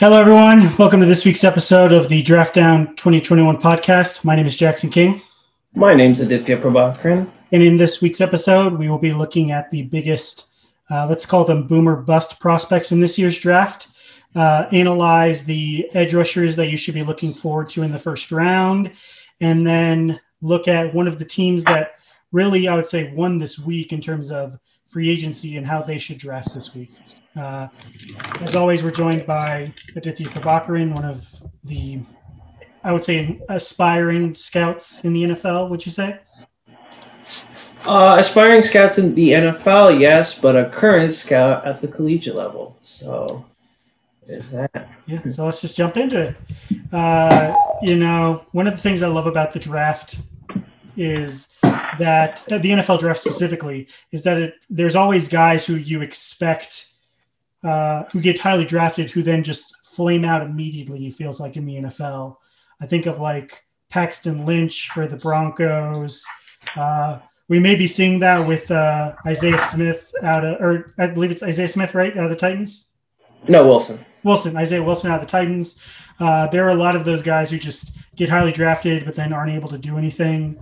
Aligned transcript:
Hello, 0.00 0.20
everyone. 0.20 0.76
Welcome 0.76 1.00
to 1.00 1.06
this 1.06 1.24
week's 1.24 1.42
episode 1.42 1.90
of 1.90 2.08
the 2.08 2.22
Draft 2.22 2.54
Down 2.54 2.94
2021 2.94 3.56
podcast. 3.56 4.24
My 4.24 4.36
name 4.36 4.46
is 4.46 4.56
Jackson 4.56 4.90
King. 4.90 5.20
My 5.74 5.92
name's 5.92 6.20
Aditya 6.20 6.58
Prabhakaran. 6.58 7.28
And 7.50 7.64
in 7.64 7.76
this 7.76 8.00
week's 8.00 8.20
episode, 8.20 8.74
we 8.74 8.88
will 8.88 9.00
be 9.00 9.12
looking 9.12 9.50
at 9.50 9.72
the 9.72 9.82
biggest, 9.82 10.54
uh, 10.88 11.08
let's 11.08 11.26
call 11.26 11.44
them 11.44 11.66
boomer 11.66 11.96
bust 11.96 12.38
prospects 12.38 12.92
in 12.92 13.00
this 13.00 13.18
year's 13.18 13.40
draft, 13.40 13.88
uh, 14.36 14.66
analyze 14.70 15.44
the 15.44 15.90
edge 15.94 16.14
rushers 16.14 16.54
that 16.54 16.68
you 16.68 16.76
should 16.76 16.94
be 16.94 17.02
looking 17.02 17.32
forward 17.32 17.68
to 17.70 17.82
in 17.82 17.90
the 17.90 17.98
first 17.98 18.30
round, 18.30 18.92
and 19.40 19.66
then 19.66 20.20
look 20.40 20.68
at 20.68 20.94
one 20.94 21.08
of 21.08 21.18
the 21.18 21.24
teams 21.24 21.64
that 21.64 21.94
really, 22.30 22.68
I 22.68 22.76
would 22.76 22.86
say, 22.86 23.12
won 23.12 23.38
this 23.38 23.58
week 23.58 23.92
in 23.92 24.00
terms 24.00 24.30
of 24.30 24.60
free 24.86 25.10
agency 25.10 25.56
and 25.56 25.66
how 25.66 25.82
they 25.82 25.98
should 25.98 26.18
draft 26.18 26.54
this 26.54 26.72
week. 26.72 26.90
Uh, 27.38 27.68
as 28.40 28.56
always, 28.56 28.82
we're 28.82 28.90
joined 28.90 29.26
by 29.26 29.72
Aditya 29.94 30.26
Prabhakaran, 30.26 30.94
one 30.94 31.04
of 31.04 31.26
the, 31.64 32.00
I 32.82 32.92
would 32.92 33.04
say, 33.04 33.40
aspiring 33.48 34.34
scouts 34.34 35.04
in 35.04 35.12
the 35.12 35.22
NFL. 35.24 35.70
Would 35.70 35.86
you 35.86 35.92
say? 35.92 36.18
Uh, 37.86 38.16
aspiring 38.18 38.62
scouts 38.62 38.98
in 38.98 39.14
the 39.14 39.30
NFL, 39.30 39.98
yes, 40.00 40.38
but 40.38 40.56
a 40.56 40.68
current 40.68 41.14
scout 41.14 41.64
at 41.64 41.80
the 41.80 41.88
collegiate 41.88 42.34
level. 42.34 42.76
So, 42.82 43.44
is 44.24 44.50
that? 44.50 44.90
Yeah. 45.06 45.26
So 45.30 45.44
let's 45.44 45.60
just 45.60 45.76
jump 45.76 45.96
into 45.96 46.20
it. 46.20 46.36
Uh, 46.92 47.54
you 47.82 47.96
know, 47.96 48.44
one 48.52 48.66
of 48.66 48.74
the 48.74 48.82
things 48.82 49.02
I 49.02 49.08
love 49.08 49.26
about 49.26 49.52
the 49.52 49.58
draft 49.58 50.18
is 50.96 51.54
that 51.62 52.42
the 52.48 52.58
NFL 52.58 52.98
draft 52.98 53.20
specifically 53.20 53.86
is 54.10 54.22
that 54.22 54.38
it, 54.38 54.54
there's 54.68 54.96
always 54.96 55.28
guys 55.28 55.64
who 55.64 55.76
you 55.76 56.02
expect 56.02 56.88
uh, 57.64 58.04
who 58.12 58.20
get 58.20 58.38
highly 58.38 58.64
drafted 58.64 59.10
who 59.10 59.22
then 59.22 59.42
just 59.42 59.74
flame 59.84 60.24
out 60.24 60.42
immediately. 60.42 61.10
Feels 61.10 61.40
like 61.40 61.56
in 61.56 61.66
the 61.66 61.76
NFL. 61.76 62.36
I 62.80 62.86
think 62.86 63.06
of 63.06 63.18
like 63.18 63.64
Paxton 63.90 64.46
Lynch 64.46 64.90
for 64.90 65.06
the 65.06 65.16
Broncos. 65.16 66.24
Uh, 66.76 67.18
we 67.48 67.58
may 67.58 67.74
be 67.74 67.86
seeing 67.86 68.18
that 68.18 68.46
with 68.46 68.70
uh, 68.70 69.14
Isaiah 69.26 69.58
Smith 69.58 70.12
out 70.22 70.44
of, 70.44 70.60
or 70.60 70.94
I 70.98 71.06
believe 71.06 71.30
it's 71.30 71.42
Isaiah 71.42 71.68
Smith, 71.68 71.94
right, 71.94 72.16
out 72.16 72.24
of 72.24 72.30
the 72.30 72.36
Titans. 72.36 72.92
No, 73.48 73.66
Wilson. 73.66 74.04
Wilson, 74.22 74.56
Isaiah 74.56 74.82
Wilson 74.82 75.10
out 75.10 75.20
of 75.20 75.26
the 75.26 75.30
Titans. 75.30 75.82
Uh, 76.20 76.46
there 76.48 76.64
are 76.66 76.70
a 76.70 76.74
lot 76.74 76.96
of 76.96 77.04
those 77.04 77.22
guys 77.22 77.50
who 77.50 77.58
just 77.58 77.96
get 78.16 78.28
highly 78.28 78.52
drafted, 78.52 79.04
but 79.04 79.14
then 79.14 79.32
aren't 79.32 79.52
able 79.52 79.68
to 79.70 79.78
do 79.78 79.96
anything. 79.96 80.58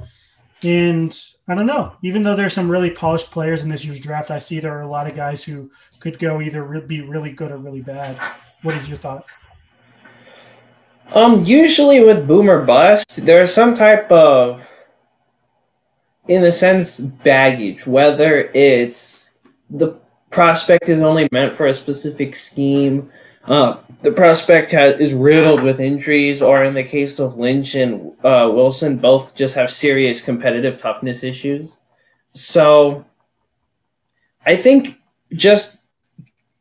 And 0.67 1.17
I 1.47 1.55
don't 1.55 1.67
know. 1.67 1.97
Even 2.03 2.25
though 2.25 2.35
there's 2.35 2.53
some 2.53 2.69
really 2.69 2.91
polished 2.91 3.31
players 3.31 3.63
in 3.63 3.69
this 3.69 3.85
year's 3.85 4.01
draft, 4.01 4.33
I 4.33 4.39
see 4.39 4.59
there 4.59 4.77
are 4.77 4.83
a 4.83 4.89
lot 4.89 5.07
of 5.07 5.15
guys 5.15 5.45
who 5.45 5.71
could 6.01 6.19
go 6.19 6.41
either 6.41 6.65
re- 6.65 6.81
be 6.81 7.03
really 7.03 7.31
good 7.31 7.53
or 7.53 7.57
really 7.57 7.83
bad. 7.83 8.19
What 8.63 8.75
is 8.75 8.89
your 8.89 8.99
thought? 8.99 9.25
Um, 11.15 11.45
usually 11.45 12.01
with 12.01 12.27
boomer 12.27 12.65
bust, 12.65 13.25
there's 13.25 13.55
some 13.55 13.75
type 13.75 14.11
of, 14.11 14.67
in 16.27 16.43
a 16.43 16.51
sense, 16.51 16.99
baggage. 16.99 17.87
Whether 17.87 18.51
it's 18.53 19.31
the 19.71 20.01
prospect 20.31 20.89
is 20.89 21.01
only 21.01 21.29
meant 21.31 21.55
for 21.55 21.67
a 21.67 21.75
specific 21.75 22.35
scheme, 22.35 23.09
uh, 23.47 23.79
the 24.01 24.13
prospect 24.13 24.71
has, 24.73 25.01
is 25.01 25.15
riddled 25.15 25.63
with 25.63 25.81
injuries, 25.81 26.43
or 26.43 26.65
in 26.65 26.75
the 26.75 26.85
case 26.85 27.19
of 27.19 27.39
Lynch 27.39 27.75
and 27.75 28.13
uh, 28.25 28.51
Wilson, 28.53 28.97
both 28.97 29.35
just 29.35 29.55
have 29.55 29.71
serious 29.71 30.21
competitive 30.21 30.79
toughness 30.79 31.23
issues. 31.23 31.81
So, 32.33 33.05
I 34.45 34.57
think 34.57 35.01
just 35.33 35.79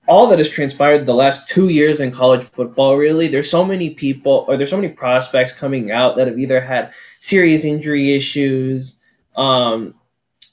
all 0.07 0.27
that 0.27 0.39
has 0.39 0.49
transpired 0.49 1.05
the 1.05 1.15
last 1.15 1.47
two 1.47 1.69
years 1.69 1.99
in 1.99 2.11
college 2.11 2.43
football, 2.43 2.97
really, 2.97 3.27
there's 3.27 3.49
so 3.49 3.65
many 3.65 3.89
people, 3.89 4.45
or 4.47 4.55
there's 4.55 4.69
so 4.69 4.77
many 4.77 4.93
prospects 4.93 5.53
coming 5.53 5.91
out 5.91 6.15
that 6.15 6.27
have 6.27 6.39
either 6.39 6.61
had 6.61 6.93
serious 7.19 7.65
injury 7.65 8.13
issues, 8.13 8.99
um, 9.35 9.95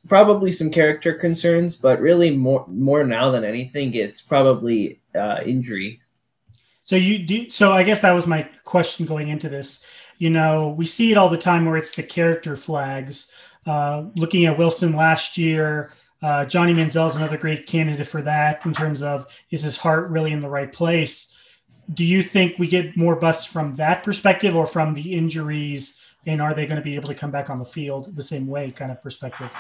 probably 0.09 0.51
some 0.51 0.71
character 0.71 1.13
concerns, 1.13 1.77
but 1.77 2.01
really 2.01 2.31
more 2.35 2.65
more 2.69 3.05
now 3.05 3.31
than 3.31 3.45
anything, 3.45 3.95
it's 3.95 4.21
probably 4.21 5.01
uh, 5.15 5.41
injury 5.45 6.01
so 6.83 6.97
you 6.97 7.21
do. 7.21 7.49
So 7.49 7.73
I 7.73 7.85
guess 7.85 8.01
that 8.01 8.13
was 8.13 8.27
my 8.27 8.49
question 8.65 9.07
going 9.07 9.29
into 9.29 9.49
this. 9.49 9.85
You 10.19 10.31
know, 10.31 10.75
we 10.77 10.87
see 10.87 11.11
it 11.11 11.17
all 11.17 11.29
the 11.29 11.39
time 11.39 11.65
where 11.65 11.77
it's 11.77 11.95
the 11.95 12.03
character 12.03 12.57
flags. 12.57 13.33
Uh, 13.67 14.05
looking 14.17 14.45
at 14.47 14.59
Wilson 14.59 14.93
last 14.93 15.39
year, 15.39 15.93
uh, 16.23 16.45
Johnny 16.45 16.73
Manziel 16.75 17.09
is 17.09 17.17
another 17.17 17.37
great 17.37 17.67
candidate 17.67 18.07
for 18.07 18.23
that 18.23 18.65
in 18.67 18.73
terms 18.73 19.03
of 19.03 19.27
is 19.51 19.63
his 19.63 19.77
heart 19.77 20.11
really 20.11 20.33
in 20.33 20.41
the 20.41 20.49
right 20.49 20.73
place? 20.73 21.37
Do 21.93 22.05
you 22.05 22.23
think 22.23 22.59
we 22.59 22.69
get 22.69 22.97
more 22.97 23.17
busts 23.17 23.45
from 23.45 23.75
that 23.77 24.05
perspective 24.05 24.55
or 24.55 24.67
from 24.67 24.95
the 24.95 25.13
injuries? 25.13 26.01
And 26.27 26.41
are 26.41 26.55
they 26.55 26.67
going 26.67 26.77
to 26.77 26.83
be 26.83 26.95
able 26.95 27.09
to 27.09 27.15
come 27.15 27.33
back 27.33 27.51
on 27.51 27.59
the 27.59 27.65
field 27.65 28.15
the 28.15 28.23
same 28.23 28.47
way, 28.47 28.71
kind 28.71 28.93
of 28.93 29.03
perspective? 29.03 29.53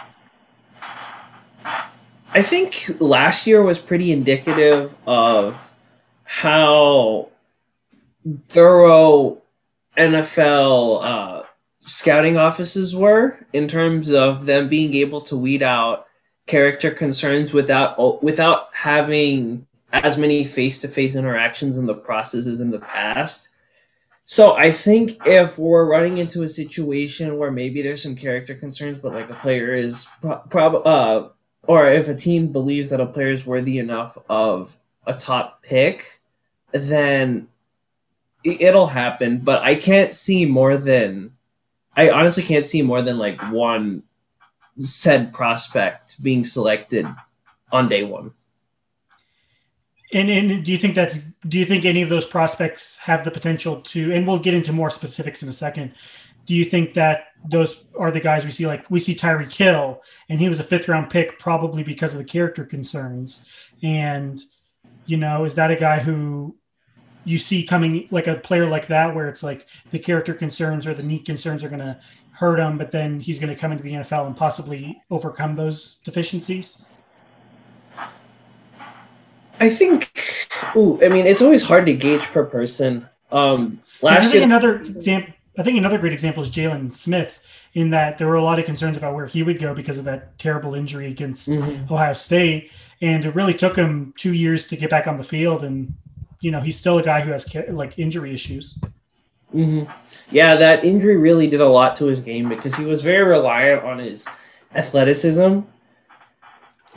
I 2.34 2.42
think 2.42 2.86
last 3.00 3.46
year 3.46 3.62
was 3.62 3.78
pretty 3.78 4.12
indicative 4.12 4.94
of 5.06 5.71
how 6.24 7.28
thorough 8.48 9.42
NFL 9.96 11.04
uh, 11.04 11.42
scouting 11.80 12.36
offices 12.36 12.94
were 12.94 13.38
in 13.52 13.68
terms 13.68 14.10
of 14.12 14.46
them 14.46 14.68
being 14.68 14.94
able 14.94 15.20
to 15.22 15.36
weed 15.36 15.62
out 15.62 16.06
character 16.46 16.90
concerns 16.90 17.52
without 17.52 18.22
without 18.22 18.68
having 18.74 19.66
as 19.92 20.16
many 20.16 20.44
face-to-face 20.44 21.14
interactions 21.14 21.76
in 21.76 21.86
the 21.86 21.94
process 21.94 22.46
as 22.46 22.60
in 22.60 22.70
the 22.70 22.78
past. 22.80 23.50
So 24.24 24.54
I 24.54 24.72
think 24.72 25.26
if 25.26 25.58
we're 25.58 25.84
running 25.84 26.18
into 26.18 26.42
a 26.42 26.48
situation 26.48 27.36
where 27.36 27.50
maybe 27.50 27.82
there's 27.82 28.02
some 28.02 28.16
character 28.16 28.54
concerns, 28.54 28.98
but 28.98 29.12
like 29.12 29.28
a 29.28 29.34
player 29.34 29.72
is 29.72 30.06
prob 30.48 30.86
uh, 30.86 31.28
or 31.64 31.88
if 31.88 32.08
a 32.08 32.14
team 32.14 32.50
believes 32.50 32.88
that 32.90 33.00
a 33.00 33.06
player 33.06 33.28
is 33.28 33.44
worthy 33.44 33.78
enough 33.78 34.16
of 34.30 34.76
a 35.06 35.14
top 35.14 35.62
pick, 35.62 36.20
then 36.72 37.48
it'll 38.44 38.86
happen. 38.86 39.38
But 39.38 39.62
I 39.62 39.74
can't 39.74 40.12
see 40.12 40.46
more 40.46 40.76
than 40.76 41.32
I 41.96 42.10
honestly 42.10 42.42
can't 42.42 42.64
see 42.64 42.82
more 42.82 43.02
than 43.02 43.18
like 43.18 43.40
one 43.50 44.02
said 44.78 45.32
prospect 45.32 46.22
being 46.22 46.44
selected 46.44 47.06
on 47.70 47.88
day 47.88 48.04
one. 48.04 48.32
And, 50.14 50.30
and 50.30 50.64
do 50.64 50.72
you 50.72 50.78
think 50.78 50.94
that's 50.94 51.18
do 51.48 51.58
you 51.58 51.64
think 51.64 51.84
any 51.84 52.02
of 52.02 52.08
those 52.08 52.26
prospects 52.26 52.98
have 52.98 53.24
the 53.24 53.30
potential 53.30 53.80
to 53.80 54.12
and 54.12 54.26
we'll 54.26 54.38
get 54.38 54.54
into 54.54 54.72
more 54.72 54.90
specifics 54.90 55.42
in 55.42 55.48
a 55.48 55.54
second 55.54 55.92
do 56.44 56.54
you 56.54 56.64
think 56.64 56.92
that 56.94 57.28
those 57.48 57.86
are 57.98 58.10
the 58.10 58.20
guys 58.20 58.44
we 58.44 58.50
see 58.50 58.66
like 58.66 58.90
we 58.90 59.00
see 59.00 59.14
Tyreek 59.14 59.52
Hill 59.52 60.02
and 60.28 60.38
he 60.38 60.50
was 60.50 60.60
a 60.60 60.64
fifth 60.64 60.86
round 60.86 61.08
pick 61.08 61.38
probably 61.38 61.82
because 61.82 62.12
of 62.12 62.18
the 62.18 62.26
character 62.26 62.66
concerns 62.66 63.50
and 63.82 64.42
you 65.06 65.16
know 65.16 65.44
is 65.44 65.54
that 65.54 65.70
a 65.70 65.76
guy 65.76 65.98
who 65.98 66.56
you 67.24 67.38
see 67.38 67.64
coming 67.64 68.08
like 68.10 68.26
a 68.26 68.34
player 68.34 68.66
like 68.66 68.86
that 68.88 69.14
where 69.14 69.28
it's 69.28 69.42
like 69.42 69.66
the 69.90 69.98
character 69.98 70.34
concerns 70.34 70.86
or 70.86 70.94
the 70.94 71.02
knee 71.02 71.18
concerns 71.18 71.62
are 71.62 71.68
going 71.68 71.80
to 71.80 71.98
hurt 72.32 72.58
him 72.58 72.78
but 72.78 72.90
then 72.90 73.20
he's 73.20 73.38
going 73.38 73.52
to 73.52 73.58
come 73.58 73.72
into 73.72 73.84
the 73.84 73.92
NFL 73.92 74.26
and 74.26 74.36
possibly 74.36 75.00
overcome 75.10 75.54
those 75.54 75.98
deficiencies? 75.98 76.84
I 79.60 79.70
think 79.70 80.10
ooh, 80.76 81.02
I 81.04 81.08
mean 81.08 81.26
it's 81.26 81.42
always 81.42 81.62
hard 81.62 81.86
to 81.86 81.94
gauge 81.94 82.22
per 82.22 82.44
person. 82.44 83.08
Um 83.30 83.80
last 84.00 84.32
year 84.34 84.42
another 84.42 84.82
example 84.82 85.34
I 85.58 85.62
think 85.62 85.76
another 85.76 85.98
great 85.98 86.14
example 86.14 86.42
is 86.42 86.50
Jaylon 86.50 86.92
Smith 86.94 87.40
in 87.74 87.90
that 87.90 88.18
there 88.18 88.26
were 88.26 88.36
a 88.36 88.42
lot 88.42 88.58
of 88.58 88.64
concerns 88.64 88.96
about 88.96 89.14
where 89.14 89.26
he 89.26 89.42
would 89.42 89.58
go 89.58 89.74
because 89.74 89.98
of 89.98 90.04
that 90.04 90.38
terrible 90.38 90.74
injury 90.74 91.06
against 91.06 91.48
mm-hmm. 91.48 91.92
Ohio 91.92 92.14
State 92.14 92.70
and 93.02 93.24
it 93.24 93.34
really 93.34 93.52
took 93.52 93.76
him 93.76 94.14
2 94.16 94.32
years 94.32 94.66
to 94.68 94.76
get 94.76 94.88
back 94.88 95.06
on 95.06 95.18
the 95.18 95.24
field 95.24 95.64
and 95.64 95.92
you 96.40 96.50
know 96.50 96.60
he's 96.60 96.78
still 96.78 96.98
a 96.98 97.02
guy 97.02 97.20
who 97.20 97.30
has 97.30 97.54
like 97.68 97.98
injury 97.98 98.32
issues. 98.32 98.78
Mm-hmm. 99.54 99.90
Yeah, 100.30 100.56
that 100.56 100.84
injury 100.84 101.16
really 101.16 101.46
did 101.46 101.60
a 101.60 101.68
lot 101.68 101.96
to 101.96 102.06
his 102.06 102.20
game 102.20 102.48
because 102.48 102.74
he 102.74 102.84
was 102.84 103.02
very 103.02 103.22
reliant 103.22 103.84
on 103.84 103.98
his 103.98 104.26
athleticism. 104.74 105.60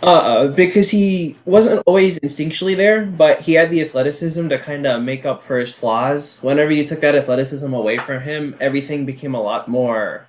Uh, 0.04 0.48
because 0.50 0.90
he 0.90 1.38
wasn't 1.46 1.82
always 1.86 2.20
instinctually 2.20 2.76
there, 2.76 3.06
but 3.06 3.42
he 3.42 3.54
had 3.54 3.70
the 3.70 3.82
athleticism 3.82 4.48
to 4.50 4.58
kind 4.58 4.86
of 4.86 5.02
make 5.02 5.26
up 5.26 5.42
for 5.42 5.58
his 5.58 5.74
flaws. 5.74 6.38
Whenever 6.42 6.72
you 6.72 6.86
took 6.86 7.00
that 7.02 7.16
athleticism 7.16 7.74
away 7.74 7.98
from 7.98 8.22
him, 8.22 8.56
everything 8.60 9.06
became 9.06 9.34
a 9.34 9.42
lot 9.42 9.68
more. 9.68 10.28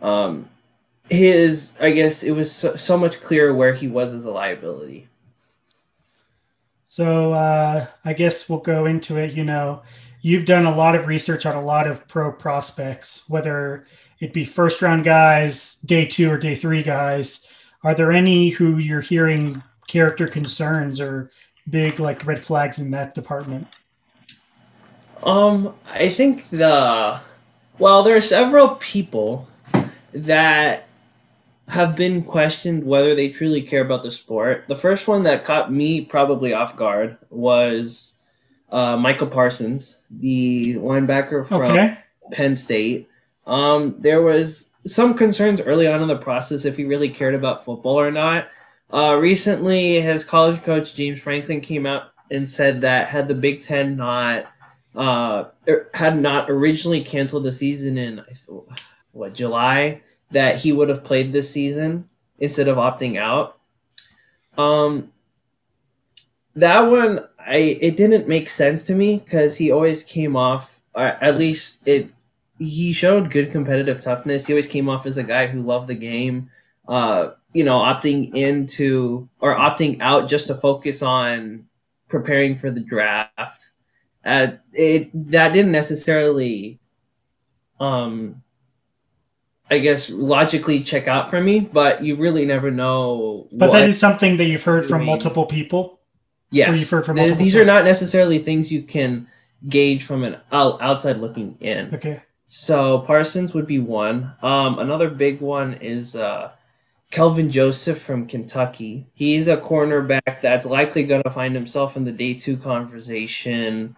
Um, 0.00 0.48
his, 1.08 1.76
I 1.80 1.90
guess, 1.90 2.22
it 2.22 2.32
was 2.32 2.52
so, 2.52 2.76
so 2.76 2.98
much 2.98 3.20
clearer 3.20 3.54
where 3.54 3.72
he 3.72 3.88
was 3.88 4.12
as 4.12 4.26
a 4.26 4.30
liability. 4.30 5.08
So 6.96 7.34
uh, 7.34 7.88
I 8.06 8.14
guess 8.14 8.48
we'll 8.48 8.60
go 8.60 8.86
into 8.86 9.18
it. 9.18 9.32
You 9.32 9.44
know, 9.44 9.82
you've 10.22 10.46
done 10.46 10.64
a 10.64 10.74
lot 10.74 10.94
of 10.94 11.06
research 11.06 11.44
on 11.44 11.54
a 11.54 11.60
lot 11.60 11.86
of 11.86 12.08
pro 12.08 12.32
prospects, 12.32 13.28
whether 13.28 13.84
it 14.18 14.32
be 14.32 14.46
first 14.46 14.80
round 14.80 15.04
guys, 15.04 15.76
day 15.80 16.06
two 16.06 16.30
or 16.30 16.38
day 16.38 16.54
three 16.54 16.82
guys. 16.82 17.52
Are 17.84 17.94
there 17.94 18.12
any 18.12 18.48
who 18.48 18.78
you're 18.78 19.02
hearing 19.02 19.62
character 19.86 20.26
concerns 20.26 20.98
or 20.98 21.30
big 21.68 22.00
like 22.00 22.26
red 22.26 22.38
flags 22.38 22.78
in 22.78 22.90
that 22.92 23.14
department? 23.14 23.68
Um, 25.22 25.74
I 25.92 26.08
think 26.08 26.48
the 26.48 27.20
well, 27.78 28.04
there 28.04 28.16
are 28.16 28.22
several 28.22 28.76
people 28.76 29.46
that 30.14 30.85
have 31.68 31.96
been 31.96 32.22
questioned 32.22 32.84
whether 32.84 33.14
they 33.14 33.28
truly 33.28 33.62
care 33.62 33.82
about 33.82 34.02
the 34.02 34.10
sport. 34.10 34.64
The 34.68 34.76
first 34.76 35.08
one 35.08 35.24
that 35.24 35.44
caught 35.44 35.72
me 35.72 36.00
probably 36.02 36.52
off 36.52 36.76
guard 36.76 37.18
was 37.30 38.14
uh, 38.70 38.96
Micah 38.96 39.26
Parsons, 39.26 39.98
the 40.10 40.74
linebacker 40.74 41.46
from 41.46 41.62
okay. 41.62 41.98
Penn 42.32 42.56
State. 42.56 43.08
Um, 43.46 43.92
there 44.00 44.22
was 44.22 44.72
some 44.84 45.14
concerns 45.14 45.60
early 45.60 45.86
on 45.86 46.02
in 46.02 46.08
the 46.08 46.16
process 46.16 46.64
if 46.64 46.76
he 46.76 46.84
really 46.84 47.08
cared 47.08 47.34
about 47.34 47.64
football 47.64 47.98
or 47.98 48.10
not. 48.10 48.48
Uh, 48.92 49.16
recently, 49.20 50.00
his 50.00 50.24
college 50.24 50.62
coach 50.62 50.94
James 50.94 51.20
Franklin 51.20 51.60
came 51.60 51.86
out 51.86 52.12
and 52.30 52.48
said 52.48 52.80
that 52.80 53.08
had 53.08 53.28
the 53.28 53.34
Big 53.34 53.62
Ten 53.62 53.96
not 53.96 54.46
uh, 54.94 55.44
er, 55.68 55.90
had 55.94 56.18
not 56.18 56.50
originally 56.50 57.02
canceled 57.02 57.44
the 57.44 57.52
season 57.52 57.98
in 57.98 58.24
what 59.12 59.34
July, 59.34 60.02
that 60.30 60.56
he 60.56 60.72
would 60.72 60.88
have 60.88 61.04
played 61.04 61.32
this 61.32 61.50
season 61.50 62.08
instead 62.38 62.68
of 62.68 62.76
opting 62.76 63.16
out. 63.18 63.58
Um, 64.58 65.12
that 66.54 66.80
one, 66.80 67.26
I 67.38 67.56
it 67.80 67.96
didn't 67.96 68.28
make 68.28 68.48
sense 68.48 68.82
to 68.82 68.94
me 68.94 69.18
because 69.18 69.56
he 69.56 69.70
always 69.70 70.04
came 70.04 70.36
off. 70.36 70.80
At 70.94 71.36
least 71.36 71.86
it, 71.86 72.10
he 72.58 72.92
showed 72.92 73.30
good 73.30 73.50
competitive 73.50 74.00
toughness. 74.00 74.46
He 74.46 74.54
always 74.54 74.66
came 74.66 74.88
off 74.88 75.06
as 75.06 75.18
a 75.18 75.24
guy 75.24 75.46
who 75.46 75.60
loved 75.60 75.88
the 75.88 75.94
game. 75.94 76.50
Uh, 76.88 77.32
you 77.52 77.64
know, 77.64 77.78
opting 77.78 78.34
into 78.34 79.28
or 79.40 79.56
opting 79.56 80.00
out 80.00 80.28
just 80.28 80.46
to 80.48 80.54
focus 80.54 81.02
on 81.02 81.66
preparing 82.08 82.56
for 82.56 82.70
the 82.70 82.80
draft. 82.80 83.70
Uh, 84.24 84.48
it 84.72 85.10
that 85.30 85.52
didn't 85.52 85.72
necessarily, 85.72 86.78
um, 87.80 88.42
I 89.68 89.78
guess 89.78 90.10
logically 90.10 90.82
check 90.82 91.08
out 91.08 91.28
for 91.28 91.40
me, 91.40 91.60
but 91.60 92.02
you 92.02 92.16
really 92.16 92.46
never 92.46 92.70
know. 92.70 93.48
But 93.52 93.72
that 93.72 93.88
is 93.88 93.98
something 93.98 94.36
that 94.36 94.44
you've 94.44 94.62
heard 94.62 94.86
from 94.86 95.04
multiple 95.04 95.46
people. 95.46 96.00
Yes, 96.50 96.78
you've 96.78 96.90
heard 96.90 97.04
from 97.04 97.16
these 97.16 97.36
sources. 97.36 97.56
are 97.56 97.64
not 97.64 97.84
necessarily 97.84 98.38
things 98.38 98.70
you 98.70 98.82
can 98.82 99.26
gauge 99.68 100.04
from 100.04 100.22
an 100.22 100.36
outside 100.52 101.18
looking 101.18 101.56
in. 101.60 101.94
Okay. 101.94 102.22
So 102.46 103.00
Parsons 103.00 103.54
would 103.54 103.66
be 103.66 103.80
one. 103.80 104.32
Um, 104.42 104.78
another 104.78 105.10
big 105.10 105.40
one 105.40 105.74
is 105.74 106.14
uh, 106.14 106.52
Kelvin 107.10 107.50
Joseph 107.50 107.98
from 107.98 108.26
Kentucky. 108.26 109.08
He's 109.14 109.48
a 109.48 109.56
cornerback 109.56 110.40
that's 110.40 110.64
likely 110.64 111.04
going 111.04 111.24
to 111.24 111.30
find 111.30 111.54
himself 111.54 111.96
in 111.96 112.04
the 112.04 112.12
day 112.12 112.34
two 112.34 112.56
conversation 112.56 113.96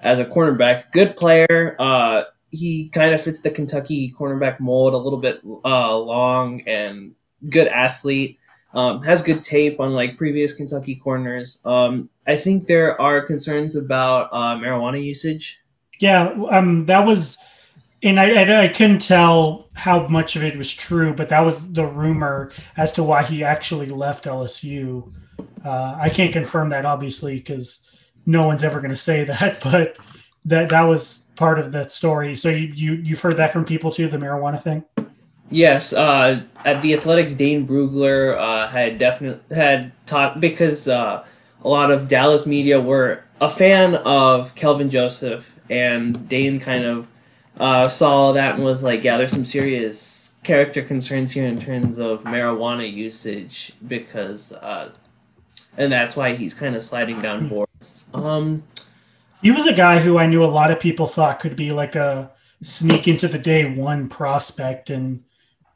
as 0.00 0.18
a 0.18 0.24
cornerback. 0.24 0.90
Good 0.90 1.16
player. 1.16 1.76
Uh, 1.78 2.24
he 2.52 2.90
kind 2.90 3.14
of 3.14 3.20
fits 3.20 3.40
the 3.40 3.50
Kentucky 3.50 4.14
cornerback 4.16 4.60
mold, 4.60 4.94
a 4.94 4.98
little 4.98 5.18
bit 5.20 5.40
uh, 5.64 5.98
long 5.98 6.62
and 6.66 7.14
good 7.48 7.66
athlete. 7.68 8.38
Um, 8.74 9.02
has 9.02 9.20
good 9.20 9.42
tape 9.42 9.80
on 9.80 9.92
like 9.92 10.16
previous 10.16 10.54
Kentucky 10.54 10.94
corners. 10.94 11.60
Um, 11.66 12.08
I 12.26 12.36
think 12.36 12.66
there 12.66 12.98
are 13.00 13.20
concerns 13.20 13.76
about 13.76 14.30
uh, 14.32 14.56
marijuana 14.56 15.02
usage. 15.02 15.60
Yeah, 15.98 16.34
um, 16.50 16.86
that 16.86 17.04
was 17.06 17.36
and 18.02 18.18
I, 18.18 18.42
I, 18.42 18.64
I 18.64 18.68
couldn't 18.68 19.00
tell 19.00 19.68
how 19.74 20.08
much 20.08 20.36
of 20.36 20.42
it 20.42 20.56
was 20.56 20.72
true, 20.72 21.14
but 21.14 21.28
that 21.28 21.40
was 21.40 21.72
the 21.72 21.86
rumor 21.86 22.50
as 22.76 22.92
to 22.94 23.02
why 23.02 23.22
he 23.22 23.44
actually 23.44 23.86
left 23.86 24.24
LSU. 24.24 25.12
Uh, 25.64 25.96
I 26.00 26.10
can't 26.10 26.32
confirm 26.32 26.70
that 26.70 26.84
obviously 26.84 27.36
because 27.36 27.90
no 28.26 28.46
one's 28.46 28.64
ever 28.64 28.80
going 28.80 28.90
to 28.90 28.96
say 28.96 29.24
that, 29.24 29.60
but 29.64 29.98
that 30.44 30.68
that 30.70 30.82
was 30.82 31.26
part 31.36 31.58
of 31.58 31.72
the 31.72 31.88
story. 31.88 32.36
So 32.36 32.48
you, 32.50 32.72
you 32.74 32.92
you've 32.94 33.20
heard 33.20 33.36
that 33.36 33.52
from 33.52 33.64
people 33.64 33.90
too, 33.90 34.08
the 34.08 34.16
marijuana 34.16 34.62
thing. 34.62 34.84
Yes, 35.50 35.92
uh, 35.92 36.42
at 36.64 36.80
the 36.80 36.94
Athletics, 36.94 37.34
Dane 37.34 37.66
Brugler 37.66 38.38
uh, 38.38 38.68
had 38.68 38.98
definitely 38.98 39.54
had 39.54 39.92
talked 40.06 40.40
because 40.40 40.88
uh, 40.88 41.24
a 41.62 41.68
lot 41.68 41.90
of 41.90 42.08
Dallas 42.08 42.46
media 42.46 42.80
were 42.80 43.22
a 43.40 43.50
fan 43.50 43.96
of 43.96 44.54
Kelvin 44.54 44.88
Joseph, 44.88 45.58
and 45.68 46.28
Dane 46.28 46.58
kind 46.58 46.84
of 46.84 47.06
uh, 47.58 47.88
saw 47.88 48.32
that 48.32 48.54
and 48.54 48.64
was 48.64 48.82
like, 48.82 49.04
yeah, 49.04 49.18
there's 49.18 49.32
some 49.32 49.44
serious 49.44 50.34
character 50.42 50.82
concerns 50.82 51.32
here 51.32 51.44
in 51.44 51.58
terms 51.58 51.98
of 51.98 52.24
marijuana 52.24 52.90
usage 52.90 53.72
because, 53.86 54.52
uh, 54.54 54.90
and 55.76 55.92
that's 55.92 56.16
why 56.16 56.34
he's 56.34 56.54
kind 56.54 56.74
of 56.74 56.82
sliding 56.82 57.20
down 57.20 57.48
boards. 57.48 58.04
Um, 58.14 58.62
he 59.42 59.50
was 59.50 59.66
a 59.66 59.72
guy 59.72 59.98
who 59.98 60.18
I 60.18 60.26
knew 60.26 60.44
a 60.44 60.46
lot 60.46 60.70
of 60.70 60.80
people 60.80 61.06
thought 61.06 61.40
could 61.40 61.56
be 61.56 61.72
like 61.72 61.96
a 61.96 62.30
sneak 62.62 63.08
into 63.08 63.28
the 63.28 63.38
day 63.38 63.68
one 63.68 64.08
prospect, 64.08 64.88
and 64.88 65.22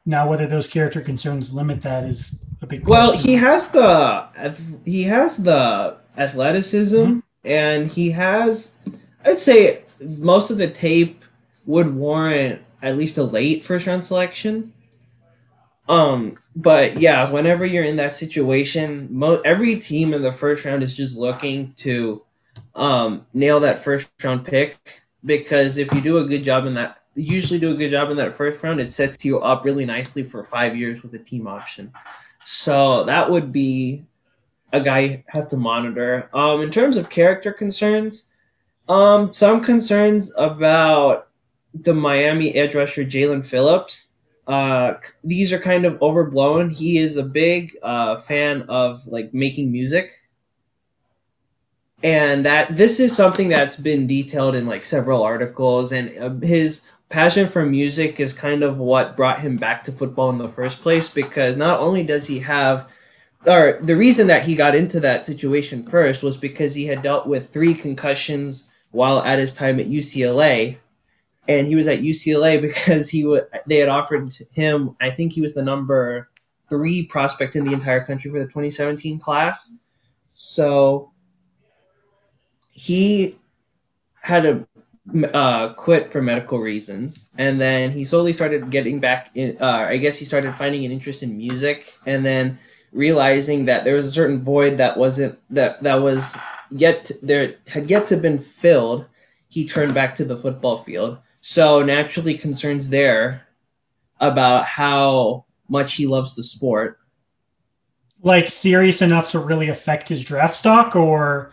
now 0.07 0.29
whether 0.29 0.47
those 0.47 0.69
character 0.69 1.01
concerns 1.01 1.53
limit 1.53 1.83
that 1.83 2.05
is 2.05 2.45
a 2.63 2.67
big. 2.67 2.85
Question. 2.85 2.91
Well, 2.91 3.13
he 3.19 3.35
has 3.35 3.71
the 3.73 4.53
he 4.85 5.03
has 5.05 5.39
the 5.39 5.97
athleticism, 6.17 6.97
mm-hmm. 6.97 7.19
and 7.45 7.91
he 7.91 8.13
has, 8.13 8.77
I'd 9.25 9.39
say, 9.39 9.83
most 10.01 10.51
of 10.51 10.59
the 10.59 10.71
tape 10.71 11.25
would 11.67 11.95
warrant 11.95 12.63
at 12.83 12.97
least 12.97 13.19
a 13.19 13.25
late 13.25 13.65
first 13.65 13.87
round 13.87 14.05
selection. 14.05 14.73
Um, 15.89 16.37
but 16.55 17.01
yeah, 17.01 17.31
whenever 17.31 17.65
you're 17.65 17.85
in 17.85 17.97
that 17.97 18.17
situation, 18.17 19.09
mo- 19.11 19.41
every 19.45 19.77
team 19.77 20.15
in 20.15 20.23
the 20.23 20.33
first 20.33 20.65
round 20.65 20.83
is 20.83 20.95
just 20.95 21.17
looking 21.17 21.73
to 21.77 22.23
um, 22.77 23.27
nail 23.35 23.59
that 23.61 23.79
first 23.79 24.13
round 24.23 24.45
pick 24.45 25.03
because 25.25 25.79
if 25.79 25.93
you 25.93 26.01
do 26.01 26.19
a 26.19 26.25
good 26.25 26.45
job 26.45 26.67
in 26.67 26.75
that, 26.75 27.03
usually 27.15 27.59
do 27.59 27.73
a 27.73 27.77
good 27.77 27.91
job 27.91 28.11
in 28.11 28.17
that 28.19 28.35
first 28.35 28.63
round, 28.63 28.81
it 28.81 28.93
sets 28.93 29.25
you 29.25 29.41
up 29.41 29.65
really 29.65 29.85
nicely 29.85 30.23
for 30.23 30.45
five 30.45 30.77
years 30.77 31.03
with 31.03 31.15
a 31.15 31.19
team 31.19 31.49
option. 31.49 31.93
So 32.45 33.05
that 33.05 33.31
would 33.31 33.51
be 33.51 34.05
a 34.73 34.81
guy 34.81 34.99
you 35.01 35.23
have 35.29 35.49
to 35.49 35.57
monitor. 35.57 36.31
Um, 36.33 36.61
in 36.61 36.71
terms 36.71 36.97
of 36.97 37.11
character 37.11 37.53
concerns, 37.53 38.31
um, 38.89 39.33
some 39.33 39.63
concerns 39.63 40.33
about 40.37 41.29
the 41.75 41.95
Miami 41.95 42.55
edge 42.55 42.75
rusher 42.75 43.05
Jaelan 43.05 43.45
Phillips. 43.45 44.15
Uh, 44.47 44.95
these 45.25 45.53
are 45.53 45.59
kind 45.59 45.85
of 45.85 46.01
overblown. 46.01 46.71
He 46.71 46.99
is 46.99 47.17
a 47.17 47.23
big 47.23 47.77
uh, 47.83 48.19
fan 48.19 48.63
of 48.69 49.05
like 49.09 49.35
making 49.35 49.73
music, 49.73 50.11
and 52.03 52.45
that 52.45 52.77
this 52.77 53.01
is 53.01 53.17
something 53.17 53.49
that's 53.49 53.77
been 53.77 54.07
detailed 54.07 54.55
in 54.55 54.67
like 54.67 54.85
several 54.85 55.23
articles. 55.23 55.93
And 55.93 56.17
uh, 56.19 56.47
his 56.47 56.89
passion 57.09 57.47
for 57.47 57.65
music 57.65 58.21
is 58.21 58.33
kind 58.33 58.63
of 58.63 58.79
what 58.79 59.17
brought 59.17 59.41
him 59.41 59.57
back 59.57 59.85
to 59.85 59.93
football 59.93 60.31
in 60.31 60.39
the 60.39 60.49
first 60.49 60.83
place. 60.83 61.09
Because 61.09 61.57
not 61.57 61.81
only 61.81 62.03
does 62.03 62.27
he 62.27 62.41
have 62.41 62.89
or 63.47 63.79
the 63.81 63.97
reason 63.97 64.27
that 64.27 64.45
he 64.45 64.55
got 64.55 64.75
into 64.75 64.99
that 65.01 65.25
situation 65.25 65.85
first 65.85 66.23
was 66.23 66.37
because 66.37 66.75
he 66.75 66.87
had 66.87 67.03
dealt 67.03 67.27
with 67.27 67.53
three 67.53 67.75
concussions 67.75 68.71
while 68.91 69.21
at 69.23 69.39
his 69.39 69.53
time 69.53 69.79
at 69.79 69.87
UCLA 69.87 70.79
and 71.49 71.69
he 71.69 71.77
was 71.77 71.87
at 71.87 72.01
UCLA 72.01 72.61
because 72.61 73.09
he 73.11 73.25
would 73.25 73.47
they 73.67 73.77
had 73.79 73.89
offered 73.89 74.33
him 74.53 74.97
I 75.01 75.11
think 75.11 75.33
he 75.33 75.41
was 75.41 75.55
the 75.55 75.63
number 75.63 76.29
3 76.69 77.07
prospect 77.07 77.55
in 77.55 77.65
the 77.65 77.73
entire 77.73 78.05
country 78.05 78.31
for 78.31 78.41
the 78.41 78.47
2017 78.47 79.21
class. 79.21 79.77
So 80.33 81.13
he 82.77 83.39
had 84.21 84.43
to 84.43 84.69
uh, 85.35 85.73
quit 85.73 86.13
for 86.13 86.21
medical 86.21 86.59
reasons, 86.59 87.31
and 87.39 87.59
then 87.59 87.91
he 87.91 88.05
slowly 88.05 88.35
started 88.35 88.71
getting 88.71 89.01
back 89.01 89.31
in. 89.35 89.57
Uh, 89.61 89.87
I 89.89 89.97
guess 89.97 90.19
he 90.19 90.27
started 90.27 90.55
finding 90.55 90.85
an 90.85 90.93
interest 90.93 91.23
in 91.23 91.37
music, 91.39 91.97
and 92.05 92.25
then 92.25 92.59
realizing 92.93 93.65
that 93.65 93.85
there 93.85 93.95
was 93.95 94.07
a 94.07 94.11
certain 94.11 94.43
void 94.43 94.77
that 94.77 94.99
wasn't 94.99 95.39
that 95.51 95.83
that 95.83 96.03
was 96.03 96.37
yet 96.71 97.07
to, 97.07 97.15
there 97.23 97.55
had 97.67 97.89
yet 97.89 98.09
to 98.09 98.17
been 98.19 98.39
filled. 98.39 99.07
He 99.49 99.67
turned 99.67 99.95
back 99.95 100.15
to 100.17 100.25
the 100.25 100.37
football 100.37 100.77
field, 100.77 101.19
so 101.41 101.83
naturally, 101.83 102.37
concerns 102.37 102.91
there 102.91 103.47
about 104.21 104.67
how 104.67 105.47
much 105.69 105.95
he 105.95 106.07
loves 106.07 106.35
the 106.35 106.43
sport. 106.43 106.99
Like 108.23 108.51
serious 108.51 109.01
enough 109.01 109.31
to 109.31 109.39
really 109.39 109.71
affect 109.71 110.11
his 110.11 110.23
draft 110.23 110.57
stock, 110.57 110.95
or 110.95 111.53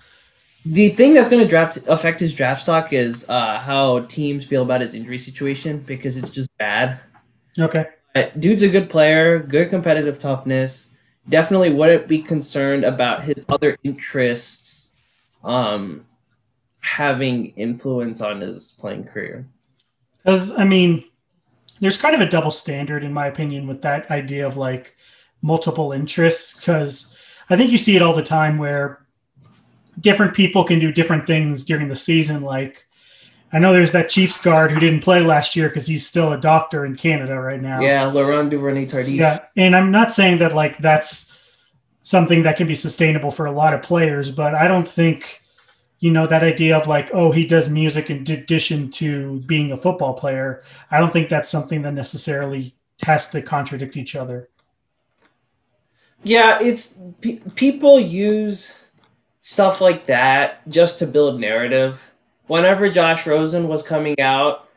the 0.65 0.89
thing 0.89 1.13
that's 1.13 1.29
going 1.29 1.43
to 1.43 1.49
draft 1.49 1.77
affect 1.87 2.19
his 2.19 2.33
draft 2.33 2.61
stock 2.61 2.93
is 2.93 3.29
uh, 3.29 3.59
how 3.59 3.99
teams 4.01 4.45
feel 4.45 4.61
about 4.61 4.81
his 4.81 4.93
injury 4.93 5.17
situation 5.17 5.79
because 5.79 6.17
it's 6.17 6.29
just 6.29 6.49
bad. 6.57 6.99
Okay. 7.59 7.85
Dude's 8.39 8.63
a 8.63 8.69
good 8.69 8.89
player, 8.89 9.39
good 9.39 9.69
competitive 9.69 10.19
toughness. 10.19 10.95
Definitely 11.27 11.73
wouldn't 11.73 12.07
be 12.07 12.21
concerned 12.21 12.85
about 12.85 13.23
his 13.23 13.43
other 13.49 13.77
interests 13.83 14.93
um, 15.43 16.05
having 16.81 17.47
influence 17.55 18.21
on 18.21 18.41
his 18.41 18.77
playing 18.79 19.05
career. 19.05 19.47
Because 20.17 20.51
I 20.51 20.63
mean, 20.63 21.03
there's 21.79 21.97
kind 21.97 22.15
of 22.15 22.21
a 22.21 22.29
double 22.29 22.51
standard 22.51 23.03
in 23.03 23.11
my 23.11 23.27
opinion 23.27 23.67
with 23.67 23.81
that 23.81 24.09
idea 24.11 24.45
of 24.45 24.55
like 24.57 24.95
multiple 25.41 25.91
interests. 25.91 26.57
Because 26.57 27.17
I 27.49 27.57
think 27.57 27.71
you 27.71 27.77
see 27.77 27.95
it 27.95 28.01
all 28.01 28.13
the 28.13 28.23
time 28.23 28.57
where 28.57 29.02
different 29.99 30.33
people 30.33 30.63
can 30.63 30.79
do 30.79 30.91
different 30.91 31.27
things 31.27 31.65
during 31.65 31.87
the 31.87 31.95
season. 31.95 32.41
Like 32.41 32.85
I 33.53 33.59
know 33.59 33.71
there's 33.71 33.91
that 33.91 34.09
Chiefs 34.09 34.41
guard 34.41 34.71
who 34.71 34.79
didn't 34.79 35.01
play 35.01 35.21
last 35.21 35.55
year 35.55 35.69
because 35.69 35.85
he's 35.85 36.07
still 36.07 36.33
a 36.33 36.39
doctor 36.39 36.85
in 36.85 36.95
Canada 36.95 37.39
right 37.39 37.61
now. 37.61 37.79
Yeah, 37.81 38.05
Laurent 38.05 38.49
Duvernay 38.49 38.87
Tardif. 38.87 39.15
Yeah, 39.15 39.39
and 39.55 39.75
I'm 39.75 39.91
not 39.91 40.11
saying 40.11 40.39
that 40.39 40.53
like 40.53 40.79
that's 40.79 41.39
something 42.01 42.43
that 42.43 42.57
can 42.57 42.67
be 42.67 42.75
sustainable 42.75 43.29
for 43.29 43.45
a 43.45 43.51
lot 43.51 43.73
of 43.73 43.83
players, 43.83 44.31
but 44.31 44.55
I 44.55 44.67
don't 44.67 44.87
think 44.87 45.41
you 45.99 46.11
know 46.11 46.25
that 46.25 46.43
idea 46.43 46.75
of 46.75 46.87
like 46.87 47.11
oh 47.13 47.31
he 47.31 47.45
does 47.45 47.69
music 47.69 48.09
in 48.09 48.17
addition 48.29 48.89
to 48.91 49.39
being 49.41 49.71
a 49.71 49.77
football 49.77 50.15
player. 50.15 50.63
I 50.89 50.99
don't 50.99 51.13
think 51.13 51.29
that's 51.29 51.49
something 51.49 51.83
that 51.83 51.93
necessarily 51.93 52.73
has 53.03 53.29
to 53.29 53.41
contradict 53.41 53.97
each 53.97 54.15
other. 54.15 54.49
Yeah, 56.23 56.59
it's 56.59 56.97
pe- 57.21 57.41
people 57.55 57.99
use 57.99 58.82
stuff 59.43 59.81
like 59.81 60.07
that 60.07 60.67
just 60.69 60.97
to 60.99 61.05
build 61.05 61.39
narrative. 61.39 62.01
Whenever 62.47 62.89
Josh 62.89 63.27
Rosen 63.27 63.67
was 63.67 63.83
coming 63.83 64.19
out, 64.19 64.67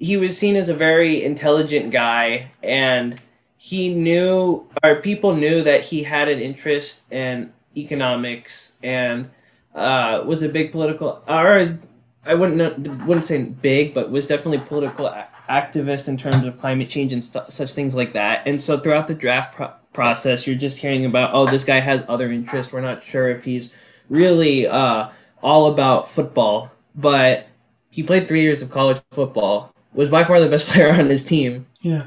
he 0.00 0.16
was 0.16 0.36
seen 0.36 0.56
as 0.56 0.68
a 0.68 0.74
very 0.74 1.22
intelligent 1.22 1.92
guy 1.92 2.50
and 2.62 3.20
he 3.58 3.94
knew 3.94 4.66
or 4.82 4.96
people 4.96 5.36
knew 5.36 5.62
that 5.62 5.82
he 5.82 6.02
had 6.02 6.28
an 6.28 6.40
interest 6.40 7.02
in 7.12 7.52
economics 7.76 8.76
and 8.82 9.30
uh, 9.74 10.22
was 10.26 10.42
a 10.42 10.48
big 10.48 10.72
political 10.72 11.22
or 11.28 11.78
I 12.26 12.34
wouldn't 12.34 13.06
wouldn't 13.06 13.24
say 13.24 13.44
big, 13.44 13.92
but 13.92 14.10
was 14.10 14.26
definitely 14.26 14.58
political 14.66 15.06
a- 15.06 15.28
activist 15.50 16.08
in 16.08 16.16
terms 16.16 16.44
of 16.44 16.58
climate 16.58 16.88
change 16.88 17.12
and 17.12 17.22
st- 17.22 17.50
such 17.52 17.74
things 17.74 17.94
like 17.94 18.14
that. 18.14 18.46
And 18.46 18.58
so 18.58 18.78
throughout 18.78 19.08
the 19.08 19.14
draft 19.14 19.54
pro- 19.54 19.72
process, 19.92 20.46
you're 20.46 20.56
just 20.56 20.78
hearing 20.78 21.04
about 21.04 21.34
oh 21.34 21.46
this 21.46 21.64
guy 21.64 21.80
has 21.80 22.04
other 22.08 22.32
interests. 22.32 22.72
We're 22.72 22.80
not 22.80 23.02
sure 23.02 23.28
if 23.28 23.44
he's 23.44 23.72
really 24.08 24.66
uh, 24.66 25.10
all 25.42 25.72
about 25.72 26.08
football, 26.08 26.70
but 26.94 27.46
he 27.90 28.02
played 28.02 28.26
three 28.26 28.42
years 28.42 28.62
of 28.62 28.70
college 28.70 29.00
football. 29.10 29.72
Was 29.92 30.08
by 30.08 30.24
far 30.24 30.40
the 30.40 30.48
best 30.48 30.66
player 30.68 30.92
on 30.92 31.08
his 31.08 31.24
team. 31.24 31.66
Yeah. 31.80 32.06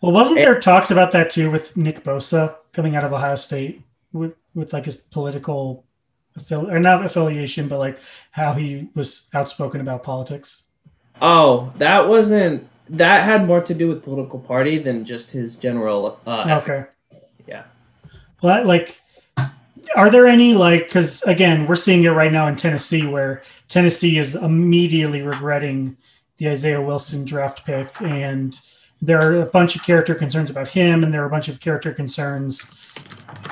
Well, 0.00 0.12
wasn't 0.12 0.38
there 0.38 0.58
talks 0.58 0.90
about 0.90 1.12
that 1.12 1.30
too 1.30 1.50
with 1.50 1.76
Nick 1.76 2.04
Bosa 2.04 2.56
coming 2.72 2.96
out 2.96 3.04
of 3.04 3.12
Ohio 3.12 3.36
State 3.36 3.82
with 4.12 4.34
with 4.54 4.72
like 4.72 4.84
his 4.84 4.96
political 4.96 5.84
affili- 6.38 6.72
or 6.72 6.80
not 6.80 7.04
affiliation, 7.04 7.68
but 7.68 7.78
like 7.78 7.98
how 8.30 8.52
he 8.52 8.88
was 8.94 9.28
outspoken 9.34 9.80
about 9.80 10.02
politics? 10.02 10.64
Oh, 11.20 11.72
that 11.78 12.08
wasn't. 12.08 12.68
That 12.90 13.24
had 13.24 13.46
more 13.46 13.60
to 13.60 13.74
do 13.74 13.88
with 13.88 14.02
political 14.02 14.38
party 14.38 14.78
than 14.78 15.04
just 15.04 15.32
his 15.32 15.56
general. 15.56 16.18
Uh, 16.26 16.44
effort. 16.48 16.90
Okay. 17.12 17.24
Yeah. 17.46 17.64
Well, 18.40 18.54
that, 18.54 18.66
like, 18.66 19.00
are 19.96 20.10
there 20.10 20.26
any 20.26 20.54
like? 20.54 20.86
Because 20.86 21.22
again, 21.22 21.66
we're 21.66 21.76
seeing 21.76 22.04
it 22.04 22.10
right 22.10 22.32
now 22.32 22.48
in 22.48 22.56
Tennessee, 22.56 23.06
where 23.06 23.42
Tennessee 23.68 24.18
is 24.18 24.34
immediately 24.34 25.22
regretting 25.22 25.96
the 26.38 26.48
Isaiah 26.48 26.80
Wilson 26.80 27.24
draft 27.24 27.64
pick, 27.64 28.00
and 28.00 28.58
there 29.00 29.20
are 29.20 29.42
a 29.42 29.46
bunch 29.46 29.76
of 29.76 29.82
character 29.82 30.14
concerns 30.14 30.50
about 30.50 30.68
him, 30.68 31.04
and 31.04 31.12
there 31.12 31.22
are 31.22 31.26
a 31.26 31.30
bunch 31.30 31.48
of 31.48 31.60
character 31.60 31.92
concerns 31.92 32.78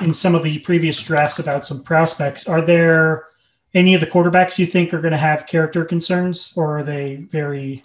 in 0.01 0.13
some 0.13 0.35
of 0.35 0.43
the 0.43 0.59
previous 0.59 1.01
drafts 1.01 1.39
about 1.39 1.65
some 1.65 1.83
prospects. 1.83 2.47
Are 2.47 2.61
there 2.61 3.27
any 3.73 3.93
of 3.93 4.01
the 4.01 4.07
quarterbacks 4.07 4.57
you 4.57 4.65
think 4.65 4.93
are 4.93 5.01
going 5.01 5.11
to 5.11 5.17
have 5.17 5.47
character 5.47 5.85
concerns, 5.85 6.53
or 6.55 6.79
are 6.79 6.83
they 6.83 7.15
very? 7.29 7.83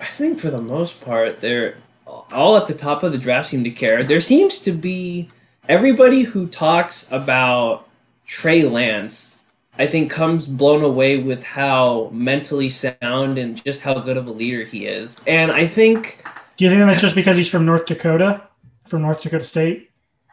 I 0.00 0.04
think 0.04 0.38
for 0.38 0.50
the 0.50 0.62
most 0.62 1.00
part, 1.00 1.40
they're 1.40 1.76
all 2.06 2.56
at 2.56 2.66
the 2.66 2.74
top 2.74 3.02
of 3.02 3.12
the 3.12 3.18
draft 3.18 3.48
seem 3.48 3.64
to 3.64 3.70
care. 3.70 4.04
There 4.04 4.20
seems 4.20 4.58
to 4.60 4.72
be 4.72 5.30
everybody 5.68 6.22
who 6.22 6.46
talks 6.48 7.10
about 7.12 7.88
Trey 8.26 8.62
Lance, 8.64 9.38
I 9.78 9.86
think, 9.86 10.10
comes 10.10 10.46
blown 10.46 10.82
away 10.82 11.18
with 11.18 11.42
how 11.44 12.10
mentally 12.12 12.70
sound 12.70 13.38
and 13.38 13.62
just 13.64 13.82
how 13.82 13.98
good 14.00 14.16
of 14.16 14.26
a 14.26 14.32
leader 14.32 14.64
he 14.64 14.86
is. 14.86 15.20
And 15.26 15.52
I 15.52 15.66
think, 15.66 16.24
Do 16.56 16.64
you 16.64 16.70
think 16.70 16.82
that's 16.82 17.00
just 17.00 17.14
because 17.14 17.36
he's 17.36 17.48
from 17.48 17.64
North 17.64 17.86
Dakota, 17.86 18.42
from 18.86 19.02
North 19.02 19.22
Dakota 19.22 19.44
State? 19.44 19.90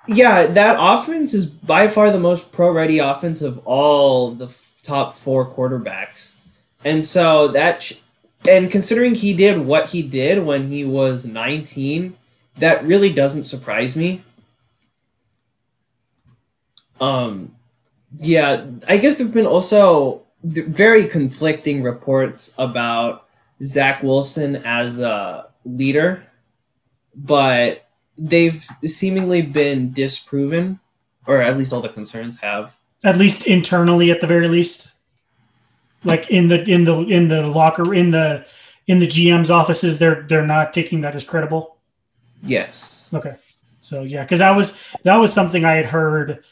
yeah, 0.07 0.45
that 0.45 0.77
offense 0.79 1.33
is 1.33 1.47
by 1.47 1.87
far 1.87 2.11
the 2.11 2.19
most 2.19 2.51
pro 2.51 2.71
ready 2.71 2.99
offense 2.99 3.41
of 3.41 3.59
all 3.65 4.31
the 4.31 4.45
f- 4.45 4.73
top 4.83 5.11
four 5.13 5.47
quarterbacks. 5.49 6.39
And 6.83 7.03
so 7.03 7.47
that, 7.49 7.81
sh- 7.81 7.93
and 8.47 8.69
considering 8.69 9.15
he 9.15 9.33
did 9.33 9.57
what 9.59 9.89
he 9.89 10.03
did 10.03 10.43
when 10.45 10.69
he 10.69 10.85
was 10.85 11.25
19, 11.25 12.15
that 12.57 12.85
really 12.85 13.11
doesn't 13.11 13.43
surprise 13.45 13.95
me. 13.95 14.21
Um, 16.99 17.55
yeah, 18.19 18.65
I 18.87 18.97
guess 18.97 19.17
there've 19.17 19.33
been 19.33 19.45
also 19.45 20.23
very 20.43 21.07
conflicting 21.07 21.83
reports 21.83 22.53
about 22.57 23.27
Zach 23.63 24.03
Wilson 24.03 24.57
as 24.57 24.99
a 24.99 25.47
leader, 25.65 26.23
but 27.15 27.87
they've 28.17 28.65
seemingly 28.83 29.41
been 29.41 29.91
disproven, 29.91 30.79
or 31.25 31.41
at 31.41 31.57
least 31.57 31.73
all 31.73 31.81
the 31.81 31.89
concerns 31.89 32.39
have. 32.41 32.75
At 33.03 33.17
least 33.17 33.47
internally, 33.47 34.11
at 34.11 34.21
the 34.21 34.27
very 34.27 34.47
least, 34.47 34.89
like 36.03 36.29
in 36.29 36.47
the 36.47 36.63
in 36.63 36.85
the 36.85 36.99
in 37.01 37.27
the 37.27 37.47
locker 37.47 37.93
in 37.93 38.11
the 38.11 38.45
in 38.87 38.99
the 38.99 39.07
GM's 39.07 39.51
offices, 39.51 39.99
they're 39.99 40.23
they're 40.23 40.45
not 40.45 40.73
taking 40.73 41.01
that 41.01 41.15
as 41.15 41.23
credible. 41.23 41.77
Yes. 42.41 43.07
Okay. 43.13 43.35
So 43.81 44.03
yeah, 44.03 44.23
because 44.23 44.39
that 44.39 44.55
was 44.55 44.79
that 45.03 45.17
was 45.17 45.33
something 45.33 45.65
I 45.65 45.73
had 45.73 45.85
heard 45.85 46.43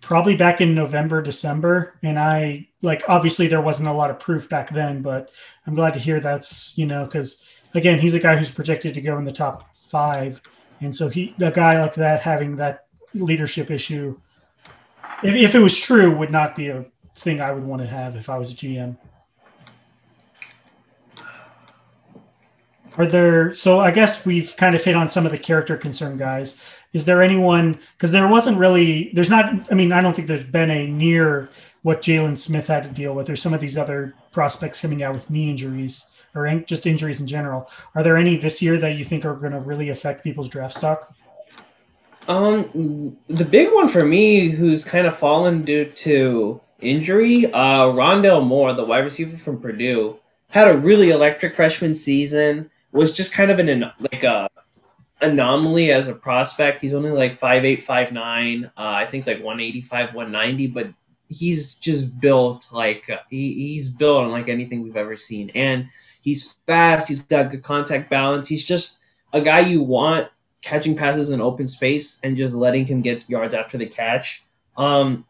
probably 0.00 0.36
back 0.36 0.60
in 0.60 0.74
November, 0.74 1.22
December, 1.22 1.94
and 2.02 2.18
I 2.18 2.68
like 2.82 3.02
obviously 3.08 3.48
there 3.48 3.60
wasn't 3.60 3.88
a 3.88 3.92
lot 3.92 4.10
of 4.10 4.18
proof 4.18 4.48
back 4.48 4.70
then, 4.70 5.02
but 5.02 5.30
I'm 5.66 5.74
glad 5.74 5.94
to 5.94 6.00
hear 6.00 6.20
that's 6.20 6.76
you 6.78 6.86
know 6.86 7.04
because 7.04 7.44
again 7.74 7.98
he's 7.98 8.14
a 8.14 8.20
guy 8.20 8.36
who's 8.36 8.50
projected 8.50 8.94
to 8.94 9.00
go 9.00 9.18
in 9.18 9.24
the 9.24 9.32
top 9.32 9.74
five, 9.74 10.40
and 10.80 10.94
so 10.94 11.08
he 11.08 11.34
a 11.40 11.50
guy 11.50 11.80
like 11.80 11.94
that 11.94 12.20
having 12.20 12.56
that 12.56 12.86
leadership 13.14 13.70
issue, 13.70 14.18
if, 15.22 15.34
if 15.34 15.54
it 15.54 15.60
was 15.60 15.76
true, 15.76 16.16
would 16.16 16.30
not 16.30 16.54
be 16.54 16.68
a 16.68 16.84
thing 17.14 17.40
I 17.40 17.50
would 17.52 17.64
want 17.64 17.82
to 17.82 17.88
have 17.88 18.16
if 18.16 18.28
I 18.28 18.38
was 18.38 18.52
a 18.52 18.56
GM. 18.56 18.96
Are 22.96 23.06
there 23.06 23.54
so 23.54 23.78
I 23.78 23.92
guess 23.92 24.26
we've 24.26 24.56
kind 24.56 24.74
of 24.74 24.82
hit 24.82 24.96
on 24.96 25.08
some 25.08 25.24
of 25.24 25.32
the 25.32 25.38
character 25.38 25.76
concern 25.76 26.16
guys. 26.16 26.60
Is 26.92 27.04
there 27.04 27.22
anyone 27.22 27.78
because 27.96 28.12
there 28.12 28.26
wasn't 28.28 28.58
really 28.58 29.10
there's 29.14 29.30
not 29.30 29.52
I 29.70 29.74
mean, 29.74 29.92
I 29.92 30.00
don't 30.00 30.14
think 30.14 30.28
there's 30.28 30.42
been 30.42 30.70
a 30.70 30.86
near 30.86 31.48
what 31.82 32.02
Jaylon 32.02 32.36
Smith 32.36 32.66
had 32.66 32.84
to 32.84 32.90
deal 32.90 33.14
with. 33.14 33.30
or 33.30 33.36
some 33.36 33.54
of 33.54 33.60
these 33.60 33.78
other 33.78 34.14
prospects 34.32 34.80
coming 34.80 35.02
out 35.02 35.14
with 35.14 35.30
knee 35.30 35.50
injuries 35.50 36.14
or 36.34 36.46
in, 36.46 36.64
just 36.66 36.86
injuries 36.86 37.20
in 37.20 37.26
general. 37.26 37.68
Are 37.94 38.02
there 38.02 38.16
any 38.16 38.36
this 38.36 38.62
year 38.62 38.76
that 38.78 38.96
you 38.96 39.04
think 39.04 39.24
are 39.24 39.34
going 39.34 39.52
to 39.52 39.60
really 39.60 39.88
affect 39.88 40.24
people's 40.24 40.48
draft 40.48 40.74
stock? 40.74 41.14
Um, 42.28 43.16
the 43.28 43.44
big 43.44 43.72
one 43.72 43.88
for 43.88 44.04
me, 44.04 44.50
who's 44.50 44.84
kind 44.84 45.06
of 45.06 45.16
fallen 45.16 45.64
due 45.64 45.86
to 45.86 46.60
injury, 46.80 47.46
uh, 47.46 47.86
Rondale 47.86 48.46
Moore, 48.46 48.74
the 48.74 48.84
wide 48.84 49.04
receiver 49.04 49.36
from 49.36 49.60
Purdue, 49.60 50.18
had 50.50 50.68
a 50.68 50.76
really 50.76 51.10
electric 51.10 51.56
freshman 51.56 51.94
season. 51.94 52.70
Was 52.92 53.12
just 53.12 53.32
kind 53.32 53.50
of 53.50 53.58
an 53.58 53.68
an- 53.68 53.92
like 54.12 54.24
a 54.24 54.48
anomaly 55.20 55.90
as 55.92 56.08
a 56.08 56.14
prospect. 56.14 56.80
He's 56.80 56.94
only 56.94 57.10
like 57.10 57.38
five 57.38 57.64
eight, 57.64 57.82
five 57.82 58.12
nine. 58.12 58.66
Uh, 58.76 58.94
I 58.96 59.06
think 59.06 59.26
like 59.26 59.42
one 59.42 59.60
eighty 59.60 59.82
five, 59.82 60.14
one 60.14 60.32
ninety, 60.32 60.66
but 60.66 60.88
he's 61.28 61.76
just 61.76 62.18
built 62.20 62.68
like 62.72 63.08
uh, 63.10 63.18
he, 63.30 63.52
he's 63.54 63.88
built 63.88 64.24
unlike 64.24 64.48
anything 64.48 64.82
we've 64.82 64.96
ever 64.96 65.16
seen, 65.16 65.50
and 65.54 65.88
he's 66.22 66.54
fast. 66.66 67.08
He's 67.08 67.22
got 67.22 67.50
good 67.50 67.62
contact 67.62 68.10
balance. 68.10 68.48
He's 68.48 68.64
just 68.64 69.00
a 69.32 69.40
guy 69.40 69.60
you 69.60 69.82
want 69.82 70.28
catching 70.62 70.96
passes 70.96 71.30
in 71.30 71.40
open 71.40 71.68
space 71.68 72.20
and 72.22 72.36
just 72.36 72.54
letting 72.54 72.86
him 72.86 73.00
get 73.00 73.28
yards 73.28 73.54
after 73.54 73.78
the 73.78 73.86
catch. 73.86 74.42
Um, 74.76 75.24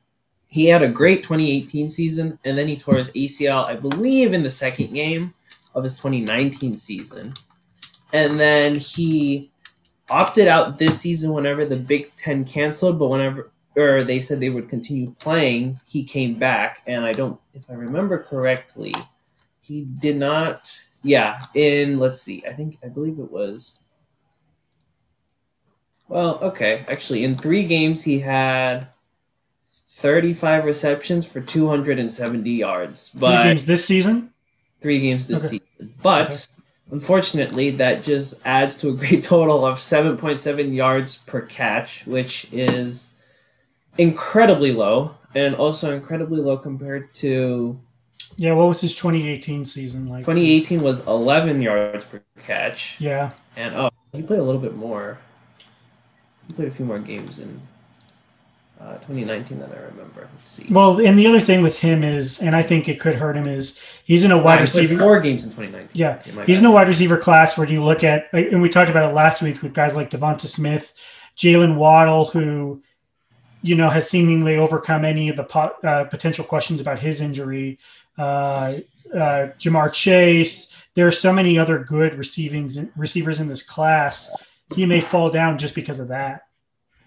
he 0.47 0.67
had 0.67 0.83
a 0.83 0.89
great 0.89 1.23
2018 1.23 1.91
season, 1.91 2.39
and 2.45 2.57
then 2.57 2.69
he 2.69 2.77
tore 2.77 2.97
his 2.97 3.11
ACL, 3.13 3.67
I 3.67 3.77
believe, 3.77 4.33
in 4.33 4.43
the 4.43 4.51
second 4.51 4.95
game 4.95 5.35
of 5.75 5.85
his 5.85 5.93
2019 5.95 6.77
season. 6.77 7.35
And 8.13 8.41
then 8.41 8.77
he 8.77 9.51
opted 10.11 10.49
out 10.49 10.79
this 10.79 11.01
season 11.01 11.33
whenever 11.33 11.65
the 11.65 11.77
Big 11.77 12.15
Ten 12.17 12.45
canceled, 12.45 12.99
but 12.99 13.09
whenever 13.09 13.51
or 13.77 14.03
they 14.03 14.19
said 14.19 14.41
they 14.41 14.51
would 14.51 14.69
continue 14.69 15.11
playing, 15.21 15.79
he 15.87 16.03
came 16.03 16.35
back. 16.35 16.83
And 16.87 17.05
I 17.05 17.13
don't, 17.13 17.39
if 17.55 17.63
I 17.71 17.75
remember 17.75 18.23
correctly, 18.23 18.95
he 19.61 19.83
did 19.83 20.17
not. 20.17 20.85
Yeah, 21.05 21.45
in 21.55 21.99
let's 21.99 22.21
see, 22.21 22.43
I 22.47 22.53
think 22.53 22.79
I 22.85 22.89
believe 22.89 23.19
it 23.21 23.31
was 23.31 23.83
well, 26.09 26.39
okay. 26.41 26.85
Actually, 26.89 27.23
in 27.23 27.37
three 27.37 27.65
games, 27.65 28.03
he 28.03 28.19
had 28.21 28.89
35 29.89 30.65
receptions 30.65 31.31
for 31.31 31.41
270 31.41 32.51
yards. 32.51 33.09
Three 33.09 33.21
But 33.21 33.43
games 33.43 33.67
this 33.67 33.85
season? 33.85 34.33
three 34.81 35.01
games 35.01 35.27
this 35.29 35.45
Okay. 35.45 35.61
season. 35.79 35.95
But 36.03 36.27
Okay. 36.31 36.63
Unfortunately, 36.91 37.71
that 37.71 38.05
just 38.05 38.41
adds 38.45 38.77
to 38.79 38.89
a 38.89 38.93
great 38.93 39.23
total 39.35 39.65
of 39.65 39.79
7.7 39.79 40.75
yards 40.75 41.19
per 41.19 41.41
catch, 41.41 42.07
which 42.07 42.49
is 42.53 43.15
incredibly 43.97 44.73
low, 44.73 45.15
and 45.35 45.55
also 45.55 45.95
incredibly 45.95 46.41
low 46.41 46.57
compared 46.57 47.13
to 47.15 47.79
Yeah, 48.37 48.53
what 48.55 48.69
was 48.69 48.81
his 48.81 48.95
2018 48.95 49.65
season 49.65 50.09
like? 50.09 50.21
2018 50.21 50.83
was 50.83 51.07
11 51.07 51.61
yards 51.63 52.05
per 52.05 52.23
catch. 52.45 53.01
Yeah. 53.01 53.33
And 53.57 53.75
oh, 53.75 53.91
he 54.13 54.23
played 54.23 54.41
a 54.41 54.45
little 54.45 54.61
bit 54.61 54.77
more. 54.77 55.19
He 56.47 56.55
played 56.55 56.69
a 56.69 56.71
few 56.71 56.87
more 56.87 56.99
games 56.99 57.41
in 57.41 57.61
uh, 58.81 58.95
2019 58.99 59.59
that 59.59 59.73
I 59.73 59.81
remember. 59.81 60.29
Let's 60.37 60.51
see. 60.51 60.73
Well, 60.73 61.05
and 61.05 61.19
the 61.19 61.27
other 61.27 61.41
thing 61.41 61.63
with 61.63 61.79
him 61.79 62.05
is, 62.05 62.41
and 62.41 62.55
I 62.55 62.63
think 62.63 62.89
it 62.89 63.01
could 63.01 63.17
hurt 63.17 63.37
him, 63.37 63.49
is 63.49 63.81
he's 64.05 64.25
in 64.25 64.31
a 64.31 64.37
wide 64.37 64.57
played 64.59 64.61
receiver. 64.61 64.99
four 64.99 65.21
games 65.21 65.43
in 65.45 65.51
2019. 65.51 65.91
Yeah, 65.95 66.23
He's 66.45 66.61
in 66.61 66.67
a 66.67 66.71
wide 66.71 66.87
receiver 66.87 67.17
class 67.17 67.59
where 67.59 67.69
you 67.69 67.83
look 67.83 68.05
at, 68.05 68.29
and 68.33 68.63
we 68.63 68.69
talked 68.69 68.91
about 68.91 69.11
it 69.11 69.15
last 69.15 69.43
week 69.43 69.63
with 69.63 69.75
guys 69.75 69.97
like 69.97 70.11
DeVonta 70.11 70.47
Smith, 70.47 70.95
Jaylen 71.37 71.75
Waddle, 71.75 72.27
who, 72.27 72.81
you 73.63 73.75
know, 73.75 73.89
has 73.91 74.09
seemingly 74.09 74.57
overcome 74.57 75.05
any 75.05 75.29
of 75.29 75.37
the 75.37 75.45
po- 75.45 75.75
uh, 75.83 76.05
potential 76.05 76.45
questions 76.45 76.81
about 76.81 77.01
his 77.01 77.21
injury. 77.21 77.79
Uh, 78.17 78.75
uh, 79.13 79.49
Ja'Marr 79.59 79.93
Chase. 79.93 80.81
There 80.95 81.07
are 81.07 81.13
so 81.13 81.33
many 81.33 81.59
other 81.59 81.79
good 81.79 82.17
receiving 82.17 82.71
receivers 82.97 83.41
in 83.41 83.49
this 83.49 83.63
class. 83.63 84.31
He 84.75 84.85
may 84.87 85.01
fall 85.01 85.31
down 85.31 85.57
just 85.59 85.75
because 85.75 85.99
of 85.99 86.09
that 86.09 86.43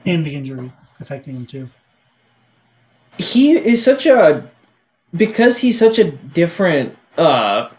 and 0.06 0.25
the 0.25 0.36
injury 0.36 0.72
affecting 1.01 1.36
him 1.36 1.46
too. 1.46 1.70
he 3.17 3.51
is 3.51 3.84
such 3.84 4.05
a 4.05 4.50
because 5.15 5.58
he's 5.58 5.77
such 5.77 6.00
a 6.00 6.12
different 6.12 6.98
uh 7.17 7.70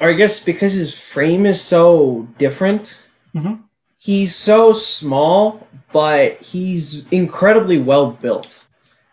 or 0.00 0.08
i 0.08 0.12
guess 0.12 0.40
because 0.40 0.72
his 0.72 0.98
frame 1.12 1.44
is 1.46 1.60
so 1.60 2.26
different 2.38 3.02
Mhm. 3.34 3.60
he's 3.98 4.34
so 4.34 4.72
small 4.72 5.66
but 5.92 6.40
he's 6.40 7.06
incredibly 7.10 7.78
well 7.78 8.12
built 8.12 8.64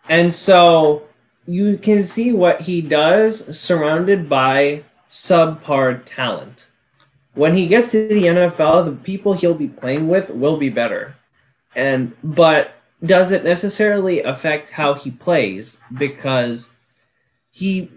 and 0.08 0.34
so 0.34 1.02
you 1.46 1.76
can 1.78 2.02
see 2.02 2.32
what 2.32 2.62
he 2.62 2.80
does 2.80 3.44
surrounded 3.58 4.28
by 4.28 4.82
subpar 5.10 6.00
talent 6.06 6.70
when 7.34 7.54
he 7.54 7.66
gets 7.66 7.90
to 7.90 8.08
the 8.08 8.24
nfl 8.24 8.84
the 8.84 8.92
people 9.04 9.34
he'll 9.34 9.54
be 9.54 9.68
playing 9.68 10.08
with 10.08 10.30
will 10.30 10.56
be 10.56 10.70
better 10.70 11.14
and 11.74 12.12
but 12.24 12.72
does 13.04 13.30
it 13.30 13.44
necessarily 13.44 14.22
affect 14.22 14.70
how 14.70 14.94
he 14.94 15.10
plays 15.10 15.80
because 15.96 16.76
he 17.50 17.90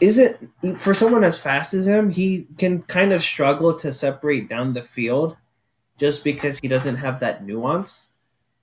isn't 0.00 0.50
for 0.76 0.94
someone 0.94 1.24
as 1.24 1.38
fast 1.38 1.74
as 1.74 1.86
him 1.86 2.10
he 2.10 2.46
can 2.56 2.82
kind 2.82 3.12
of 3.12 3.22
struggle 3.22 3.74
to 3.74 3.92
separate 3.92 4.48
down 4.48 4.72
the 4.72 4.82
field 4.82 5.36
just 5.98 6.24
because 6.24 6.58
he 6.58 6.68
doesn't 6.68 6.96
have 6.96 7.20
that 7.20 7.44
nuance. 7.44 8.10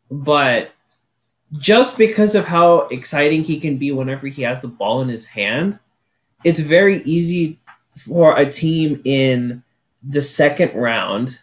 But 0.09 0.71
just 1.53 1.97
because 1.97 2.33
of 2.35 2.45
how 2.45 2.79
exciting 2.87 3.43
he 3.43 3.59
can 3.59 3.77
be 3.77 3.91
whenever 3.91 4.27
he 4.27 4.41
has 4.41 4.61
the 4.61 4.67
ball 4.67 5.01
in 5.01 5.07
his 5.07 5.25
hand 5.25 5.79
it's 6.43 6.59
very 6.59 7.01
easy 7.03 7.59
for 7.95 8.37
a 8.37 8.45
team 8.45 9.01
in 9.05 9.63
the 10.03 10.21
second 10.21 10.73
round 10.75 11.39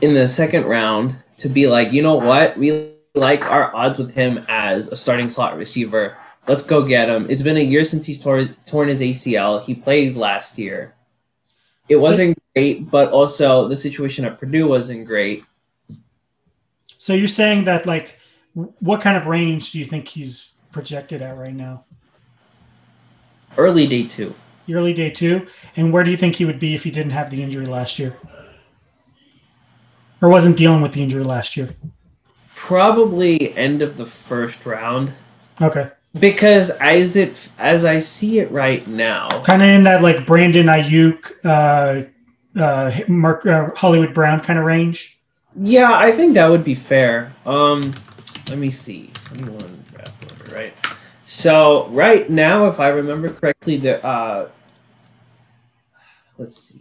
in 0.00 0.14
the 0.14 0.28
second 0.28 0.64
round 0.64 1.16
to 1.38 1.48
be 1.48 1.66
like, 1.66 1.92
you 1.92 2.02
know 2.02 2.16
what, 2.16 2.56
we 2.56 2.92
like 3.14 3.50
our 3.50 3.74
odds 3.74 3.98
with 3.98 4.14
him 4.14 4.44
as 4.48 4.88
a 4.88 4.96
starting 4.96 5.28
slot 5.28 5.56
receiver. 5.56 6.16
Let's 6.46 6.62
go 6.62 6.82
get 6.82 7.08
him. 7.08 7.26
It's 7.30 7.42
been 7.42 7.56
a 7.56 7.60
year 7.60 7.84
since 7.84 8.06
he's 8.06 8.20
torn 8.20 8.54
torn 8.66 8.88
his 8.88 9.00
ACL. 9.00 9.62
He 9.62 9.74
played 9.74 10.16
last 10.16 10.58
year. 10.58 10.94
It 11.88 11.96
wasn't 11.96 12.38
great, 12.54 12.90
but 12.90 13.10
also 13.12 13.68
the 13.68 13.76
situation 13.76 14.24
at 14.24 14.38
Purdue 14.38 14.68
wasn't 14.68 15.06
great. 15.06 15.44
So 16.98 17.12
you're 17.12 17.28
saying 17.28 17.64
that 17.64 17.86
like, 17.86 18.18
what 18.54 19.00
kind 19.00 19.16
of 19.16 19.26
range 19.26 19.72
do 19.72 19.78
you 19.78 19.84
think 19.84 20.08
he's 20.08 20.52
projected 20.72 21.22
at 21.22 21.36
right 21.36 21.54
now? 21.54 21.84
Early 23.56 23.86
day 23.86 24.04
two. 24.04 24.34
early 24.68 24.94
day 24.94 25.10
two, 25.10 25.46
and 25.76 25.92
where 25.92 26.02
do 26.04 26.10
you 26.10 26.16
think 26.16 26.36
he 26.36 26.44
would 26.44 26.58
be 26.58 26.74
if 26.74 26.82
he 26.82 26.90
didn't 26.90 27.12
have 27.12 27.30
the 27.30 27.42
injury 27.42 27.66
last 27.66 27.98
year, 27.98 28.16
or 30.22 30.28
wasn't 30.28 30.56
dealing 30.56 30.80
with 30.80 30.92
the 30.92 31.02
injury 31.02 31.24
last 31.24 31.56
year? 31.56 31.68
Probably 32.54 33.54
end 33.56 33.82
of 33.82 33.96
the 33.96 34.06
first 34.06 34.64
round. 34.64 35.12
Okay, 35.60 35.90
Because 36.18 36.70
as 36.70 37.14
it 37.16 37.48
as 37.58 37.84
I 37.84 37.98
see 37.98 38.38
it 38.40 38.50
right 38.50 38.86
now, 38.88 39.28
kind 39.42 39.62
of 39.62 39.68
in 39.68 39.84
that 39.84 40.02
like 40.02 40.26
Brandon 40.26 40.66
Aiyuk, 40.66 41.32
uh, 41.44 42.04
uh, 42.60 43.00
Mark 43.08 43.46
uh, 43.46 43.70
Hollywood 43.76 44.14
Brown 44.14 44.40
kind 44.40 44.58
of 44.58 44.64
range. 44.64 45.18
Yeah, 45.56 45.92
I 45.92 46.10
think 46.10 46.34
that 46.34 46.48
would 46.48 46.64
be 46.64 46.74
fair. 46.74 47.32
Um, 47.46 47.92
let 48.48 48.58
me 48.58 48.70
see. 48.70 49.10
21 49.26 49.84
draft 49.92 50.32
order, 50.32 50.54
right? 50.56 50.74
So 51.26 51.86
right 51.88 52.28
now, 52.28 52.66
if 52.66 52.80
I 52.80 52.88
remember 52.88 53.28
correctly, 53.28 53.76
the 53.76 54.04
uh, 54.04 54.48
let's 56.38 56.56
see. 56.56 56.80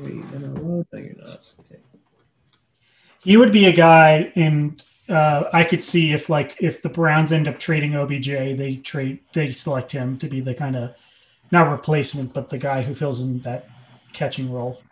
Are 0.00 0.08
you 0.08 0.22
gonna? 0.32 0.48
No, 0.48 0.84
you're 0.92 1.14
not. 1.16 1.54
Okay. 1.60 1.80
He 3.20 3.36
would 3.36 3.52
be 3.52 3.66
a 3.66 3.72
guy, 3.72 4.32
and 4.36 4.82
uh, 5.08 5.44
I 5.52 5.64
could 5.64 5.82
see 5.82 6.12
if 6.12 6.28
like 6.28 6.56
if 6.60 6.82
the 6.82 6.88
Browns 6.88 7.32
end 7.32 7.48
up 7.48 7.58
trading 7.58 7.96
OBJ, 7.96 8.28
they 8.28 8.80
trade 8.82 9.20
they 9.32 9.52
select 9.52 9.92
him 9.92 10.18
to 10.18 10.28
be 10.28 10.40
the 10.40 10.54
kind 10.54 10.76
of 10.76 10.94
not 11.50 11.70
replacement, 11.70 12.34
but 12.34 12.50
the 12.50 12.58
guy 12.58 12.82
who 12.82 12.94
fills 12.94 13.20
in 13.20 13.40
that 13.40 13.66
catching 14.12 14.52
role. 14.52 14.82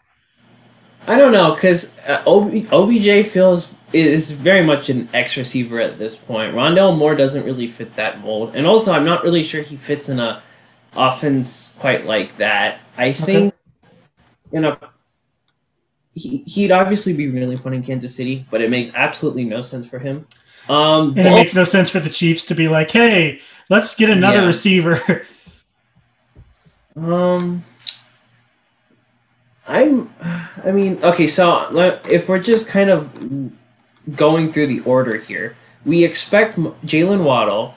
I 1.07 1.17
don't 1.17 1.33
know 1.33 1.55
because 1.55 1.97
uh, 2.01 2.23
OB, 2.27 2.73
OBJ 2.73 3.29
feels 3.29 3.73
is 3.93 4.33
very 4.33 4.65
much 4.65 4.89
an 4.89 5.09
X 5.13 5.37
receiver 5.37 5.81
at 5.81 5.99
this 5.99 6.17
point. 6.17 6.55
Rondale 6.55 6.97
Moore 6.97 7.15
doesn't 7.15 7.45
really 7.45 7.69
fit 7.69 7.95
that 7.97 8.21
mold, 8.21 8.57
and 8.57 8.67
also 8.67 8.93
I'm 8.93 9.05
not 9.05 9.23
really 9.23 9.43
sure 9.43 9.63
he 9.63 9.77
fits 9.77 10.09
in 10.09 10.19
a 10.19 10.43
offense 10.95 11.77
quite 11.79 12.07
like 12.07 12.37
that. 12.39 12.81
I 12.97 13.13
think 13.13 13.55
in 14.51 14.65
a 14.65 14.79
he, 16.17 16.39
he'd 16.39 16.73
obviously 16.73 17.13
be 17.13 17.29
really 17.29 17.57
fun 17.57 17.75
in 17.75 17.83
Kansas 17.85 18.15
City, 18.17 18.45
but 18.51 18.61
it 18.61 18.71
makes 18.71 18.93
absolutely 18.97 19.45
no 19.45 19.63
sense 19.63 19.87
for 19.87 19.99
him. 20.01 20.27
Um, 20.69 21.11
And 21.11 21.29
it 21.29 21.31
makes 21.31 21.55
no 21.55 21.63
sense 21.63 21.91
for 21.91 22.01
the 22.01 22.11
Chiefs 22.11 22.45
to 22.47 22.55
be 22.57 22.67
like, 22.67 22.91
"Hey, 22.91 23.39
let's 23.69 23.95
get 23.95 24.11
another 24.11 24.41
Yeah. 24.41 24.47
receiver." 24.47 25.25
Um, 26.97 27.63
I'm. 29.69 30.11
I 30.65 30.71
mean, 30.73 30.99
okay. 31.03 31.27
So 31.27 31.69
if 32.09 32.27
we're 32.29 32.39
just 32.39 32.69
kind 32.69 32.89
of 32.89 33.53
going 34.17 34.51
through 34.51 34.69
the 34.69 34.81
order 34.81 35.19
here, 35.19 35.57
we 35.85 36.05
expect 36.05 36.57
Jaylen 36.87 37.23
Waddle, 37.25 37.75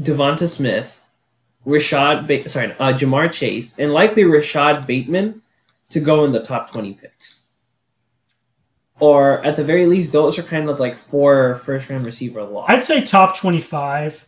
DeVonta 0.00 0.48
Smith, 0.48 1.00
Rashod. 1.66 2.26
Ba- 2.26 2.48
sorry, 2.48 2.72
uh, 2.78 2.94
Ja'Marr 2.94 3.30
Chase, 3.30 3.78
and 3.78 3.92
likely 3.92 4.24
Rashod 4.24 4.86
Bateman 4.86 5.42
to 5.90 6.00
go 6.00 6.24
in 6.24 6.32
the 6.32 6.42
top 6.42 6.70
twenty 6.72 6.94
picks. 6.94 7.44
Or 9.00 9.44
at 9.44 9.54
the 9.56 9.62
very 9.64 9.86
least, 9.86 10.12
those 10.12 10.38
are 10.38 10.42
kind 10.42 10.68
of 10.68 10.80
like 10.80 10.98
four 10.98 11.56
first 11.56 11.88
round 11.88 12.04
receiver 12.04 12.42
locks. 12.42 12.70
I'd 12.70 12.84
say 12.84 13.02
top 13.04 13.36
twenty-five. 13.36 14.26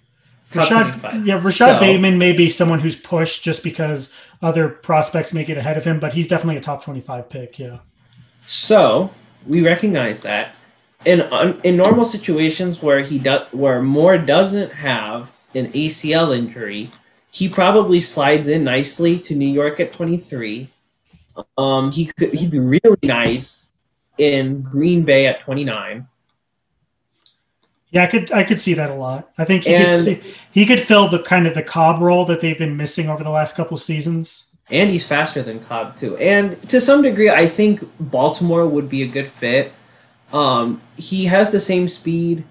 Top 0.52 0.68
Rashod, 0.68 0.92
25. 1.00 1.26
yeah, 1.26 1.34
Rashod 1.34 1.52
So- 1.76 1.80
Bateman 1.80 2.18
may 2.18 2.32
be 2.32 2.50
someone 2.50 2.80
who's 2.80 2.96
pushed 2.96 3.44
just 3.44 3.62
because 3.62 4.12
other 4.42 4.68
prospects 4.68 5.32
make 5.32 5.48
it 5.48 5.56
ahead 5.56 5.76
of 5.76 5.84
him, 5.84 6.00
but 6.00 6.12
he's 6.12 6.26
definitely 6.26 6.56
a 6.56 6.60
top 6.60 6.82
twenty-five 6.84 7.28
pick. 7.28 7.58
Yeah. 7.58 7.78
So 8.46 9.10
we 9.46 9.64
recognize 9.64 10.20
that 10.22 10.52
in 11.04 11.20
in 11.64 11.76
normal 11.76 12.04
situations 12.04 12.82
where 12.82 13.00
he 13.00 13.18
does 13.18 13.52
where 13.52 13.82
Moore 13.82 14.18
doesn't 14.18 14.72
have 14.72 15.32
an 15.54 15.72
ACL 15.72 16.36
injury, 16.36 16.90
he 17.32 17.48
probably 17.48 18.00
slides 18.00 18.46
in 18.48 18.62
nicely 18.64 19.18
to 19.20 19.34
New 19.34 19.48
York 19.48 19.78
at 19.80 19.92
twenty 19.92 20.16
three. 20.16 20.68
Um, 21.56 21.92
he 21.92 22.06
could 22.06 22.34
he'd 22.34 22.50
be 22.50 22.58
really 22.58 22.98
nice 23.02 23.72
in 24.18 24.62
Green 24.62 25.04
Bay 25.04 25.26
at 25.26 25.40
twenty 25.40 25.64
nine. 25.64 26.08
Yeah, 27.90 28.04
I 28.04 28.06
could 28.06 28.30
I 28.32 28.44
could 28.44 28.60
see 28.60 28.74
that 28.74 28.90
a 28.90 28.94
lot. 28.94 29.30
I 29.38 29.44
think 29.44 29.64
he 29.64 29.74
And- 29.74 30.06
could 30.06 30.24
see, 30.24 30.50
he 30.60 30.66
could 30.66 30.80
fill 30.80 31.08
the 31.08 31.18
kind 31.20 31.46
of 31.46 31.54
the 31.54 31.62
Cobb 31.62 32.00
role 32.00 32.24
that 32.26 32.40
they've 32.40 32.58
been 32.58 32.76
missing 32.76 33.08
over 33.08 33.24
the 33.24 33.30
last 33.30 33.56
couple 33.56 33.76
seasons. 33.76 34.46
And 34.68 34.90
he's 34.90 35.04
faster 35.04 35.42
than 35.42 35.58
Cobb 35.58 35.96
too. 35.96 36.16
And 36.18 36.60
to 36.68 36.80
some 36.80 37.02
degree, 37.02 37.28
I 37.28 37.46
think 37.46 37.82
Baltimore 37.98 38.66
would 38.66 38.88
be 38.88 39.02
a 39.02 39.08
good 39.08 39.26
fit. 39.26 39.72
Um, 40.32 40.80
he 40.96 41.24
has 41.24 41.50
the 41.50 41.58
same 41.58 41.88
speed 41.88 42.44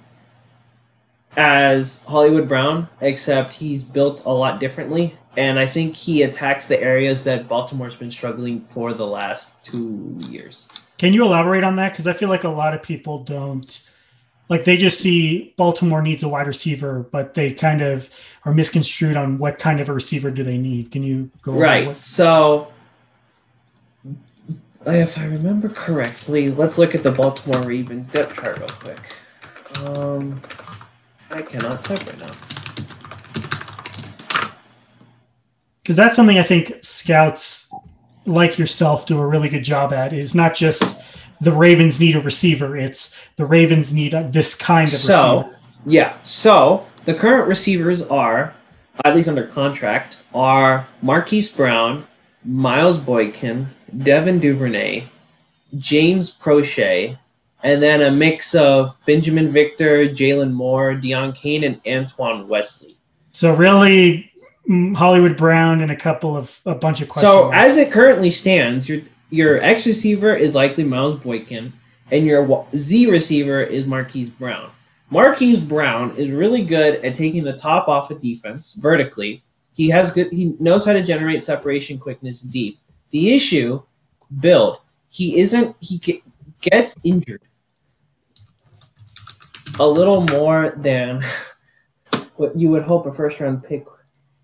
as 1.37 2.03
Hollywood 2.09 2.49
Brown, 2.49 2.89
except 2.99 3.53
he's 3.53 3.83
built 3.83 4.25
a 4.25 4.33
lot 4.33 4.59
differently. 4.59 5.15
And 5.37 5.59
I 5.59 5.65
think 5.65 5.95
he 5.95 6.23
attacks 6.23 6.67
the 6.67 6.81
areas 6.81 7.23
that 7.23 7.47
Baltimore's 7.47 7.95
been 7.95 8.11
struggling 8.11 8.65
for 8.69 8.93
the 8.93 9.07
last 9.07 9.63
two 9.63 10.17
years. 10.27 10.69
Can 10.97 11.13
you 11.13 11.23
elaborate 11.23 11.63
on 11.63 11.75
that? 11.77 11.93
Because 11.93 12.07
I 12.07 12.13
feel 12.13 12.29
like 12.29 12.43
a 12.43 12.49
lot 12.49 12.73
of 12.73 12.81
people 12.81 13.23
don't 13.23 13.89
like 14.49 14.65
they 14.65 14.77
just 14.77 14.99
see 14.99 15.53
Baltimore 15.57 16.01
needs 16.01 16.23
a 16.23 16.27
wide 16.29 16.47
receiver, 16.47 17.07
but 17.11 17.35
they 17.35 17.53
kind 17.53 17.81
of 17.81 18.09
are 18.45 18.53
misconstrued 18.53 19.15
on 19.15 19.37
what 19.37 19.59
kind 19.59 19.79
of 19.79 19.89
a 19.89 19.93
receiver 19.93 20.31
do 20.31 20.43
they 20.43 20.57
need. 20.57 20.91
Can 20.91 21.03
you 21.03 21.29
go 21.43 21.53
Right. 21.53 22.01
So, 22.01 22.73
if 24.85 25.17
I 25.17 25.25
remember 25.25 25.69
correctly, 25.69 26.49
let's 26.49 26.79
look 26.79 26.95
at 26.95 27.03
the 27.03 27.11
Baltimore 27.11 27.61
Ravens 27.61 28.07
depth 28.07 28.35
chart 28.35 28.59
real 28.59 28.67
quick. 28.69 29.15
Um, 29.85 30.41
I 31.29 31.43
cannot 31.43 31.83
type 31.83 32.05
right 32.07 32.19
now. 32.19 32.58
Because 35.89 35.97
that's 35.97 36.15
something 36.15 36.37
I 36.37 36.43
think 36.43 36.75
scouts 36.83 37.73
like 38.27 38.59
yourself 38.59 39.07
do 39.07 39.19
a 39.19 39.25
really 39.25 39.49
good 39.49 39.63
job 39.63 39.91
at. 39.91 40.13
Is 40.13 40.35
not 40.35 40.53
just 40.53 41.01
the 41.41 41.51
Ravens 41.51 41.99
need 41.99 42.15
a 42.15 42.21
receiver; 42.21 42.77
it's 42.77 43.19
the 43.37 43.45
Ravens 43.47 43.91
need 43.91 44.13
a, 44.13 44.23
this 44.29 44.53
kind 44.53 44.87
of 44.87 44.93
So, 44.93 45.37
receiver. 45.37 45.59
yeah. 45.87 46.13
So 46.21 46.85
the 47.05 47.15
current 47.15 47.47
receivers 47.47 48.03
are, 48.03 48.53
at 49.03 49.15
least 49.15 49.29
under 49.29 49.47
contract, 49.47 50.21
are 50.31 50.85
Marquise 51.01 51.51
Brown, 51.51 52.05
Miles 52.45 52.99
Boykin, 52.99 53.69
Devin 54.03 54.37
Duvernay, 54.39 55.05
James 55.79 56.37
Proche, 56.37 57.17
and 57.63 57.81
then 57.81 58.03
a 58.03 58.11
mix 58.11 58.53
of 58.53 59.03
Binjimen 59.07 59.49
Victor, 59.49 60.05
Jalen 60.07 60.51
Moore, 60.53 60.93
Deon 60.93 61.33
Cain, 61.33 61.63
and 61.63 61.81
Antoine 61.87 62.47
Wesley. 62.47 62.95
So 63.31 63.55
really, 63.55 64.28
Hollywood 64.95 65.35
Brown 65.35 65.81
and 65.81 65.91
a 65.91 65.95
couple 65.95 66.37
of 66.37 66.59
a 66.65 66.75
bunch 66.75 67.01
of 67.01 67.09
questions. 67.09 67.31
So 67.31 67.51
as 67.51 67.77
it 67.77 67.91
currently 67.91 68.29
stands, 68.29 68.87
your 68.87 69.01
your 69.31 69.61
X 69.61 69.85
receiver 69.85 70.35
is 70.35 70.53
likely 70.55 70.83
Miles 70.83 71.19
Boykin, 71.19 71.73
and 72.11 72.25
your 72.25 72.67
Z 72.75 73.09
receiver 73.09 73.61
is 73.61 73.85
Marquise 73.87 74.29
Brown. 74.29 74.69
Marquise 75.09 75.59
Brown 75.59 76.15
is 76.17 76.31
really 76.31 76.63
good 76.63 77.03
at 77.03 77.15
taking 77.15 77.43
the 77.43 77.57
top 77.57 77.87
off 77.87 78.11
of 78.11 78.21
defense 78.21 78.73
vertically. 78.73 79.43
He 79.73 79.89
has 79.89 80.11
good. 80.11 80.31
He 80.31 80.55
knows 80.59 80.85
how 80.85 80.93
to 80.93 81.03
generate 81.03 81.43
separation 81.43 81.97
quickness 81.97 82.41
deep. 82.41 82.79
The 83.09 83.33
issue, 83.33 83.81
build. 84.39 84.81
He 85.09 85.39
isn't. 85.39 85.75
He 85.79 86.21
gets 86.61 86.95
injured 87.03 87.41
a 89.79 89.87
little 89.87 90.21
more 90.25 90.73
than 90.77 91.23
what 92.35 92.55
you 92.55 92.69
would 92.69 92.83
hope 92.83 93.07
a 93.07 93.13
first 93.13 93.39
round 93.39 93.63
pick. 93.63 93.85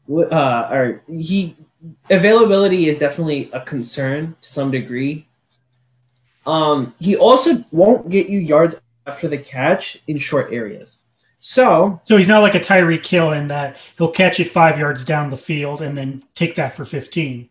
Uh, 0.09 0.67
or 0.71 1.03
he 1.07 1.55
availability 2.09 2.87
is 2.87 2.97
definitely 2.97 3.49
a 3.53 3.61
concern 3.61 4.35
to 4.41 4.49
some 4.49 4.71
degree. 4.71 5.27
Um, 6.45 6.93
he 6.99 7.15
also 7.15 7.63
won't 7.71 8.09
get 8.09 8.29
you 8.29 8.39
yards 8.39 8.79
after 9.07 9.27
the 9.27 9.37
catch 9.37 9.99
in 10.07 10.17
short 10.17 10.53
areas. 10.53 10.99
So 11.37 12.01
So 12.05 12.17
he's 12.17 12.27
not 12.27 12.41
like 12.41 12.55
a 12.55 12.59
Tyreek 12.59 13.05
Hill 13.05 13.31
in 13.33 13.47
that 13.49 13.77
he'll 13.97 14.11
catch 14.11 14.39
it 14.39 14.49
five 14.49 14.79
yards 14.79 15.05
down 15.05 15.29
the 15.29 15.37
field 15.37 15.81
and 15.81 15.97
then 15.97 16.23
take 16.33 16.55
that 16.55 16.75
for 16.75 16.85
15. 16.85 17.49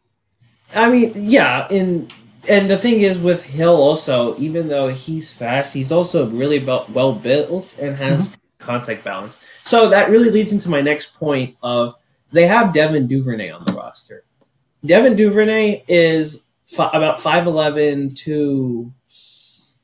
I 0.74 0.90
mean, 0.90 1.12
yeah, 1.14 1.68
and 1.70 2.12
and 2.48 2.68
the 2.68 2.76
thing 2.76 3.00
is 3.00 3.18
with 3.18 3.44
Hill 3.44 3.76
also, 3.76 4.36
even 4.38 4.68
though 4.68 4.88
he's 4.88 5.32
fast, 5.32 5.72
he's 5.72 5.92
also 5.92 6.28
really 6.28 6.58
well, 6.58 6.86
well 6.92 7.12
built 7.12 7.78
and 7.78 7.96
has 7.96 8.36
contact 8.58 9.04
balance. 9.04 9.44
So 9.62 9.88
that 9.90 10.10
really 10.10 10.30
leads 10.30 10.52
into 10.52 10.68
my 10.68 10.80
next 10.80 11.14
point 11.14 11.56
of 11.62 11.94
they 12.32 12.46
have 12.46 12.72
Devin 12.72 13.06
Duvernay 13.06 13.50
on 13.50 13.64
the 13.64 13.72
roster. 13.72 14.24
Devin 14.84 15.16
Duvernay 15.16 15.84
is 15.88 16.44
about 16.78 17.18
5'11 17.18 18.16
to 18.18 18.92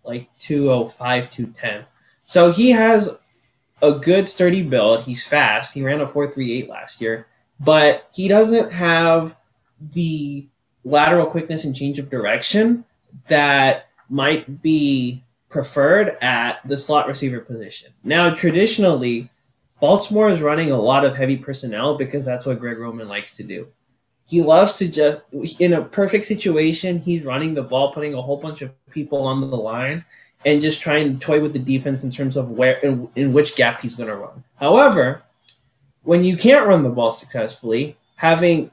like 0.04 0.28
205, 0.38 1.30
210. 1.30 1.86
So 2.24 2.50
he 2.50 2.70
has 2.70 3.16
a 3.82 3.92
good 3.92 4.28
sturdy 4.28 4.62
build. 4.62 5.02
He's 5.02 5.26
fast. 5.26 5.74
He 5.74 5.82
ran 5.82 6.00
a 6.00 6.06
438 6.06 6.68
last 6.68 7.00
year, 7.00 7.26
but 7.58 8.08
he 8.12 8.28
doesn't 8.28 8.72
have 8.72 9.36
the 9.80 10.46
lateral 10.84 11.26
quickness 11.26 11.64
and 11.64 11.74
change 11.74 11.98
of 11.98 12.10
direction 12.10 12.84
that 13.28 13.88
might 14.08 14.62
be 14.62 15.24
preferred 15.48 16.16
at 16.20 16.60
the 16.66 16.76
slot 16.76 17.06
receiver 17.06 17.40
position. 17.40 17.92
Now, 18.04 18.34
traditionally, 18.34 19.30
Baltimore 19.80 20.30
is 20.30 20.42
running 20.42 20.70
a 20.70 20.80
lot 20.80 21.04
of 21.04 21.16
heavy 21.16 21.36
personnel 21.36 21.96
because 21.96 22.24
that's 22.24 22.44
what 22.44 22.60
Greg 22.60 22.78
Roman 22.78 23.08
likes 23.08 23.36
to 23.36 23.42
do. 23.42 23.68
He 24.26 24.42
loves 24.42 24.76
to 24.78 24.88
just, 24.88 25.22
in 25.60 25.72
a 25.72 25.82
perfect 25.82 26.24
situation, 26.24 26.98
he's 26.98 27.24
running 27.24 27.54
the 27.54 27.62
ball, 27.62 27.92
putting 27.92 28.14
a 28.14 28.22
whole 28.22 28.36
bunch 28.36 28.62
of 28.62 28.72
people 28.90 29.22
on 29.22 29.40
the 29.40 29.56
line, 29.56 30.04
and 30.44 30.62
just 30.62 30.80
trying 30.80 31.12
to 31.12 31.18
toy 31.18 31.40
with 31.40 31.52
the 31.52 31.58
defense 31.58 32.04
in 32.04 32.10
terms 32.10 32.36
of 32.36 32.50
where, 32.50 32.78
in, 32.78 33.08
in 33.16 33.32
which 33.32 33.56
gap 33.56 33.80
he's 33.80 33.96
going 33.96 34.08
to 34.08 34.16
run. 34.16 34.44
However, 34.56 35.22
when 36.02 36.22
you 36.22 36.36
can't 36.36 36.66
run 36.66 36.82
the 36.82 36.90
ball 36.90 37.10
successfully, 37.10 37.96
having 38.16 38.70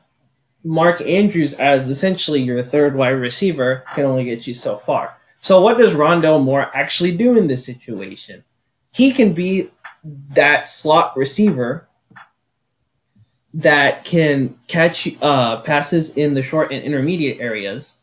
Mark 0.64 1.02
Andrews 1.02 1.54
as 1.54 1.90
essentially 1.90 2.42
your 2.42 2.62
third 2.62 2.96
wide 2.96 3.10
receiver 3.10 3.84
can 3.96 4.06
only 4.06 4.26
get 4.26 4.46
you 4.46 4.54
so 4.54 4.78
far. 4.78 5.18
So 5.40 5.62
what 5.62 5.78
does 5.78 5.94
Rondale 5.94 6.44
Moore 6.44 6.70
actually 6.76 7.16
do 7.16 7.38
in 7.38 7.48
this 7.48 7.66
situation? 7.66 8.44
He 8.92 9.12
can 9.12 9.34
be 9.34 9.70
that 10.30 10.68
slot 10.68 11.16
receiver 11.18 11.88
that 13.54 14.06
can 14.06 14.56
catch 14.68 15.08
uh, 15.22 15.62
passes 15.62 16.16
in 16.16 16.34
the 16.34 16.44
short 16.44 16.72
and 16.72 16.84
intermediate 16.84 17.40
areas. 17.40 17.96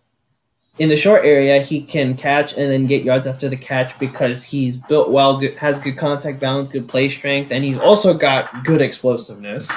In 0.78 0.88
the 0.88 0.96
short 0.96 1.24
area, 1.24 1.62
he 1.62 1.80
can 1.80 2.16
catch 2.16 2.54
and 2.54 2.70
then 2.70 2.86
get 2.86 3.04
yards 3.04 3.28
after 3.28 3.48
the 3.48 3.56
catch 3.56 3.96
because 4.00 4.42
he's 4.42 4.76
built 4.76 5.10
well, 5.10 5.38
good, 5.38 5.56
has 5.58 5.78
good 5.78 5.96
contact 5.96 6.40
balance, 6.40 6.68
good 6.68 6.88
play 6.88 7.08
strength, 7.08 7.52
and 7.52 7.62
he's 7.62 7.78
also 7.78 8.12
got 8.12 8.64
good 8.64 8.80
explosiveness. 8.80 9.70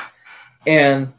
And 0.66 1.14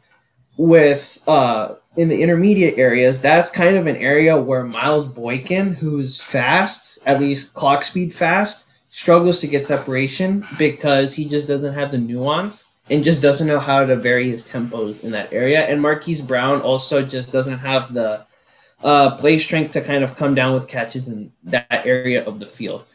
with 0.57 1.17
uh 1.25 1.75
in 1.95 2.09
the 2.09 2.21
intermediate 2.21 2.77
areas, 2.77 3.21
that's 3.21 3.49
kind 3.49 3.77
of 3.77 3.87
an 3.87 3.95
area 3.95 4.39
where 4.39 4.63
Miles 4.63 5.05
Boykin, 5.05 5.73
who's 5.73 6.21
fast, 6.21 6.99
at 7.05 7.19
least 7.19 7.53
clock 7.53 7.83
speed 7.83 8.13
fast, 8.13 8.65
struggles 8.89 9.39
to 9.41 9.47
get 9.47 9.63
separation 9.63 10.45
because 10.57 11.13
he 11.13 11.25
just 11.25 11.47
doesn't 11.47 11.73
have 11.73 11.91
the 11.91 11.97
nuance 11.97 12.71
and 12.89 13.03
just 13.03 13.21
doesn't 13.21 13.47
know 13.47 13.59
how 13.59 13.85
to 13.85 13.95
vary 13.95 14.29
his 14.29 14.47
tempos 14.47 15.03
in 15.03 15.11
that 15.11 15.31
area. 15.31 15.61
And 15.61 15.81
Marquise 15.81 16.21
Brown 16.21 16.61
also 16.61 17.05
just 17.05 17.31
doesn't 17.31 17.59
have 17.59 17.93
the 17.93 18.25
uh, 18.83 19.15
play 19.17 19.37
strength 19.39 19.71
to 19.73 19.81
kind 19.81 20.03
of 20.03 20.15
come 20.15 20.33
down 20.33 20.53
with 20.55 20.67
catches 20.67 21.07
in 21.07 21.31
that 21.43 21.85
area 21.85 22.25
of 22.25 22.39
the 22.39 22.45
field. 22.45 22.85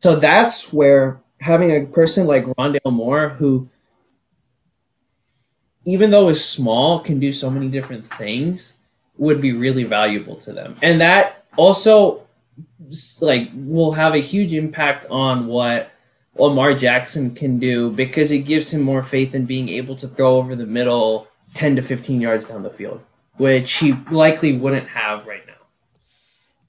So 0.00 0.16
that's 0.16 0.72
where 0.72 1.20
having 1.40 1.70
a 1.70 1.86
person 1.86 2.26
like 2.26 2.44
Rondale 2.44 2.92
Moore, 2.92 3.28
who 3.30 3.68
even 5.84 6.10
though 6.10 6.28
is 6.28 6.44
small, 6.44 6.98
can 6.98 7.20
do 7.20 7.32
so 7.32 7.48
many 7.48 7.68
different 7.68 8.10
things, 8.14 8.78
would 9.18 9.40
be 9.40 9.52
really 9.52 9.84
valuable 9.84 10.34
to 10.36 10.52
them. 10.52 10.76
And 10.82 11.00
that 11.00 11.44
also 11.56 12.25
like 13.20 13.50
will 13.54 13.92
have 13.92 14.14
a 14.14 14.18
huge 14.18 14.52
impact 14.52 15.06
on 15.10 15.46
what 15.46 15.90
Lamar 16.38 16.74
Jackson 16.74 17.34
can 17.34 17.58
do 17.58 17.90
because 17.90 18.30
it 18.30 18.40
gives 18.40 18.72
him 18.72 18.82
more 18.82 19.02
faith 19.02 19.34
in 19.34 19.46
being 19.46 19.68
able 19.68 19.96
to 19.96 20.08
throw 20.08 20.36
over 20.36 20.54
the 20.54 20.66
middle 20.66 21.28
10 21.54 21.76
to 21.76 21.82
15 21.82 22.20
yards 22.20 22.46
down 22.46 22.62
the 22.62 22.70
field, 22.70 23.00
which 23.36 23.72
he 23.74 23.92
likely 24.10 24.56
wouldn't 24.56 24.88
have 24.88 25.26
right 25.26 25.46
now. 25.46 25.52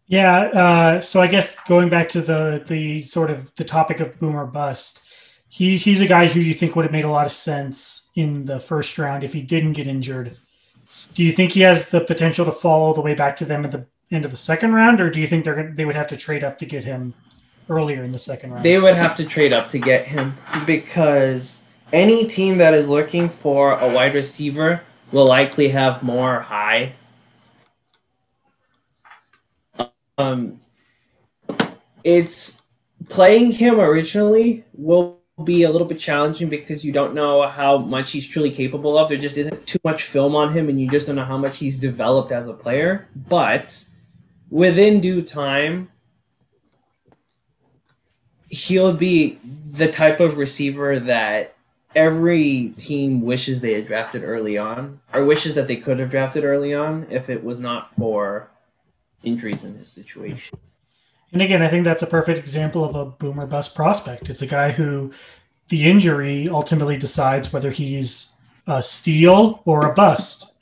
Yeah. 0.08 0.40
Uh, 0.40 1.02
so 1.02 1.22
I 1.22 1.28
guess 1.28 1.60
going 1.68 1.90
back 1.90 2.10
to 2.10 2.22
the 2.22 2.64
the 2.66 3.04
sort 3.04 3.30
of 3.30 3.54
the 3.56 3.66
topic 3.66 4.00
of 4.00 4.18
boomer 4.20 4.46
bust, 4.46 5.06
he's 5.50 5.84
he's 5.84 6.02
a 6.02 6.08
guy 6.08 6.28
who 6.28 6.40
you 6.40 6.54
think 6.54 6.76
would 6.76 6.86
have 6.86 6.94
made 6.94 7.04
a 7.04 7.10
lot 7.10 7.26
of 7.26 7.34
sense 7.34 8.10
in 8.16 8.46
the 8.46 8.60
first 8.60 8.98
round 8.98 9.24
if 9.24 9.34
he 9.34 9.42
didn't 9.42 9.74
get 9.74 9.88
injured. 9.88 10.38
Do 11.14 11.26
you 11.26 11.34
think 11.34 11.52
he 11.52 11.62
has 11.62 11.90
the 11.90 12.02
potential 12.02 12.46
to 12.46 12.52
fall 12.52 12.84
all 12.84 12.94
the 12.94 13.02
way 13.02 13.14
back 13.14 13.36
to 13.38 13.46
them 13.46 13.66
at 13.66 13.72
the 13.72 13.86
of 14.12 14.32
the 14.32 14.38
second 14.38 14.74
round, 14.74 15.02
or 15.02 15.10
do 15.10 15.20
you 15.20 15.28
think 15.28 15.44
they're 15.44 15.72
they 15.76 15.86
would 15.86 15.96
have 15.96 16.08
to 16.08 16.18
trade 16.18 16.44
up 16.44 16.58
to 16.60 16.66
get 16.66 16.84
him 16.84 17.14
earlier 17.70 18.04
in 18.04 18.12
the 18.12 18.20
second 18.20 18.52
round? 18.52 18.64
They 18.64 18.80
would 18.80 18.96
have 18.96 19.16
to 19.18 19.26
trade 19.26 19.54
up 19.54 19.70
to 19.70 19.80
get 19.80 20.06
him 20.06 20.36
because 20.66 21.62
any 21.92 22.26
team 22.28 22.58
that 22.58 22.74
is 22.74 22.90
looking 22.90 23.30
for 23.30 23.78
a 23.80 23.88
wide 23.92 24.16
receiver 24.16 24.82
will 25.12 25.26
likely 25.26 25.70
have 25.70 26.04
more 26.04 26.40
high. 26.42 26.94
Um, 30.18 30.60
it's 32.04 32.62
playing 33.10 33.52
him 33.52 33.80
originally 33.80 34.64
will 34.74 35.18
be 35.44 35.64
a 35.64 35.70
little 35.70 35.86
bit 35.86 36.00
challenging 36.00 36.50
because 36.50 36.84
you 36.84 36.92
don't 36.92 37.14
know 37.14 37.48
how 37.48 37.78
much 37.78 38.12
he's 38.12 38.28
truly 38.28 38.50
capable 38.50 38.98
of. 38.98 39.08
There 39.10 39.18
just 39.18 39.38
isn't 39.38 39.68
too 39.68 39.78
much 39.84 40.04
film 40.04 40.36
on 40.36 40.52
him, 40.52 40.68
and 40.70 40.82
you 40.82 40.90
just 40.90 41.06
don't 41.08 41.16
know 41.16 41.24
how 41.24 41.38
much 41.38 41.60
he's 41.60 41.78
developed 41.78 42.32
as 42.32 42.48
a 42.48 42.54
player. 42.54 43.08
But 43.30 43.88
within 44.50 45.02
due 45.02 45.22
time, 45.22 45.92
he'll 48.50 48.94
be 48.94 49.40
the 49.44 49.92
type 49.92 50.20
of 50.20 50.38
receiver 50.38 51.00
that 51.00 51.56
every 51.96 52.74
team 52.78 53.22
wishes 53.22 53.62
they 53.62 53.74
had 53.74 53.88
drafted 53.88 54.24
early 54.24 54.58
on, 54.58 55.00
or 55.14 55.26
wishes 55.26 55.56
that 55.56 55.68
they 55.68 55.76
could 55.76 56.00
have 56.00 56.10
drafted 56.10 56.44
early 56.44 56.74
on 56.74 57.08
if 57.10 57.30
it 57.30 57.44
was 57.44 57.60
not 57.60 57.94
for 57.96 58.50
injuries 59.24 59.64
in 59.64 59.76
his 59.76 59.88
situation. 59.88 60.58
And 61.34 61.42
again, 61.42 61.62
I 61.62 61.68
think 61.68 61.84
that's 61.84 62.04
a 62.04 62.08
perfect 62.08 62.40
example 62.40 62.86
of 62.86 62.96
a 62.96 63.06
boomer 63.06 63.48
bust 63.48 63.76
prospect. 63.76 64.30
It's 64.30 64.42
a 64.42 64.48
guy 64.48 64.72
who 64.72 65.12
the 65.70 65.90
injury 65.90 66.48
ultimately 66.48 66.98
decides 66.98 67.52
whether 67.52 67.72
he's 67.72 68.38
a 68.68 68.82
steal 68.82 69.62
or 69.66 69.86
a 69.86 69.94
bust. 69.94 70.54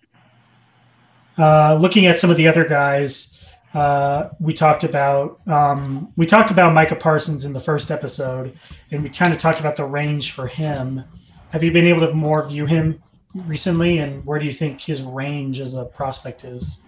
Uh, 1.38 1.78
looking 1.80 2.06
at 2.06 2.18
some 2.18 2.30
of 2.30 2.38
the 2.38 2.48
other 2.48 2.66
guys, 2.66 3.35
uh, 3.76 4.30
we 4.40 4.54
talked 4.54 4.86
about 4.86 5.42
um, 5.48 6.14
we 6.16 6.26
talked 6.26 6.50
about 6.50 6.74
Micah 6.74 6.96
Parsons 6.96 7.44
in 7.44 7.52
the 7.52 7.60
first 7.60 7.92
episode, 7.92 8.58
and 8.90 9.04
we 9.04 9.10
kind 9.10 9.34
of 9.34 9.40
talked 9.40 9.60
about 9.60 9.76
the 9.76 9.84
range 9.84 10.32
for 10.32 10.48
him. 10.48 11.04
Have 11.50 11.62
you 11.62 11.72
been 11.72 11.86
able 11.86 12.08
to 12.08 12.14
more 12.14 12.48
view 12.48 12.66
him 12.66 13.04
recently, 13.34 13.98
and 13.98 14.26
where 14.26 14.40
do 14.40 14.46
you 14.46 14.54
think 14.54 14.80
his 14.80 15.02
range 15.02 15.60
as 15.60 15.76
a 15.76 15.84
prospect 15.84 16.46
is? 16.46 16.84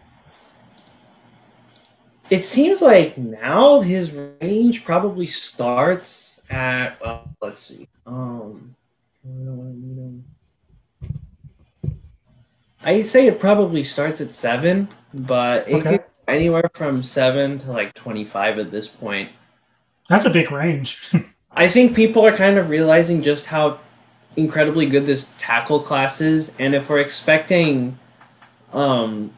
It 2.29 2.45
seems 2.45 2.81
like 2.81 3.17
now 3.17 3.81
his 3.81 4.13
range 4.13 4.85
probably 4.85 5.27
starts 5.27 6.41
at 6.49 6.97
uh, 7.03 7.19
let's 7.41 7.59
see. 7.59 7.89
Um, 8.05 8.75
I 12.81 13.01
say 13.01 13.27
it 13.27 13.41
probably 13.41 13.83
starts 13.83 14.21
at 14.21 14.31
seven, 14.31 14.87
but 15.13 15.67
it 15.67 15.75
Okay. 15.75 15.96
Anywhere 16.27 16.69
from 16.73 17.03
seven 17.03 17.57
to 17.59 17.71
like 17.71 17.93
twenty-five 17.93 18.59
at 18.59 18.71
this 18.71 18.87
point. 18.87 19.29
That's 20.09 20.25
a 20.25 20.29
big 20.29 20.51
range. 20.51 21.13
I 21.51 21.67
think 21.67 21.95
people 21.95 22.25
are 22.25 22.35
kind 22.35 22.57
of 22.57 22.69
realizing 22.69 23.21
just 23.21 23.47
how 23.47 23.79
incredibly 24.35 24.85
good 24.85 25.05
this 25.05 25.29
tackle 25.37 25.79
class 25.79 26.21
is, 26.21 26.55
and 26.59 26.75
if 26.75 26.89
we're 26.89 26.99
expecting, 26.99 27.97
um, 28.73 29.33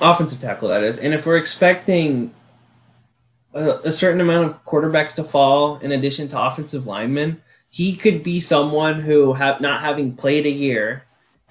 offensive 0.00 0.40
tackle 0.40 0.68
that 0.68 0.82
is, 0.82 0.98
and 0.98 1.14
if 1.14 1.24
we're 1.26 1.36
expecting 1.36 2.34
a, 3.54 3.70
a 3.84 3.92
certain 3.92 4.20
amount 4.20 4.46
of 4.46 4.64
quarterbacks 4.64 5.14
to 5.14 5.24
fall 5.24 5.78
in 5.78 5.92
addition 5.92 6.28
to 6.28 6.40
offensive 6.40 6.86
linemen, 6.86 7.40
he 7.70 7.96
could 7.96 8.22
be 8.22 8.40
someone 8.40 9.00
who 9.00 9.34
have 9.34 9.60
not 9.60 9.80
having 9.80 10.14
played 10.16 10.46
a 10.46 10.50
year 10.50 11.04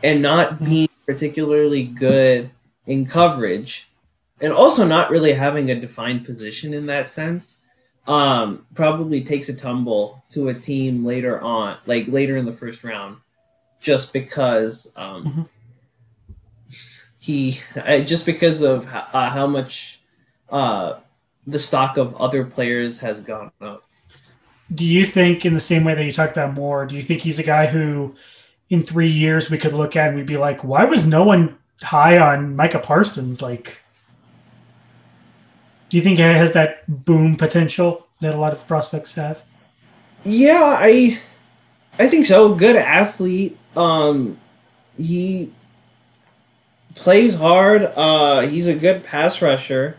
and 0.04 0.22
not 0.22 0.64
being 0.64 0.90
particularly 1.06 1.84
good 1.84 2.50
in 2.86 3.06
coverage, 3.06 3.88
and 4.42 4.52
also 4.52 4.86
not 4.86 5.10
really 5.10 5.34
having 5.34 5.72
a 5.72 5.80
defined 5.80 6.26
position 6.26 6.74
in 6.74 6.86
that 6.88 7.10
sense 7.10 7.60
um, 8.08 8.66
probably 8.76 9.24
takes 9.24 9.50
a 9.50 9.56
tumble 9.56 10.24
to 10.30 10.50
a 10.50 10.54
team 10.54 11.06
later 11.06 11.42
on, 11.42 11.78
like 11.86 12.08
later 12.08 12.38
in 12.38 12.46
the 12.46 12.54
first 12.54 12.84
round, 12.84 13.18
just 13.82 14.14
because 14.14 14.94
um, 14.96 15.50
he, 17.20 17.60
uh, 17.76 18.00
just 18.00 18.26
because 18.26 18.62
of 18.62 18.86
ho- 18.86 19.08
uh, 19.18 19.30
how 19.30 19.48
much 19.48 20.02
uh, 20.52 21.00
the 21.48 21.60
stock 21.60 21.98
of 21.98 22.16
other 22.18 22.46
players 22.46 23.00
has 23.00 23.22
gone 23.22 23.52
up. 23.62 23.84
do 24.74 24.86
you 24.86 25.06
think, 25.06 25.46
in 25.46 25.54
the 25.54 25.60
same 25.60 25.84
way 25.84 25.96
that 25.96 26.04
you 26.04 26.12
talked 26.12 26.34
about 26.38 26.54
Moore, 26.54 26.86
do 26.86 26.96
you 26.96 27.02
think 27.02 27.22
he's 27.22 27.40
a 27.40 27.44
guy 27.44 27.66
who, 27.66 28.16
in 28.70 28.82
three 28.82 29.08
years, 29.08 29.50
we 29.50 29.58
could 29.58 29.74
look 29.74 29.96
at 29.96 30.10
and 30.10 30.18
we'd 30.18 30.26
be 30.28 30.38
like, 30.38 30.64
why 30.64 30.86
was 30.86 31.08
no 31.08 31.24
one 31.24 31.58
high 31.82 32.18
on 32.20 32.56
Micah 32.56 32.80
Parsons? 32.80 33.42
Like, 33.42 33.82
do 35.90 35.98
you 35.98 36.04
think 36.04 36.18
he 36.18 36.24
has 36.24 36.54
that 36.54 37.06
boom 37.06 37.36
potential 37.36 38.08
that 38.22 38.34
a 38.34 38.38
lot 38.38 38.54
of 38.54 38.68
prospects 38.68 39.16
have? 39.16 39.44
Yeah, 40.24 40.78
I, 40.80 41.20
I 42.00 42.08
think 42.08 42.26
so. 42.26 42.54
Good 42.56 42.76
athlete. 42.76 43.58
Um, 43.76 44.38
he 44.98 45.52
plays 46.96 47.36
hard. 47.36 47.84
Uh, 47.84 48.42
he's 48.42 48.68
a 48.68 48.76
good 48.76 49.04
pass 49.04 49.42
rusher. 49.42 49.98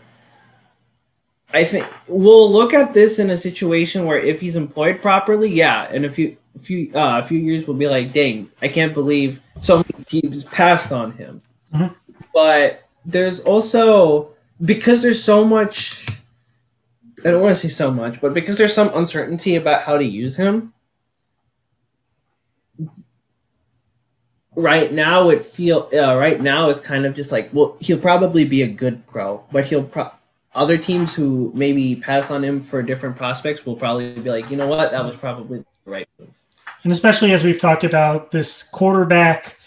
I 1.53 1.63
think 1.63 1.87
we'll 2.07 2.51
look 2.51 2.73
at 2.73 2.93
this 2.93 3.19
in 3.19 3.29
a 3.29 3.37
situation 3.37 4.05
where 4.05 4.19
if 4.19 4.41
he's 4.41 4.57
employed 4.57 5.01
properly, 5.01 5.49
yeah, 5.49 5.89
in 5.91 6.03
a 6.03 6.11
few 6.11 6.35
few 6.59 6.91
uh, 6.93 7.21
a 7.23 7.23
few 7.23 7.39
years 7.39 7.67
we'll 7.67 7.77
be 7.77 7.87
like, 7.87 8.11
dang, 8.11 8.49
I 8.61 8.67
can't 8.67 8.93
believe 8.93 9.39
so 9.61 9.77
many 9.77 10.03
teams 10.05 10.43
passed 10.43 10.91
on 10.91 11.11
him. 11.13 11.41
Mhm. 11.73 11.95
But 12.33 12.83
there's 13.05 13.39
also 13.41 14.29
because 14.63 15.01
there's 15.01 15.23
so 15.23 15.43
much. 15.45 16.05
I 17.25 17.31
don't 17.31 17.41
want 17.41 17.55
to 17.55 17.61
say 17.61 17.67
so 17.67 17.91
much, 17.91 18.21
but 18.21 18.33
because 18.33 18.57
there's 18.57 18.73
some 18.73 18.91
uncertainty 18.93 19.55
about 19.55 19.81
how 19.81 19.97
to 19.97 20.05
use 20.05 20.35
him. 20.35 20.73
Right 24.55 24.91
now, 24.91 25.29
it 25.29 25.45
feel 25.45 25.89
uh, 25.93 26.15
right 26.15 26.41
now 26.41 26.69
it's 26.69 26.79
kind 26.79 27.05
of 27.05 27.13
just 27.13 27.31
like 27.31 27.49
well, 27.53 27.77
he'll 27.79 27.99
probably 27.99 28.43
be 28.45 28.61
a 28.63 28.67
good 28.67 29.05
pro, 29.07 29.43
but 29.51 29.65
he'll 29.65 29.83
pro- 29.83 30.11
other 30.57 30.77
teams 30.77 31.13
who 31.13 31.51
maybe 31.53 31.95
pass 31.95 32.31
on 32.31 32.43
him 32.43 32.59
for 32.61 32.81
different 32.81 33.15
prospects 33.15 33.65
will 33.65 33.75
probably 33.75 34.13
be 34.13 34.29
like, 34.29 34.49
you 34.49 34.57
know 34.57 34.67
what, 34.67 34.91
that 34.91 35.05
was 35.05 35.15
probably 35.15 35.59
the 35.59 35.91
right 35.91 36.07
move. 36.19 36.29
And 36.83 36.91
especially 36.91 37.31
as 37.31 37.43
we've 37.43 37.59
talked 37.59 37.83
about 37.83 38.31
this 38.31 38.63
quarterback, 38.63 39.57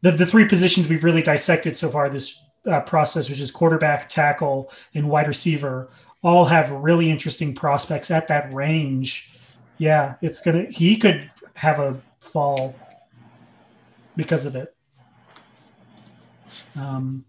the, 0.00 0.10
the 0.10 0.26
three 0.26 0.46
positions 0.46 0.88
we've 0.88 1.04
really 1.04 1.22
dissected 1.22 1.76
so 1.76 1.88
far 1.88 2.08
this 2.08 2.41
uh, 2.66 2.80
process, 2.80 3.28
which 3.28 3.40
is 3.40 3.50
quarterback, 3.50 4.08
tackle, 4.08 4.70
and 4.94 5.08
wide 5.08 5.28
receiver, 5.28 5.88
all 6.22 6.44
have 6.44 6.70
really 6.70 7.10
interesting 7.10 7.54
prospects 7.54 8.10
at 8.10 8.28
that 8.28 8.52
range. 8.54 9.32
Yeah, 9.78 10.14
it's 10.22 10.40
gonna. 10.40 10.64
He 10.70 10.96
could 10.96 11.30
have 11.54 11.78
a 11.78 12.00
fall 12.20 12.74
because 14.16 14.46
of 14.46 14.56
it. 14.56 14.74
Um, 16.76 17.24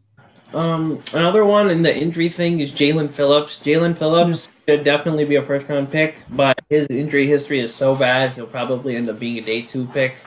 Um, 0.54 1.02
another 1.16 1.46
one 1.46 1.72
in 1.72 1.82
the 1.82 1.96
injury 1.96 2.30
thing 2.30 2.60
is 2.60 2.72
Jaelan 2.72 3.10
Phillips. 3.10 3.58
Jaelan 3.58 3.98
Phillips 3.98 4.50
should 4.70 4.84
definitely 4.84 5.26
be 5.26 5.38
a 5.38 5.42
first 5.42 5.68
round 5.68 5.90
pick, 5.92 6.24
but 6.30 6.60
his 6.70 6.86
injury 6.90 7.26
history 7.26 7.60
is 7.60 7.74
so 7.74 7.96
bad 7.96 8.36
he'll 8.36 8.46
probably 8.46 8.96
end 8.96 9.10
up 9.10 9.18
being 9.18 9.40
a 9.40 9.42
day 9.42 9.64
two 9.64 9.88
pick, 9.88 10.18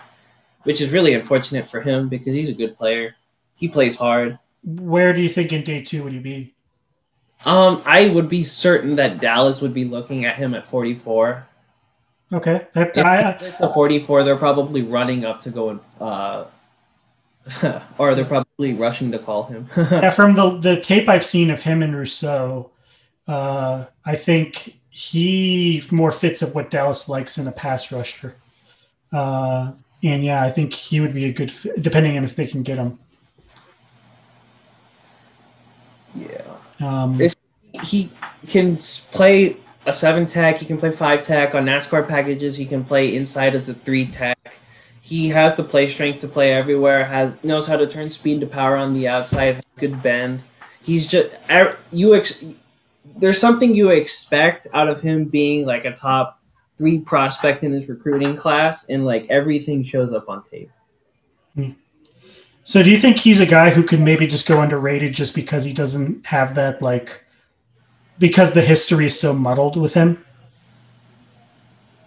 which 0.65 0.81
is 0.81 0.91
really 0.91 1.15
unfortunate 1.15 1.65
for 1.65 1.81
him 1.81 2.09
because 2.09 2.35
he's 2.35 2.49
a 2.49 2.55
good 2.55 2.77
player. 2.77 3.15
He 3.55 3.69
plays 3.69 3.95
hard. 3.95 4.37
Where 4.67 5.13
do 5.13 5.23
you 5.23 5.29
think 5.29 5.53
in 5.53 5.63
day 5.63 5.81
two 5.81 6.03
would 6.05 6.13
he 6.13 6.19
be? 6.19 6.53
Um, 7.45 7.83
I 7.87 8.09
would 8.09 8.29
be 8.29 8.43
certain 8.43 8.97
that 8.97 9.21
Dallas 9.21 9.63
would 9.63 9.73
be 9.73 9.85
looking 9.85 10.25
at 10.25 10.37
him 10.37 10.55
at 10.55 10.67
44. 10.67 11.47
Okay, 12.33 12.67
I, 12.75 13.39
it's 13.41 13.61
a 13.61 13.69
44, 13.69 14.25
they're 14.25 14.37
probably 14.37 14.83
running 14.83 15.25
up 15.25 15.43
to 15.43 15.51
go 15.51 15.71
and, 15.71 15.81
uh, 16.01 16.47
or 17.99 18.17
they're 18.17 18.25
probably 18.25 18.75
rushing 18.75 19.13
to 19.13 19.19
call 19.19 19.45
him. 19.45 19.69
yeah, 19.77 20.11
from 20.11 20.35
the 20.35 20.59
the 20.59 20.81
tape 20.81 21.09
I've 21.09 21.25
seen 21.25 21.51
of 21.51 21.63
him 21.63 21.85
and 21.85 21.95
Rousseau, 21.95 22.71
uh, 23.29 23.85
I 24.05 24.17
think 24.17 24.77
he 24.91 25.85
more 25.93 26.11
fits 26.11 26.43
of 26.43 26.57
what 26.57 26.71
Dallas 26.71 27.09
likes 27.09 27.39
in 27.39 27.47
a 27.47 27.53
pass 27.53 27.93
rusher. 27.93 28.35
Uh, 29.13 29.71
and 30.03 30.25
yeah, 30.25 30.43
I 30.43 30.51
think 30.51 30.73
he 30.73 30.99
would 31.01 31.15
be 31.15 31.27
a 31.27 31.33
good 31.33 31.53
fit, 31.53 31.81
depending 31.81 32.17
on 32.17 32.25
if 32.25 32.35
they 32.35 32.49
can 32.49 32.65
get 32.65 32.79
him. 32.79 32.99
Yeah. 36.17 36.43
Um, 36.81 37.21
It's- 37.21 37.35
he 37.87 38.11
can 38.49 38.77
play 39.13 39.57
a 39.85 39.93
seven 39.93 40.27
tech. 40.27 40.59
He 40.59 40.67
can 40.67 40.79
play 40.79 40.91
five 40.91 41.23
tech 41.23 41.55
on 41.55 41.67
NASCAR 41.67 42.09
packages. 42.09 42.57
He 42.57 42.65
can 42.65 42.85
play 42.85 43.15
inside 43.15 43.55
as 43.55 43.69
a 43.69 43.75
three 43.75 44.07
tech. 44.07 44.59
He 45.03 45.29
has 45.29 45.55
the 45.55 45.63
play 45.63 45.89
strength 45.89 46.21
to 46.21 46.29
play 46.29 46.53
everywhere. 46.53 47.05
Has 47.05 47.35
knows 47.45 47.67
how 47.67 47.77
to 47.77 47.87
turn 47.87 48.11
speed 48.11 48.41
to 48.41 48.47
power 48.47 48.77
on 48.77 48.95
the 48.95 49.07
outside. 49.09 49.63
Good 49.77 50.03
bend. 50.03 50.43
He's 50.83 51.07
just 51.07 51.37
you. 51.93 52.15
Ex- 52.15 52.43
there's 53.17 53.39
something 53.39 53.75
you 53.75 53.91
expect 53.91 54.67
out 54.75 54.89
of 54.89 55.01
him 55.01 55.27
being 55.27 55.67
like 55.67 55.85
a 55.85 55.93
top 55.93 56.41
three 56.77 56.99
prospect 56.99 57.63
in 57.63 57.73
his 57.73 57.89
recruiting 57.89 58.35
class, 58.37 58.89
and 58.89 59.05
like 59.07 59.27
everything 59.31 59.83
shows 59.83 60.13
up 60.13 60.29
on 60.29 60.43
tape. 60.51 60.71
So 62.67 62.83
do 62.83 62.91
you 62.91 62.97
think 62.97 63.17
he's 63.17 63.39
a 63.39 63.47
guy 63.47 63.71
who 63.71 63.85
could 63.85 64.01
maybe 64.01 64.27
just 64.27 64.49
go 64.49 64.61
underrated 64.61 65.15
just 65.15 65.37
because 65.37 65.63
he 65.63 65.73
doesn't 65.73 66.27
have 66.27 66.57
that 66.57 66.83
like 66.83 67.25
because 68.19 68.55
the 68.55 68.61
history 68.61 69.07
is 69.07 69.19
so 69.19 69.33
muddled 69.33 69.81
with 69.81 69.95
him? 69.95 70.25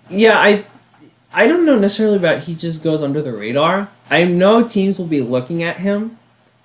Yeah, 0.10 0.38
I 0.38 0.66
I 1.32 1.48
don't 1.48 1.66
know 1.66 1.80
necessarily 1.80 2.18
about 2.18 2.44
he 2.44 2.56
just 2.56 2.84
goes 2.84 3.02
under 3.02 3.22
the 3.22 3.32
radar. 3.32 3.90
I 4.10 4.26
know 4.26 4.68
teams 4.68 5.00
will 5.00 5.08
be 5.08 5.22
looking 5.22 5.64
at 5.64 5.78
him 5.78 6.18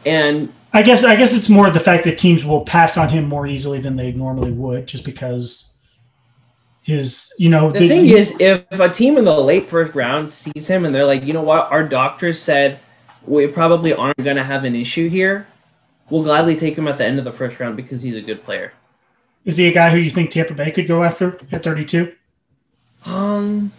and 0.04 0.52
I 0.72 0.82
guess 0.82 1.04
I 1.04 1.14
guess 1.14 1.32
it's 1.32 1.48
more 1.48 1.70
the 1.70 1.78
fact 1.78 2.02
that 2.02 2.18
teams 2.18 2.44
will 2.44 2.62
pass 2.64 2.98
on 2.98 3.10
him 3.10 3.28
more 3.28 3.46
easily 3.46 3.80
than 3.80 3.94
they 3.94 4.10
normally 4.10 4.50
would, 4.50 4.88
just 4.88 5.04
because 5.04 5.72
his 6.82 7.32
you 7.38 7.48
know 7.48 7.70
the 7.70 7.86
thing 7.86 8.08
is 8.08 8.36
if 8.40 8.64
a 8.72 8.88
team 8.88 9.16
in 9.18 9.24
the 9.24 9.38
late 9.38 9.68
first 9.68 9.94
round 9.94 10.34
sees 10.34 10.66
him 10.66 10.84
and 10.84 10.92
they're 10.92 11.06
like, 11.06 11.24
"You 11.24 11.32
know 11.32 11.42
what? 11.42 11.70
Our 11.70 11.86
doctors 11.86 12.42
said 12.42 12.80
we 13.26 13.46
probably 13.46 13.92
aren't 13.94 14.16
going 14.22 14.36
to 14.36 14.44
have 14.44 14.64
an 14.64 14.74
issue 14.74 15.08
here." 15.08 15.46
We'll 16.10 16.22
gladly 16.22 16.54
take 16.56 16.76
him 16.76 16.86
at 16.86 16.98
the 16.98 17.04
end 17.06 17.18
of 17.18 17.24
the 17.24 17.32
first 17.32 17.58
round 17.58 17.76
because 17.76 18.02
he's 18.02 18.14
a 18.16 18.20
good 18.20 18.44
player. 18.44 18.72
is 19.44 19.56
he 19.56 19.66
a 19.68 19.72
guy 19.72 19.90
who 19.90 19.96
you 19.98 20.10
think 20.10 20.30
Tampa 20.30 20.52
Bay 20.54 20.70
could 20.70 20.86
go 20.86 21.02
after 21.02 21.38
at 21.52 21.62
32? 21.62 22.12
Um, 23.06 23.72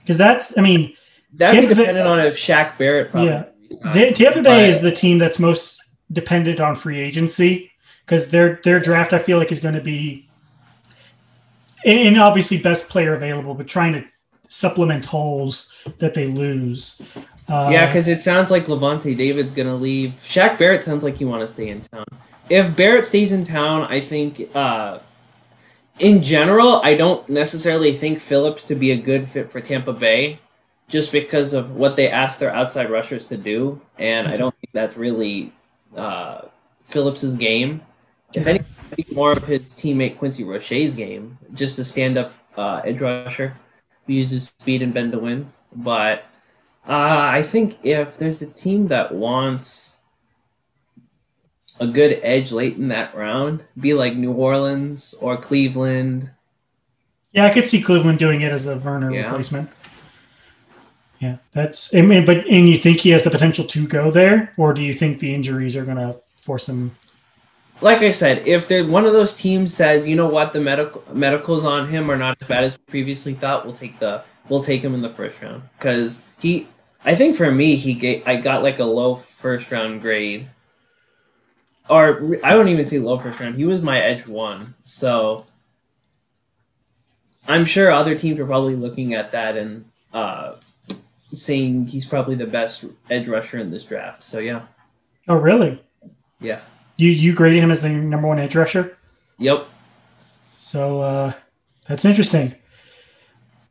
Because 0.00 0.18
that's 0.18 0.56
I 0.58 0.62
mean 0.62 0.94
that'd 1.34 1.54
be 1.54 1.60
Tampa 1.66 1.74
Bay- 1.74 1.80
dependent 1.80 2.06
on 2.08 2.18
if 2.20 2.36
Shaq 2.36 2.76
Barrett 2.78 3.10
probably. 3.10 3.30
Yeah. 3.30 4.10
Tampa 4.12 4.42
Bay 4.42 4.68
is 4.68 4.80
the 4.80 4.92
team 4.92 5.18
that's 5.18 5.38
most 5.38 5.82
dependent 6.12 6.60
on 6.60 6.76
free 6.76 7.00
agency 7.00 7.70
because 8.04 8.30
their 8.30 8.60
their 8.64 8.80
draft 8.80 9.12
I 9.12 9.18
feel 9.18 9.38
like 9.38 9.50
is 9.52 9.60
going 9.60 9.74
to 9.74 9.80
be 9.80 10.28
and 11.84 12.20
obviously 12.20 12.58
best 12.62 12.88
player 12.88 13.14
available, 13.14 13.54
but 13.54 13.66
trying 13.66 13.94
to 13.94 14.04
supplement 14.52 15.02
holes 15.06 15.72
that 15.96 16.12
they 16.12 16.26
lose. 16.26 17.00
Uh, 17.48 17.70
Yeah, 17.72 17.86
because 17.86 18.06
it 18.06 18.20
sounds 18.20 18.50
like 18.50 18.66
Lavonte 18.66 19.16
David's 19.16 19.50
gonna 19.50 19.74
leave. 19.74 20.10
Shaq 20.22 20.58
Barrett 20.58 20.82
sounds 20.82 21.02
like 21.02 21.20
you 21.20 21.28
want 21.28 21.40
to 21.40 21.48
stay 21.48 21.68
in 21.70 21.80
town. 21.80 22.04
If 22.50 22.76
Barrett 22.76 23.06
stays 23.06 23.32
in 23.32 23.44
town, 23.44 23.84
I 23.84 24.00
think, 24.00 24.50
uh, 24.54 24.98
in 25.98 26.22
general, 26.22 26.82
I 26.84 26.94
don't 26.94 27.26
necessarily 27.30 27.94
think 27.94 28.20
Phillips 28.20 28.62
to 28.64 28.74
be 28.74 28.90
a 28.90 28.96
good 28.96 29.26
fit 29.26 29.50
for 29.50 29.60
Tampa 29.60 29.94
Bay, 29.94 30.38
just 30.86 31.12
because 31.12 31.54
of 31.54 31.70
what 31.70 31.96
they 31.96 32.10
ask 32.10 32.38
their 32.38 32.54
outside 32.54 32.90
rushers 32.90 33.24
to 33.26 33.38
do, 33.38 33.80
and 33.98 34.28
I 34.28 34.36
don't 34.36 34.54
think 34.60 34.72
that's 34.74 34.98
really 34.98 35.52
uh, 35.96 36.42
Phillips's 36.84 37.36
game. 37.36 37.80
If 38.34 38.46
anything, 38.46 38.66
more 39.14 39.32
of 39.32 39.46
his 39.46 39.72
teammate 39.72 40.18
Quincy 40.18 40.44
Roche's 40.44 40.94
game, 40.94 41.38
just 41.54 41.78
a 41.78 41.84
stand-up 41.84 42.32
uh, 42.58 42.82
edge 42.84 43.00
rusher 43.00 43.54
uses 44.06 44.44
speed 44.44 44.82
and 44.82 44.92
bend 44.94 45.12
to 45.12 45.18
win. 45.18 45.50
But 45.74 46.24
uh, 46.86 47.20
I 47.30 47.42
think 47.42 47.78
if 47.82 48.18
there's 48.18 48.42
a 48.42 48.50
team 48.50 48.88
that 48.88 49.14
wants 49.14 49.98
a 51.80 51.86
good 51.86 52.20
edge 52.22 52.52
late 52.52 52.76
in 52.76 52.88
that 52.88 53.14
round, 53.14 53.64
be 53.78 53.94
like 53.94 54.16
New 54.16 54.32
Orleans 54.32 55.14
or 55.20 55.36
Cleveland. 55.36 56.30
Yeah, 57.32 57.46
I 57.46 57.50
could 57.50 57.68
see 57.68 57.80
Cleveland 57.80 58.18
doing 58.18 58.42
it 58.42 58.52
as 58.52 58.66
a 58.66 58.76
Vernon 58.76 59.12
Yeah. 59.12 59.26
replacement. 59.26 59.70
Yeah, 61.18 61.36
that's. 61.52 61.94
I 61.94 62.02
mean, 62.02 62.26
but 62.26 62.38
and 62.46 62.68
you 62.68 62.76
think 62.76 62.98
he 63.00 63.10
has 63.10 63.22
the 63.22 63.30
potential 63.30 63.64
to 63.64 63.86
go 63.86 64.10
there, 64.10 64.52
or 64.56 64.74
do 64.74 64.82
you 64.82 64.92
think 64.92 65.20
the 65.20 65.32
injuries 65.32 65.76
are 65.76 65.84
going 65.84 65.96
to 65.96 66.18
force 66.40 66.68
him? 66.68 66.96
Like 67.82 67.98
I 68.02 68.12
said, 68.12 68.46
if 68.46 68.68
there 68.68 68.84
one 68.86 69.04
of 69.06 69.12
those 69.12 69.34
teams 69.34 69.74
says, 69.74 70.06
you 70.06 70.14
know 70.14 70.28
what, 70.28 70.52
the 70.52 70.60
medical 70.60 71.02
medicals 71.12 71.64
on 71.64 71.88
him 71.88 72.10
are 72.10 72.16
not 72.16 72.38
as 72.40 72.46
bad 72.48 72.64
as 72.64 72.76
previously 72.78 73.34
thought, 73.34 73.64
we'll 73.64 73.74
take 73.74 73.98
the 73.98 74.22
we'll 74.48 74.62
take 74.62 74.82
him 74.82 74.94
in 74.94 75.02
the 75.02 75.10
first 75.10 75.42
round 75.42 75.62
because 75.78 76.24
he. 76.38 76.68
I 77.04 77.16
think 77.16 77.34
for 77.34 77.50
me, 77.50 77.74
he 77.74 77.94
ga 77.94 78.22
I 78.24 78.36
got 78.36 78.62
like 78.62 78.78
a 78.78 78.84
low 78.84 79.16
first 79.16 79.72
round 79.72 80.00
grade, 80.00 80.48
or 81.90 82.38
I 82.44 82.52
don't 82.52 82.68
even 82.68 82.84
see 82.84 83.00
low 83.00 83.18
first 83.18 83.40
round. 83.40 83.56
He 83.56 83.64
was 83.64 83.82
my 83.82 83.98
edge 84.00 84.28
one, 84.28 84.74
so 84.84 85.44
I'm 87.48 87.64
sure 87.64 87.90
other 87.90 88.14
teams 88.14 88.38
are 88.38 88.46
probably 88.46 88.76
looking 88.76 89.14
at 89.14 89.32
that 89.32 89.58
and 89.58 89.84
uh, 90.14 90.54
saying 91.32 91.88
he's 91.88 92.06
probably 92.06 92.36
the 92.36 92.46
best 92.46 92.84
edge 93.10 93.26
rusher 93.26 93.58
in 93.58 93.72
this 93.72 93.84
draft. 93.84 94.22
So 94.22 94.38
yeah, 94.38 94.62
Oh, 95.26 95.34
really? 95.36 95.82
yeah, 96.40 96.60
You 97.02 97.10
you 97.10 97.34
graded 97.34 97.62
him 97.62 97.70
as 97.72 97.80
the 97.80 97.88
number 97.88 98.28
one 98.28 98.38
edge 98.38 98.54
rusher? 98.54 98.96
yep. 99.38 99.66
So 100.56 101.00
uh, 101.02 101.32
that's 101.88 102.04
interesting. 102.04 102.54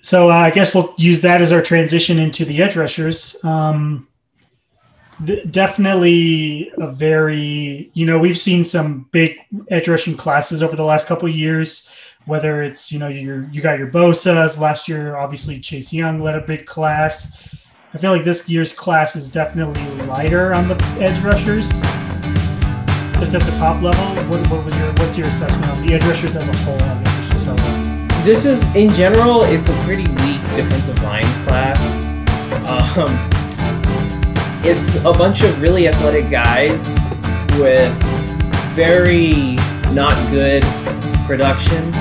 So 0.02 0.30
uh, 0.30 0.34
I 0.34 0.52
guess 0.52 0.76
we'll 0.76 0.94
use 0.98 1.22
that 1.22 1.42
as 1.42 1.54
our 1.54 1.62
transition 1.62 2.20
into 2.20 2.44
the 2.44 2.62
edge 2.62 2.76
rushers. 2.76 3.42
Um, 3.46 4.10
th- 5.26 5.50
definitely 5.50 6.72
a 6.78 6.92
very, 6.92 7.90
you 7.94 8.06
know, 8.06 8.20
we've 8.20 8.38
seen 8.38 8.66
some 8.66 9.08
big 9.12 9.38
edge 9.70 9.88
rushing 9.88 10.18
classes 10.18 10.62
over 10.62 10.76
the 10.76 10.84
last 10.84 11.08
couple 11.08 11.30
of 11.30 11.36
years. 11.36 11.90
Whether 12.26 12.62
it's 12.64 12.92
you 12.92 13.00
know 13.00 13.08
your 13.08 13.50
you 13.52 13.62
got 13.62 13.80
your 13.80 13.88
Bosa's 13.88 14.60
last 14.60 14.90
year, 14.90 15.16
obviously 15.16 15.60
Chase 15.60 15.94
Young 15.94 16.22
led 16.22 16.36
a 16.36 16.46
big 16.46 16.66
class. 16.66 17.48
I 17.94 17.98
feel 17.98 18.12
like 18.12 18.24
this 18.24 18.48
year's 18.50 18.74
class 18.74 19.16
is 19.16 19.32
definitely 19.32 19.84
lighter 20.06 20.54
on 20.54 20.68
the 20.68 20.76
edge 21.00 21.20
rushers. 21.24 21.82
Just 23.22 23.36
at 23.36 23.44
the 23.44 23.56
top 23.56 23.82
level, 23.84 24.04
what, 24.32 24.42
what 24.50 24.66
was 24.66 24.76
your 24.80 24.88
what's 24.94 25.16
your 25.16 25.28
assessment 25.28 25.72
of 25.72 25.80
the 25.86 25.94
edge 25.94 26.04
rushers 26.06 26.36
as 26.36 26.48
a 26.50 26.54
whole? 26.64 26.74
I 26.82 27.04
guess 27.04 27.20
we 27.20 27.28
should 27.28 27.42
start. 27.42 28.26
This 28.26 28.46
is, 28.46 28.64
in 28.76 28.90
general, 28.90 29.44
it's 29.44 29.70
a 29.70 29.74
pretty 29.84 30.08
weak 30.08 30.42
defensive 30.58 31.02
line 31.04 31.22
class. 31.46 31.80
Um, 32.68 33.10
it's 34.66 34.96
a 35.06 35.14
bunch 35.14 35.44
of 35.44 35.62
really 35.62 35.88
athletic 35.88 36.32
guys 36.32 36.80
with 37.60 37.94
very 38.74 39.56
not 39.94 40.16
good 40.32 40.64
production, 41.28 41.94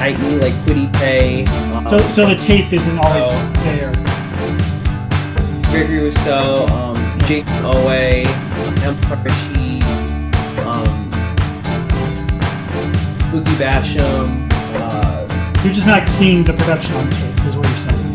i.e., 0.00 0.14
like 0.38 0.54
Kwity 0.64 0.90
Paye, 0.94 1.44
um, 1.74 1.86
So, 1.90 1.98
so 2.08 2.26
the 2.26 2.36
tape 2.36 2.72
isn't 2.72 2.98
always 2.98 3.24
Oh. 3.26 3.52
there. 3.64 3.92
Gregory 5.70 5.98
Rousseau, 6.04 6.66
um, 6.68 6.96
Jayson 7.28 7.62
Oweh, 7.62 8.26
Empire 8.84 9.49
Boogie 13.30 13.56
Basham. 13.62 14.48
Uh, 14.74 15.62
You're 15.62 15.72
just 15.72 15.86
not 15.86 16.08
seeing 16.08 16.42
the 16.42 16.52
production 16.52 16.96
on 16.96 17.08
tape, 17.10 17.46
is 17.46 17.56
what 17.56 17.68
you're 17.68 17.76
saying. 17.78 18.14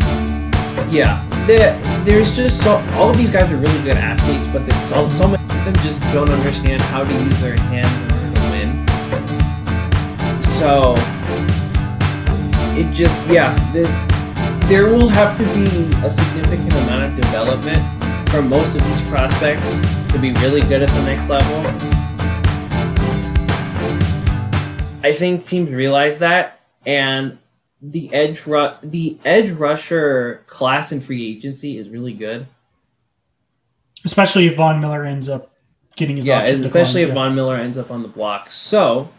Yeah, 0.89 1.25
there, 1.47 1.79
there's 2.03 2.35
just 2.35 2.61
so 2.61 2.83
all 2.95 3.11
of 3.11 3.17
these 3.17 3.31
guys 3.31 3.49
are 3.49 3.55
really 3.57 3.81
good 3.83 3.95
athletes, 3.95 4.47
but 4.49 4.65
there's 4.67 4.89
so, 4.89 5.07
so 5.09 5.27
many 5.27 5.41
of 5.41 5.65
them 5.65 5.73
just 5.75 6.01
don't 6.11 6.29
understand 6.29 6.81
how 6.81 7.05
to 7.05 7.13
use 7.13 7.41
their 7.41 7.57
hands 7.57 7.87
in 8.03 8.11
order 8.11 8.35
to 8.35 8.49
win. 8.51 10.41
So 10.41 10.95
it 12.77 12.93
just 12.93 13.25
yeah, 13.27 13.53
this 13.71 13.89
there 14.67 14.85
will 14.85 15.07
have 15.07 15.37
to 15.37 15.43
be 15.53 15.93
a 16.05 16.09
significant 16.09 16.73
amount 16.73 17.03
of 17.03 17.15
development 17.15 17.81
for 18.29 18.41
most 18.41 18.75
of 18.75 18.83
these 18.83 19.01
prospects 19.07 19.79
to 20.11 20.19
be 20.19 20.33
really 20.41 20.61
good 20.61 20.81
at 20.81 20.89
the 20.89 21.03
next 21.03 21.29
level. 21.29 22.04
I 25.05 25.13
think 25.13 25.45
teams 25.45 25.71
realize 25.71 26.17
that, 26.17 26.59
and 26.83 27.37
the 27.79 28.11
edge 28.11 28.47
ru- 28.47 28.73
the 28.81 29.19
edge 29.23 29.51
rusher 29.51 30.43
class 30.47 30.91
in 30.91 30.99
free 30.99 31.29
agency 31.29 31.77
is 31.77 31.89
really 31.89 32.13
good. 32.13 32.47
Especially 34.03 34.47
if 34.47 34.55
Von 34.55 34.79
Miller 34.81 35.03
ends 35.03 35.29
up 35.29 35.51
getting 35.95 36.15
his 36.15 36.25
yeah, 36.25 36.41
especially 36.41 37.03
if 37.03 37.13
Von 37.13 37.35
Miller 37.35 37.55
ends 37.55 37.77
up 37.77 37.91
on 37.91 38.01
the 38.01 38.07
block. 38.07 38.49
So, 38.49 39.09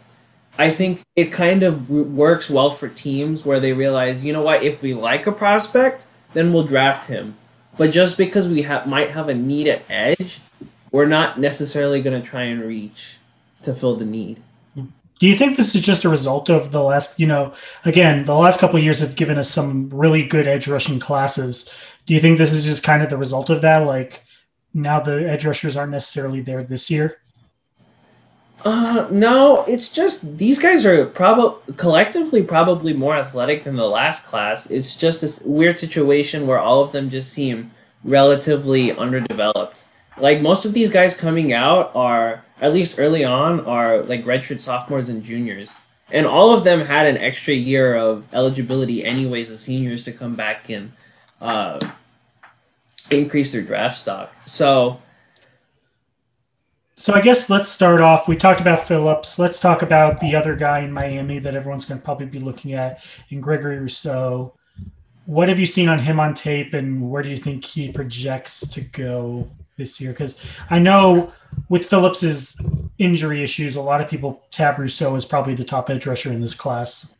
I 0.57 0.71
think 0.71 1.03
it 1.15 1.31
kind 1.31 1.63
of 1.63 1.89
works 1.89 2.49
well 2.49 2.71
for 2.71 2.89
teams 2.89 3.45
where 3.45 3.61
they 3.61 3.71
realize, 3.71 4.25
you 4.25 4.33
know 4.33 4.41
what, 4.41 4.63
if 4.63 4.83
we 4.83 4.93
like 4.93 5.25
a 5.25 5.31
prospect, 5.31 6.05
then 6.33 6.51
we'll 6.51 6.63
draft 6.63 7.07
him. 7.07 7.35
But 7.77 7.91
just 7.91 8.17
because 8.17 8.49
we 8.49 8.63
ha- 8.63 8.83
might 8.85 9.11
have 9.11 9.29
a 9.29 9.33
need 9.33 9.69
at 9.69 9.83
edge, 9.89 10.41
we're 10.91 11.05
not 11.05 11.39
necessarily 11.39 12.01
going 12.01 12.21
to 12.21 12.27
try 12.27 12.43
and 12.43 12.61
reach 12.61 13.19
to 13.61 13.73
fill 13.73 13.95
the 13.95 14.05
need. 14.05 14.41
Do 15.19 15.27
you 15.27 15.35
think 15.35 15.57
this 15.57 15.73
is 15.73 15.81
just 15.81 16.05
a 16.05 16.09
result 16.09 16.49
of 16.49 16.71
the 16.71 16.83
last, 16.83 17.19
you 17.19 17.27
know, 17.27 17.53
again, 17.85 18.25
the 18.25 18.35
last 18.35 18.59
couple 18.59 18.77
of 18.77 18.83
years 18.83 18.99
have 18.99 19.15
given 19.15 19.37
us 19.37 19.49
some 19.49 19.89
really 19.89 20.23
good 20.23 20.47
edge 20.47 20.67
rushing 20.67 20.99
classes. 20.99 21.73
Do 22.05 22.13
you 22.13 22.19
think 22.19 22.37
this 22.37 22.53
is 22.53 22.65
just 22.65 22.83
kind 22.83 23.01
of 23.01 23.09
the 23.09 23.17
result 23.17 23.49
of 23.49 23.61
that? 23.61 23.79
Like 23.79 24.23
now 24.73 24.99
the 24.99 25.29
edge 25.29 25.45
rushers 25.45 25.75
aren't 25.75 25.91
necessarily 25.91 26.41
there 26.41 26.63
this 26.63 26.91
year? 26.91 27.19
Uh, 28.65 29.07
no, 29.11 29.63
it's 29.65 29.91
just 29.91 30.37
these 30.37 30.59
guys 30.59 30.85
are 30.85 31.05
probably 31.05 31.73
collectively 31.75 32.43
probably 32.43 32.91
more 32.91 33.15
athletic 33.15 33.63
than 33.63 33.75
the 33.75 33.87
last 33.87 34.25
class. 34.25 34.69
It's 34.69 34.97
just 34.97 35.21
this 35.21 35.39
weird 35.41 35.77
situation 35.77 36.47
where 36.47 36.59
all 36.59 36.81
of 36.81 36.91
them 36.91 37.09
just 37.09 37.31
seem 37.31 37.71
relatively 38.03 38.91
underdeveloped. 38.91 39.85
Like 40.19 40.41
most 40.41 40.65
of 40.65 40.73
these 40.73 40.89
guys 40.89 41.13
coming 41.13 41.53
out 41.53 41.91
are 41.95 42.43
at 42.59 42.73
least 42.73 42.95
early 42.97 43.23
on 43.23 43.61
are 43.65 44.01
like 44.03 44.25
redshirt 44.25 44.59
sophomores 44.59 45.09
and 45.09 45.23
juniors. 45.23 45.83
And 46.11 46.25
all 46.25 46.53
of 46.53 46.63
them 46.63 46.81
had 46.81 47.05
an 47.05 47.17
extra 47.17 47.53
year 47.53 47.95
of 47.95 48.33
eligibility 48.33 49.03
anyways 49.03 49.51
as 49.51 49.61
seniors 49.61 50.03
to 50.05 50.11
come 50.11 50.35
back 50.35 50.69
and 50.69 50.91
uh 51.41 51.79
increase 53.11 53.51
their 53.51 53.61
draft 53.61 53.97
stock. 53.97 54.33
So 54.45 54.99
So 56.95 57.13
I 57.13 57.21
guess 57.21 57.49
let's 57.49 57.69
start 57.69 58.01
off. 58.01 58.27
We 58.27 58.35
talked 58.35 58.59
about 58.59 58.87
Phillips. 58.87 59.37
Let's 59.37 59.59
talk 59.59 59.83
about 59.83 60.19
the 60.19 60.35
other 60.35 60.55
guy 60.55 60.79
in 60.79 60.91
Miami 60.91 61.37
that 61.39 61.55
everyone's 61.55 61.85
going 61.85 61.99
to 61.99 62.05
probably 62.05 62.25
be 62.25 62.39
looking 62.39 62.73
at 62.73 63.01
in 63.29 63.39
Gregory 63.39 63.77
Rousseau. 63.77 64.55
What 65.27 65.47
have 65.47 65.59
you 65.59 65.67
seen 65.67 65.89
on 65.89 65.99
him 65.99 66.19
on 66.19 66.33
tape, 66.33 66.73
and 66.73 67.11
where 67.11 67.21
do 67.21 67.29
you 67.29 67.37
think 67.37 67.63
he 67.65 67.91
projects 67.91 68.61
to 68.69 68.81
go 68.81 69.47
this 69.77 70.01
year? 70.01 70.11
Because 70.11 70.43
I 70.69 70.79
know 70.79 71.31
with 71.69 71.85
Phillips's 71.85 72.59
injury 72.97 73.43
issues, 73.43 73.75
a 73.75 73.81
lot 73.81 74.01
of 74.01 74.09
people 74.09 74.43
tab 74.51 74.79
Rousseau 74.79 75.15
as 75.15 75.25
probably 75.25 75.53
the 75.53 75.63
top 75.63 75.89
edge 75.89 76.05
rusher 76.05 76.31
in 76.31 76.41
this 76.41 76.53
class. 76.53 77.15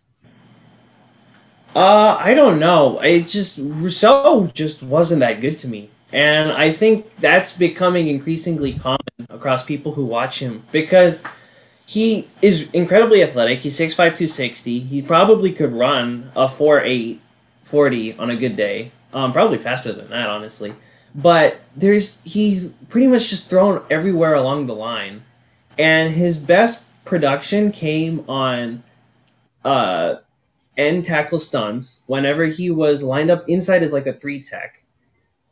Uh, 1.76 2.18
I 2.20 2.34
don't 2.34 2.60
know. 2.60 3.00
It 3.00 3.28
just 3.28 3.60
Rousseau 3.62 4.50
just 4.54 4.82
wasn't 4.82 5.20
that 5.20 5.42
good 5.42 5.58
to 5.60 5.68
me, 5.68 5.90
and 6.12 6.52
I 6.52 6.72
think 6.72 7.16
that's 7.20 7.52
becoming 7.52 8.08
increasingly 8.08 8.74
common 8.74 8.98
across 9.30 9.64
people 9.64 9.94
who 9.94 10.06
watch 10.06 10.40
him 10.40 10.64
because 10.72 11.24
he 11.86 12.28
is 12.42 12.70
incredibly 12.72 13.22
athletic. 13.22 13.60
He's 13.60 13.78
6'5", 13.78 13.96
260. 13.96 14.80
He 14.80 15.02
probably 15.02 15.52
could 15.52 15.72
run 15.72 16.32
a 16.36 16.48
4'8", 16.48 17.20
40 17.64 18.18
on 18.18 18.30
a 18.30 18.36
good 18.36 18.56
day. 18.56 18.92
Um, 19.14 19.32
probably 19.32 19.58
faster 19.58 19.94
than 19.94 20.10
that, 20.10 20.30
honestly. 20.30 20.74
But 21.16 21.62
there's 21.76 22.18
he's 22.24 22.70
pretty 22.90 23.08
much 23.08 23.30
just 23.30 23.50
thrown 23.50 23.84
everywhere 23.90 24.34
along 24.34 24.68
the 24.68 24.76
line, 24.76 25.24
and 25.78 26.14
his 26.14 26.38
best 26.38 26.86
production 27.06 27.72
came 27.72 28.24
on 28.30 28.84
uh 29.64 30.16
end 30.78 31.04
tackle 31.06 31.40
stunts 31.40 32.04
whenever 32.06 32.46
he 32.46 32.70
was 32.70 33.04
lined 33.04 33.32
up 33.32 33.48
inside 33.48 33.82
as 33.84 33.94
like 33.94 34.06
a 34.06 34.14
three 34.14 34.42
tech. 34.42 34.84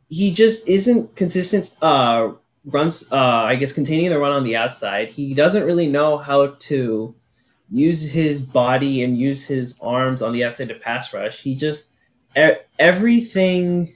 He 0.08 0.30
just 0.32 0.68
isn't 0.68 1.16
consistent. 1.16 1.76
Uh, 1.82 2.32
runs. 2.64 3.10
Uh, 3.10 3.16
I 3.16 3.56
guess 3.56 3.72
containing 3.72 4.10
the 4.10 4.18
run 4.18 4.32
on 4.32 4.44
the 4.44 4.56
outside. 4.56 5.10
He 5.10 5.34
doesn't 5.34 5.64
really 5.64 5.86
know 5.86 6.18
how 6.18 6.48
to 6.48 7.14
use 7.70 8.10
his 8.10 8.42
body 8.42 9.02
and 9.02 9.18
use 9.18 9.46
his 9.46 9.76
arms 9.80 10.22
on 10.22 10.32
the 10.32 10.44
outside 10.44 10.68
to 10.68 10.74
pass 10.74 11.12
rush. 11.12 11.42
He 11.42 11.54
just 11.54 11.88
everything 12.78 13.94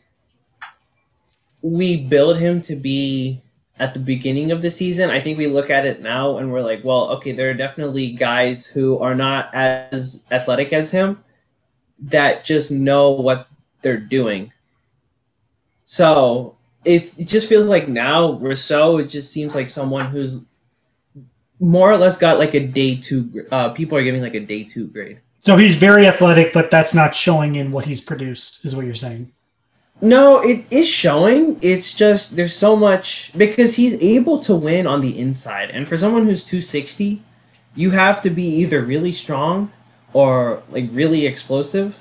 we 1.63 1.97
build 1.97 2.39
him 2.39 2.61
to 2.63 2.77
be 2.77 3.43
at 3.79 3.95
the 3.95 4.01
beginning 4.01 4.53
of 4.53 4.63
the 4.63 4.71
season. 4.71 5.11
I 5.11 5.21
think 5.21 5.39
we 5.39 5.47
look 5.47 5.71
at 5.71 5.87
it 5.87 6.03
now 6.03 6.37
and 6.37 6.53
we're 6.53 6.63
like, 6.63 6.85
well, 6.85 7.11
okay, 7.13 7.33
there 7.33 7.51
are 7.51 7.55
definitely 7.55 8.13
guys 8.13 8.67
who 8.67 8.99
are 8.99 9.15
not 9.15 9.53
as 9.55 10.23
athletic 10.31 10.73
as 10.73 10.91
him 10.91 11.23
that 11.99 12.45
just 12.45 12.71
know 12.71 13.11
what 13.11 13.49
they're 13.83 13.97
doing. 13.97 14.53
So 15.87 16.57
it's, 16.85 17.19
it 17.19 17.27
just 17.27 17.49
feels 17.49 17.69
like 17.69 17.89
now 17.89 18.33
Rousseau, 18.33 18.99
it 18.99 19.09
just 19.09 19.33
seems 19.33 19.55
like 19.55 19.71
someone 19.71 20.07
who's 20.07 20.41
more 21.59 21.91
or 21.91 21.97
less 21.97 22.17
got 22.19 22.39
like 22.39 22.55
a 22.55 22.67
day 22.67 22.97
two. 22.97 23.47
Uh, 23.51 23.71
people 23.71 23.97
are 23.97 24.03
giving 24.03 24.23
like 24.23 24.35
a 24.35 24.41
day 24.41 24.65
two 24.65 24.87
grade. 24.89 25.21
So 25.41 25.57
he's 25.57 25.75
very 25.75 26.07
athletic, 26.07 26.53
but 26.53 26.71
that's 26.71 26.95
not 26.95 27.15
showing 27.15 27.55
in 27.55 27.71
what 27.71 27.87
he's 27.87 28.01
produced, 28.01 28.65
is 28.65 28.77
what 28.77 28.85
you're 28.85 28.95
saying. 28.95 29.33
No, 30.03 30.41
it 30.41 30.65
is 30.71 30.89
showing. 30.89 31.59
It's 31.61 31.93
just 31.93 32.37
there's 32.37 32.57
so 32.57 32.75
much 32.75 33.33
because 33.37 33.77
he's 33.77 33.95
able 34.03 34.39
to 34.41 34.55
win 34.57 34.87
on 34.87 35.03
the 35.03 35.19
inside, 35.19 35.71
and 35.71 35.87
for 35.87 35.97
someone 35.99 36.25
who's 36.25 36.43
260, 36.43 37.23
you 37.75 37.91
have 37.91 38.23
to 38.23 38.31
be 38.31 38.45
either 38.45 38.83
really 38.83 39.13
strong 39.13 39.71
or 40.13 40.63
like 40.71 40.89
really 40.93 41.27
explosive 41.27 42.01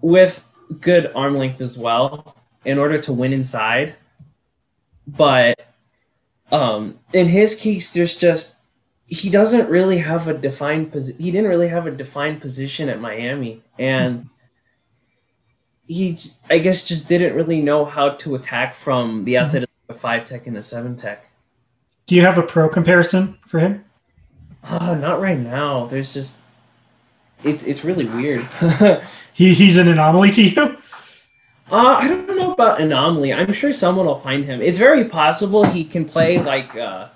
with 0.00 0.44
good 0.80 1.10
arm 1.14 1.36
length 1.36 1.60
as 1.60 1.78
well 1.78 2.36
in 2.64 2.78
order 2.78 2.98
to 2.98 3.12
win 3.12 3.32
inside. 3.32 3.94
But 5.06 5.58
um, 6.50 6.98
in 7.14 7.28
his 7.28 7.54
case, 7.54 7.92
there's 7.92 8.14
just 8.14 8.56
he 9.06 9.30
doesn't 9.30 9.68
really 9.68 9.98
have 9.98 10.28
a 10.28 10.34
defined 10.34 10.92
position. 10.92 11.20
He 11.20 11.30
didn't 11.30 11.50
really 11.50 11.68
have 11.68 11.86
a 11.86 11.90
defined 11.90 12.42
position 12.42 12.90
at 12.90 13.00
Miami, 13.00 13.62
and 13.78 14.28
he, 15.92 16.18
I 16.50 16.58
guess, 16.58 16.84
just 16.84 17.08
didn't 17.08 17.34
really 17.34 17.60
know 17.60 17.84
how 17.84 18.10
to 18.10 18.34
attack 18.34 18.74
from 18.74 19.24
the 19.24 19.38
outside 19.38 19.62
mm-hmm. 19.62 19.90
of 19.90 19.96
a 19.96 19.98
five 19.98 20.24
tech 20.24 20.46
and 20.46 20.56
a 20.56 20.62
seven 20.62 20.96
tech. 20.96 21.28
Do 22.06 22.16
you 22.16 22.22
have 22.22 22.38
a 22.38 22.42
pro 22.42 22.68
comparison 22.68 23.38
for 23.42 23.60
him? 23.60 23.84
Uh, 24.64 24.94
not 24.94 25.20
right 25.20 25.38
now. 25.38 25.86
There's 25.86 26.12
just 26.12 26.36
it's 27.44 27.64
it's 27.64 27.84
really 27.84 28.06
weird. 28.06 28.46
he 29.32 29.54
he's 29.54 29.76
an 29.76 29.88
anomaly 29.88 30.30
to 30.32 30.42
you. 30.42 30.76
Uh, 31.70 31.98
I 32.00 32.06
don't 32.06 32.26
know 32.26 32.52
about 32.52 32.80
anomaly. 32.80 33.32
I'm 33.32 33.52
sure 33.52 33.72
someone 33.72 34.06
will 34.06 34.16
find 34.16 34.44
him. 34.44 34.60
It's 34.60 34.78
very 34.78 35.04
possible 35.04 35.64
he 35.64 35.84
can 35.84 36.04
play 36.04 36.38
like 36.38 36.76
uh, 36.76 37.08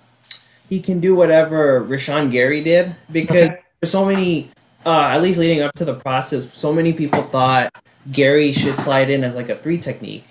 he 0.69 0.81
can 0.81 1.01
do 1.01 1.15
whatever 1.15 1.85
Rashan 1.85 2.31
Gary 2.31 2.63
did 2.63 2.97
because 3.11 3.51
okay. 3.51 3.61
there's 3.81 3.91
so 3.91 4.05
many. 4.05 4.51
Uh, 4.87 5.09
at 5.09 5.21
least 5.21 5.41
leading 5.41 5.63
up 5.63 5.75
to 5.75 5.85
the 5.85 5.95
process, 5.95 6.57
so 6.57 6.73
many 6.73 6.93
people 6.93 7.23
thought 7.25 7.75
Gary 8.13 8.53
should 8.53 8.79
slide 8.79 9.11
in 9.11 9.25
as 9.25 9.35
like 9.35 9.49
a 9.49 9.57
three 9.57 9.79
technique 9.79 10.27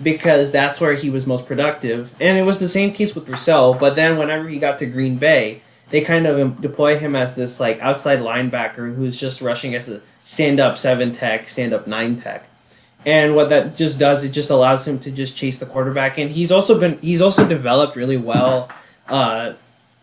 because 0.00 0.52
that's 0.52 0.80
where 0.80 0.94
he 0.94 1.10
was 1.10 1.26
most 1.26 1.44
productive. 1.44 2.14
And 2.20 2.38
it 2.38 2.42
was 2.42 2.60
the 2.60 2.68
same 2.68 2.92
case 2.92 3.14
with 3.16 3.28
Rousseau. 3.28 3.74
But 3.74 3.96
then 3.96 4.16
whenever 4.16 4.48
he 4.48 4.58
got 4.58 4.78
to 4.78 4.86
Green 4.86 5.16
Bay, 5.16 5.60
they 5.90 6.02
kind 6.02 6.26
of 6.26 6.60
deploy 6.60 6.98
him 6.98 7.16
as 7.16 7.34
this 7.34 7.58
like 7.58 7.80
outside 7.80 8.20
linebacker 8.20 8.94
who's 8.94 9.18
just 9.18 9.40
rushing 9.40 9.74
as 9.74 9.88
a 9.88 10.00
stand 10.24 10.60
up 10.60 10.78
seven 10.78 11.12
tech, 11.12 11.48
stand 11.48 11.72
up 11.72 11.86
nine 11.86 12.16
tech. 12.16 12.48
And 13.04 13.36
what 13.36 13.48
that 13.50 13.76
just 13.76 13.98
does, 13.98 14.24
it 14.24 14.30
just 14.30 14.50
allows 14.50 14.86
him 14.86 14.98
to 15.00 15.12
just 15.12 15.36
chase 15.36 15.58
the 15.58 15.66
quarterback. 15.66 16.18
And 16.18 16.30
he's 16.30 16.50
also 16.50 16.78
been 16.78 16.98
he's 17.00 17.20
also 17.20 17.48
developed 17.48 17.96
really 17.96 18.16
well 18.16 18.68
uh, 19.08 19.54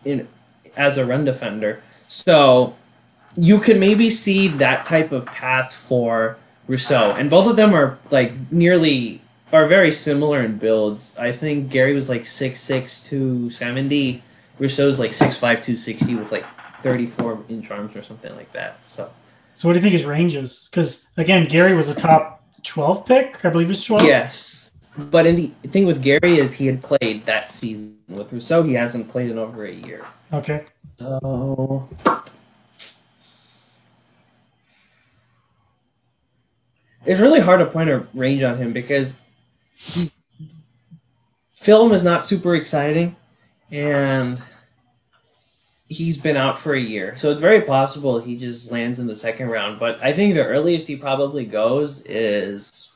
in 0.04 0.28
as 0.76 0.98
a 0.98 1.04
run 1.06 1.24
defender. 1.24 1.82
So 2.08 2.74
you 3.36 3.58
could 3.58 3.78
maybe 3.78 4.10
see 4.10 4.48
that 4.48 4.86
type 4.86 5.12
of 5.12 5.26
path 5.26 5.72
for 5.72 6.36
Rousseau, 6.68 7.12
and 7.12 7.28
both 7.28 7.48
of 7.48 7.56
them 7.56 7.74
are 7.74 7.98
like 8.10 8.32
nearly 8.50 9.20
are 9.52 9.66
very 9.66 9.90
similar 9.90 10.42
in 10.42 10.58
builds. 10.58 11.16
I 11.18 11.32
think 11.32 11.70
Gary 11.70 11.94
was 11.94 12.08
like 12.08 12.26
six 12.26 12.60
six 12.60 13.02
two 13.02 13.50
seventy. 13.50 14.22
Rousseau's 14.58 14.98
like 15.00 15.12
six 15.12 15.38
five 15.38 15.60
two 15.60 15.76
sixty 15.76 16.14
with 16.14 16.32
like 16.32 16.46
thirty 16.82 17.06
four 17.06 17.42
inch 17.48 17.70
arms 17.70 17.96
or 17.96 18.02
something 18.02 18.34
like 18.36 18.52
that. 18.52 18.88
So. 18.88 19.10
So 19.56 19.68
what 19.68 19.74
do 19.74 19.78
you 19.78 19.82
think 19.82 19.92
his 19.92 20.04
range 20.04 20.34
is? 20.34 20.66
Because 20.68 21.08
again, 21.16 21.46
Gary 21.46 21.76
was 21.76 21.88
a 21.88 21.94
top 21.94 22.42
12 22.64 23.06
pick, 23.06 23.44
I 23.44 23.50
believe 23.50 23.70
it's 23.70 23.84
12. 23.84 24.02
Yes. 24.02 24.72
But 24.96 25.26
in 25.26 25.36
the 25.36 25.68
thing 25.68 25.86
with 25.86 26.02
Gary 26.02 26.38
is 26.38 26.54
he 26.54 26.66
had 26.66 26.82
played 26.82 27.24
that 27.26 27.50
season. 27.50 27.98
With 28.08 28.32
Rousseau, 28.32 28.62
he 28.62 28.74
hasn't 28.74 29.08
played 29.08 29.30
in 29.30 29.38
over 29.38 29.64
a 29.64 29.72
year. 29.72 30.04
Okay. 30.32 30.64
So 30.96 31.88
it's 37.06 37.20
really 37.20 37.40
hard 37.40 37.60
to 37.60 37.66
point 37.66 37.90
a 37.90 38.06
range 38.14 38.42
on 38.42 38.56
him 38.56 38.72
because 38.72 39.20
film 41.54 41.92
is 41.92 42.04
not 42.04 42.24
super 42.24 42.54
exciting 42.54 43.16
and 43.70 44.40
he's 45.88 46.18
been 46.18 46.36
out 46.36 46.58
for 46.58 46.74
a 46.74 46.80
year. 46.80 47.16
So 47.16 47.30
it's 47.30 47.40
very 47.40 47.62
possible 47.62 48.20
he 48.20 48.36
just 48.36 48.72
lands 48.72 48.98
in 48.98 49.06
the 49.06 49.16
second 49.16 49.48
round. 49.48 49.78
But 49.78 50.02
I 50.02 50.12
think 50.12 50.34
the 50.34 50.44
earliest 50.44 50.88
he 50.88 50.96
probably 50.96 51.44
goes 51.44 52.02
is 52.06 52.94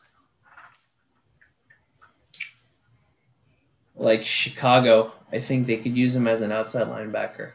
like 3.97 4.25
Chicago. 4.25 5.13
I 5.33 5.41
think 5.41 5.67
they 5.67 5.77
could 5.77 5.97
use 5.97 6.15
him 6.15 6.27
as 6.27 6.41
an 6.41 6.53
outside 6.53 6.87
linebacker. 6.89 7.53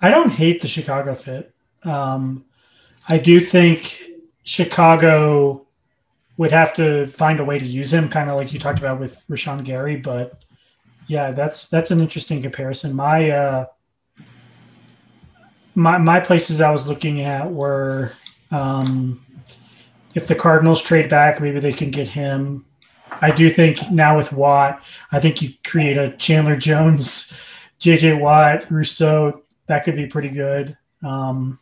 I 0.00 0.10
don't 0.10 0.30
hate 0.30 0.60
the 0.60 0.68
Chicago 0.68 1.14
fit. 1.14 1.52
Um, 1.82 2.44
I 3.08 3.18
do 3.18 3.40
think 3.40 4.02
Chicago 4.46 5.66
would 6.38 6.52
have 6.52 6.72
to 6.74 7.06
find 7.08 7.40
a 7.40 7.44
way 7.44 7.58
to 7.58 7.66
use 7.66 7.92
him, 7.92 8.08
kind 8.08 8.30
of 8.30 8.36
like 8.36 8.52
you 8.52 8.58
talked 8.58 8.78
about 8.78 9.00
with 9.00 9.24
Rashan 9.28 9.64
Gary. 9.64 9.96
But 9.96 10.42
yeah, 11.08 11.32
that's 11.32 11.68
that's 11.68 11.90
an 11.90 12.00
interesting 12.00 12.40
comparison. 12.40 12.94
My 12.94 13.30
uh, 13.30 13.66
my 15.74 15.98
my 15.98 16.20
places 16.20 16.60
I 16.60 16.70
was 16.70 16.88
looking 16.88 17.22
at 17.22 17.50
were 17.50 18.12
um, 18.50 19.24
if 20.14 20.28
the 20.28 20.34
Cardinals 20.34 20.82
trade 20.82 21.10
back, 21.10 21.40
maybe 21.40 21.60
they 21.60 21.72
can 21.72 21.90
get 21.90 22.08
him. 22.08 22.64
I 23.20 23.30
do 23.30 23.50
think 23.50 23.90
now 23.90 24.16
with 24.16 24.32
Watt, 24.32 24.82
I 25.10 25.20
think 25.20 25.42
you 25.42 25.54
create 25.64 25.96
a 25.96 26.16
Chandler 26.16 26.56
Jones, 26.56 27.32
JJ 27.80 28.20
Watt, 28.20 28.70
Rousseau. 28.70 29.42
That 29.66 29.84
could 29.84 29.96
be 29.96 30.06
pretty 30.06 30.28
good. 30.28 30.76
Um, 31.02 31.58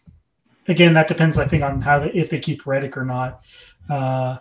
again, 0.69 0.95
that 0.95 1.09
depends, 1.09 1.39
I 1.39 1.47
think, 1.47 1.63
on 1.63 1.81
how 1.81 2.01
they, 2.01 2.11
if 2.11 2.31
they 2.31 2.41
keep 2.41 2.67
Reddick 2.67 2.97
or 2.97 3.05
not. 3.05 3.43
Uh, 3.89 4.39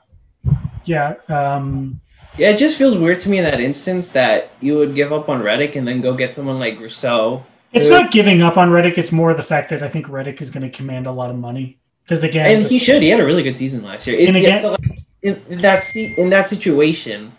yeah. 0.86 1.16
Um, 1.30 2.00
yeah, 2.38 2.50
it 2.50 2.58
just 2.58 2.78
feels 2.78 2.98
weird 2.98 3.20
to 3.22 3.30
me 3.30 3.38
in 3.38 3.44
that 3.44 3.60
instance 3.60 4.10
that 4.10 4.52
you 4.60 4.78
would 4.78 4.96
give 4.96 5.14
up 5.14 5.30
on 5.30 5.44
Reddick 5.44 5.76
and 5.76 5.88
then 5.88 6.02
go 6.02 6.14
get 6.16 6.34
someone 6.34 6.60
like 6.60 6.80
Rousseau 6.80 7.46
it's 7.74 7.90
not 7.90 8.12
giving 8.12 8.42
up 8.42 8.58
on 8.58 8.70
Reddick. 8.70 8.98
It's 8.98 9.12
more 9.12 9.34
the 9.34 9.44
fact 9.44 9.70
that 9.72 9.82
I 9.82 9.88
think 9.88 10.08
Reddick 10.08 10.42
is 10.42 10.52
going 10.52 10.64
to 10.64 10.70
command 10.70 11.08
a 11.08 11.12
lot 11.12 11.30
of 11.30 11.36
money. 11.36 11.80
Because 12.04 12.24
again, 12.24 12.60
and 12.60 12.66
he 12.66 12.78
should. 12.78 13.02
He 13.02 13.10
had 13.10 13.20
a 13.20 13.26
really 13.26 13.44
good 13.44 13.56
season 13.56 13.82
last 13.82 14.06
year. 14.06 14.20
It, 14.20 14.28
and 14.28 14.38
again, 14.38 14.62
so 14.62 14.72
like, 14.72 15.00
in, 15.22 15.42
in 15.50 15.58
that 15.60 15.96
in 15.96 16.30
that 16.30 16.48
situation, 16.48 17.32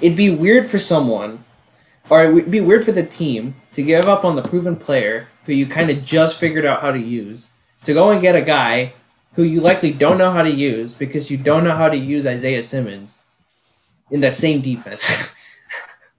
it'd 0.00 0.16
be 0.16 0.30
weird 0.30 0.70
for 0.70 0.78
someone, 0.78 1.44
or 2.08 2.24
it'd 2.24 2.50
be 2.50 2.60
weird 2.60 2.84
for 2.84 2.92
the 2.92 3.04
team 3.04 3.54
to 3.72 3.82
give 3.82 4.06
up 4.06 4.24
on 4.24 4.36
the 4.36 4.42
proven 4.42 4.76
player 4.76 5.28
who 5.44 5.52
you 5.52 5.66
kind 5.66 5.90
of 5.90 6.04
just 6.04 6.38
figured 6.38 6.64
out 6.64 6.80
how 6.80 6.92
to 6.92 7.00
use 7.00 7.48
to 7.84 7.94
go 7.94 8.10
and 8.10 8.20
get 8.20 8.36
a 8.36 8.42
guy 8.42 8.92
who 9.34 9.42
you 9.42 9.60
likely 9.60 9.92
don't 9.92 10.18
know 10.18 10.30
how 10.30 10.42
to 10.42 10.50
use 10.50 10.94
because 10.94 11.30
you 11.30 11.36
don't 11.36 11.64
know 11.64 11.74
how 11.74 11.88
to 11.88 11.96
use 11.96 12.26
Isaiah 12.26 12.62
Simmons 12.62 13.24
in 14.10 14.20
that 14.20 14.34
same 14.34 14.60
defense. 14.60 15.10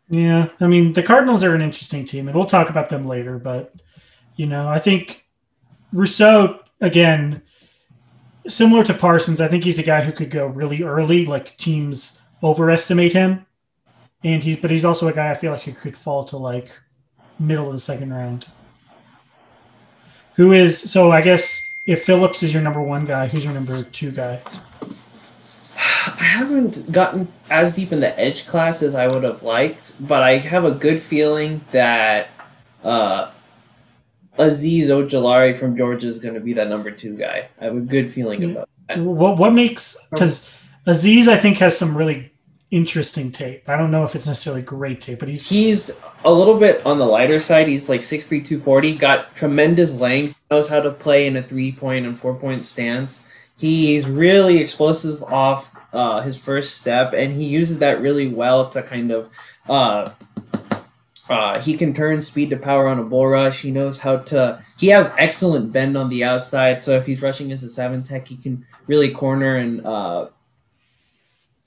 Yeah, 0.09 0.49
I 0.59 0.67
mean 0.67 0.93
the 0.93 1.01
Cardinals 1.01 1.43
are 1.43 1.55
an 1.55 1.61
interesting 1.61 2.05
team, 2.05 2.27
and 2.27 2.35
we'll 2.35 2.45
talk 2.45 2.69
about 2.69 2.89
them 2.89 3.07
later. 3.07 3.39
But 3.39 3.73
you 4.35 4.45
know, 4.45 4.67
I 4.67 4.77
think 4.77 5.25
Rousseau 5.91 6.59
again, 6.81 7.41
similar 8.47 8.83
to 8.83 8.93
Parsons, 8.93 9.41
I 9.41 9.47
think 9.47 9.63
he's 9.63 9.79
a 9.79 9.83
guy 9.83 10.01
who 10.01 10.11
could 10.11 10.29
go 10.29 10.45
really 10.45 10.83
early. 10.83 11.25
Like 11.25 11.57
teams 11.57 12.21
overestimate 12.43 13.13
him, 13.13 13.45
and 14.23 14.43
he's 14.43 14.57
but 14.57 14.69
he's 14.69 14.85
also 14.85 15.07
a 15.07 15.13
guy 15.13 15.31
I 15.31 15.35
feel 15.35 15.51
like 15.51 15.61
he 15.61 15.71
could 15.71 15.97
fall 15.97 16.23
to 16.25 16.37
like 16.37 16.79
middle 17.39 17.67
of 17.67 17.73
the 17.73 17.79
second 17.79 18.13
round. 18.13 18.45
Who 20.35 20.51
is 20.51 20.91
so? 20.91 21.11
I 21.11 21.21
guess 21.21 21.75
if 21.85 22.03
Phillips 22.05 22.43
is 22.43 22.53
your 22.53 22.61
number 22.61 22.81
one 22.81 23.05
guy, 23.05 23.27
who's 23.27 23.43
your 23.43 23.53
number 23.53 23.83
two 23.83 24.11
guy? 24.11 24.41
I 26.05 26.23
haven't 26.23 26.91
gotten 26.91 27.27
as 27.49 27.75
deep 27.75 27.91
in 27.91 27.99
the 27.99 28.17
edge 28.19 28.45
class 28.45 28.81
as 28.81 28.95
I 28.95 29.07
would 29.07 29.23
have 29.23 29.43
liked, 29.43 29.93
but 29.99 30.21
I 30.21 30.37
have 30.37 30.65
a 30.65 30.71
good 30.71 31.01
feeling 31.01 31.61
that 31.71 32.29
uh, 32.83 33.31
Azeez 34.37 34.85
Ojulari 34.87 35.57
from 35.57 35.77
Georgia 35.77 36.07
is 36.07 36.19
going 36.19 36.33
to 36.33 36.39
be 36.39 36.53
that 36.53 36.67
number 36.67 36.91
two 36.91 37.15
guy. 37.15 37.47
I 37.59 37.65
have 37.65 37.77
a 37.77 37.81
good 37.81 38.11
feeling 38.11 38.43
about 38.43 38.69
that. 38.89 38.99
What 38.99 39.37
what 39.37 39.53
makes 39.53 40.07
because 40.09 40.53
Azeez 40.87 41.27
I 41.27 41.37
think 41.37 41.57
has 41.57 41.77
some 41.77 41.95
really 41.95 42.31
interesting 42.71 43.31
tape. 43.31 43.69
I 43.69 43.77
don't 43.77 43.91
know 43.91 44.03
if 44.03 44.15
it's 44.15 44.27
necessarily 44.27 44.63
great 44.63 44.99
tape, 44.99 45.19
but 45.19 45.29
he's 45.29 45.47
he's 45.47 45.91
a 46.23 46.33
little 46.33 46.57
bit 46.57 46.85
on 46.85 46.99
the 46.99 47.05
lighter 47.05 47.39
side. 47.39 47.67
He's 47.67 47.89
like 47.89 48.01
6'3", 48.01 48.29
240, 48.29 48.95
got 48.95 49.35
tremendous 49.35 49.93
length, 49.95 50.39
knows 50.49 50.69
how 50.69 50.81
to 50.81 50.91
play 50.91 51.27
in 51.27 51.35
a 51.35 51.41
three 51.41 51.71
point 51.71 52.05
and 52.05 52.19
four 52.19 52.35
point 52.35 52.65
stance. 52.65 53.25
He's 53.57 54.07
really 54.09 54.57
explosive 54.57 55.23
off 55.23 55.71
uh, 55.93 56.21
his 56.21 56.43
first 56.43 56.77
step, 56.77 57.13
and 57.13 57.33
he 57.33 57.45
uses 57.45 57.79
that 57.79 58.01
really 58.01 58.27
well 58.27 58.69
to 58.69 58.81
kind 58.81 59.11
of. 59.11 59.29
Uh, 59.67 60.09
uh, 61.29 61.61
he 61.61 61.77
can 61.77 61.93
turn 61.93 62.21
speed 62.21 62.49
to 62.49 62.57
power 62.57 62.87
on 62.87 62.99
a 62.99 63.03
bull 63.03 63.27
rush. 63.27 63.61
He 63.61 63.71
knows 63.71 63.99
how 63.99 64.17
to. 64.17 64.61
He 64.77 64.87
has 64.87 65.13
excellent 65.17 65.71
bend 65.71 65.95
on 65.95 66.09
the 66.09 66.23
outside. 66.23 66.81
So 66.83 66.91
if 66.91 67.05
he's 67.05 67.21
rushing 67.21 67.51
as 67.51 67.63
a 67.63 67.69
seven 67.69 68.03
tech, 68.03 68.27
he 68.27 68.35
can 68.35 68.65
really 68.87 69.09
corner 69.09 69.55
and 69.55 69.85
uh, 69.85 70.29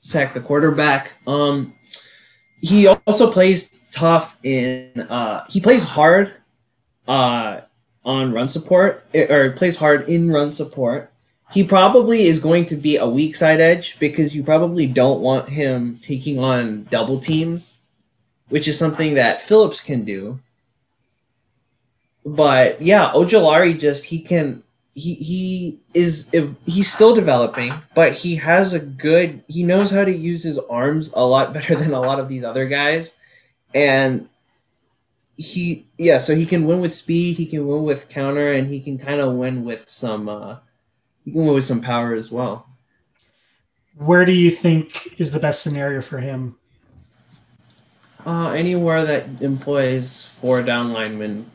sack 0.01 0.35
the 0.35 0.41
quarterback. 0.41 1.15
Um, 1.27 1.75
he 2.61 2.87
also 2.87 3.31
plays 3.31 3.76
tough 3.97 4.37
in. 4.43 5.07
Uh, 5.09 5.45
he 5.49 5.61
plays 5.61 5.83
hard 5.85 6.33
uh, 7.09 7.61
on 8.05 8.33
run 8.33 8.49
support, 8.49 9.05
eh, 9.15 9.33
or 9.33 9.53
plays 9.53 9.77
hard 9.77 10.09
in 10.09 10.31
run 10.31 10.51
support. 10.51 11.13
He 11.53 11.63
probably 11.63 12.27
is 12.27 12.41
going 12.41 12.67
to 12.67 12.77
be 12.77 12.97
a 12.97 13.07
weak 13.07 13.37
side 13.37 13.61
edge 13.61 13.99
because 13.99 14.35
you 14.35 14.43
probably 14.43 14.87
don't 14.87 15.21
want 15.21 15.49
him 15.49 15.97
taking 15.97 16.39
on 16.39 16.85
double 16.91 17.21
teams 17.21 17.81
which 18.49 18.69
is 18.69 18.79
something 18.79 19.15
that 19.15 19.43
Phillips 19.43 19.81
can 19.81 20.05
do. 20.05 20.39
But 22.25 22.81
yeah, 22.83 23.13
Ojulari 23.13 23.79
just 23.79 24.05
he 24.05 24.21
can 24.21 24.63
he 24.95 25.15
he 25.15 25.81
is 25.95 26.35
he's 26.65 26.93
still 26.93 27.15
developing, 27.15 27.73
but 27.95 28.13
he 28.13 28.37
has 28.37 28.73
a 28.73 28.81
good 28.81 29.43
he 29.49 29.63
knows 29.63 29.91
how 29.91 30.05
to 30.05 30.15
use 30.15 30.43
his 30.43 30.59
arms 30.59 31.13
a 31.15 31.25
lot 31.25 31.53
better 31.55 31.77
than 31.77 31.93
a 31.93 32.01
lot 32.01 32.19
of 32.19 32.29
these 32.29 32.45
other 32.45 32.67
guys, 32.67 33.19
and 33.77 34.29
he 35.37 35.87
yeah 35.99 36.17
so 36.17 36.35
he 36.35 36.47
can 36.47 36.65
win 36.65 36.81
with 36.81 36.95
speed, 36.95 37.37
he 37.37 37.47
can 37.47 37.67
win 37.67 37.83
with 37.83 38.09
counter, 38.09 38.51
and 38.53 38.69
he 38.69 38.81
can 38.81 38.97
kind 38.99 39.21
of 39.21 39.35
win 39.35 39.65
with 39.65 39.89
some 39.89 40.29
uh, 40.29 40.57
he 41.25 41.33
can 41.33 41.45
win 41.45 41.55
with 41.55 41.65
some 41.65 41.83
power 41.83 42.15
as 42.15 42.33
well. 42.33 42.69
Where 43.97 44.25
do 44.25 44.33
you 44.33 44.51
think 44.51 45.21
is 45.21 45.33
the 45.33 45.41
best 45.41 45.63
scenario 45.63 46.01
for 46.01 46.19
him 46.19 46.57
uh, 48.27 48.51
anywhere 48.51 49.05
that 49.05 49.41
employs 49.41 50.27
four 50.27 50.63
down 50.63 50.93
linemen, 50.93 51.49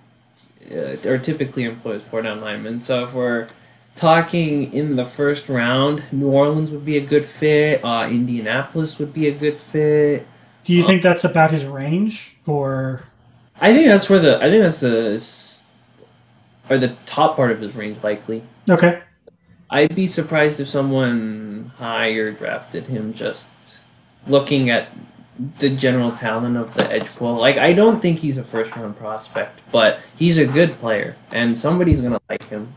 uh, 0.71 0.95
or 1.05 1.17
typically 1.17 1.65
employs 1.65 2.01
four 2.01 2.21
down 2.21 2.39
linemen. 2.39 2.81
So 2.81 3.03
if 3.03 3.13
we're 3.13 3.49
talking 3.95 4.71
in 4.73 4.95
the 4.95 5.05
first 5.05 5.49
round, 5.49 6.03
New 6.13 6.29
Orleans 6.29 6.71
would 6.71 6.85
be 6.85 6.97
a 6.97 7.05
good 7.05 7.25
fit. 7.25 7.83
Uh, 7.83 8.07
Indianapolis 8.09 8.99
would 8.99 9.13
be 9.13 9.27
a 9.27 9.33
good 9.33 9.57
fit. 9.57 10.25
Do 10.63 10.73
you 10.73 10.83
uh, 10.83 10.87
think 10.87 11.01
that's 11.01 11.23
about 11.23 11.51
his 11.51 11.65
range, 11.65 12.35
or? 12.45 13.03
I 13.59 13.73
think 13.73 13.87
that's 13.87 14.09
where 14.09 14.19
the 14.19 14.37
I 14.37 14.49
think 14.49 14.63
that's 14.63 14.79
the 14.79 15.63
or 16.69 16.77
the 16.77 16.89
top 17.05 17.35
part 17.35 17.51
of 17.51 17.59
his 17.59 17.75
range 17.75 18.03
likely. 18.03 18.41
Okay. 18.69 19.01
I'd 19.69 19.95
be 19.95 20.07
surprised 20.07 20.59
if 20.59 20.67
someone 20.67 21.71
higher 21.77 22.31
drafted 22.31 22.87
him 22.87 23.13
just 23.13 23.47
looking 24.27 24.69
at 24.69 24.89
the 25.59 25.69
general 25.69 26.11
talent 26.11 26.57
of 26.57 26.73
the 26.75 26.91
edge 26.91 27.07
pool. 27.15 27.35
Like 27.35 27.57
I 27.57 27.73
don't 27.73 28.01
think 28.01 28.19
he's 28.19 28.37
a 28.37 28.43
first 28.43 28.75
round 28.75 28.97
prospect, 28.97 29.61
but 29.71 29.99
he's 30.17 30.37
a 30.37 30.45
good 30.45 30.71
player, 30.71 31.15
and 31.31 31.57
somebody's 31.57 32.01
gonna 32.01 32.21
like 32.29 32.47
him. 32.49 32.73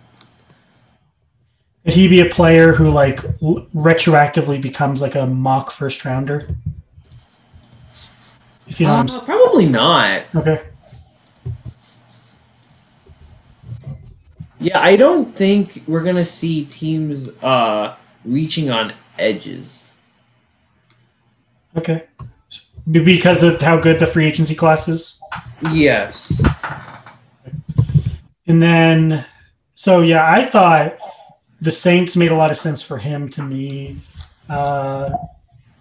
Could 1.84 1.94
he 1.94 2.08
be 2.08 2.20
a 2.20 2.26
player 2.26 2.72
who 2.72 2.90
like 2.90 3.18
retroactively 3.18 4.60
becomes 4.60 5.02
like 5.02 5.14
a 5.14 5.26
mock 5.26 5.70
first 5.70 6.04
rounder? 6.04 6.48
If 8.66 8.80
you 8.80 8.86
know, 8.86 8.94
uh, 8.94 9.24
probably 9.24 9.68
not. 9.68 10.22
Okay. 10.34 10.62
Yeah, 14.58 14.80
I 14.80 14.96
don't 14.96 15.34
think 15.34 15.82
we're 15.86 16.02
gonna 16.02 16.24
see 16.24 16.64
teams 16.64 17.28
uh, 17.42 17.96
reaching 18.24 18.70
on 18.70 18.94
edges. 19.18 19.90
Okay 21.76 22.04
because 22.90 23.42
of 23.42 23.60
how 23.60 23.78
good 23.78 23.98
the 23.98 24.06
free 24.06 24.26
agency 24.26 24.54
class 24.54 24.88
is. 24.88 25.20
Yes. 25.72 26.44
And 28.46 28.62
then, 28.62 29.24
so 29.74 30.02
yeah, 30.02 30.30
I 30.30 30.44
thought 30.44 30.98
the 31.60 31.70
Saints 31.70 32.16
made 32.16 32.30
a 32.30 32.34
lot 32.34 32.50
of 32.50 32.56
sense 32.56 32.82
for 32.82 32.98
him 32.98 33.28
to 33.30 33.42
me. 33.42 33.96
Uh, 34.48 35.10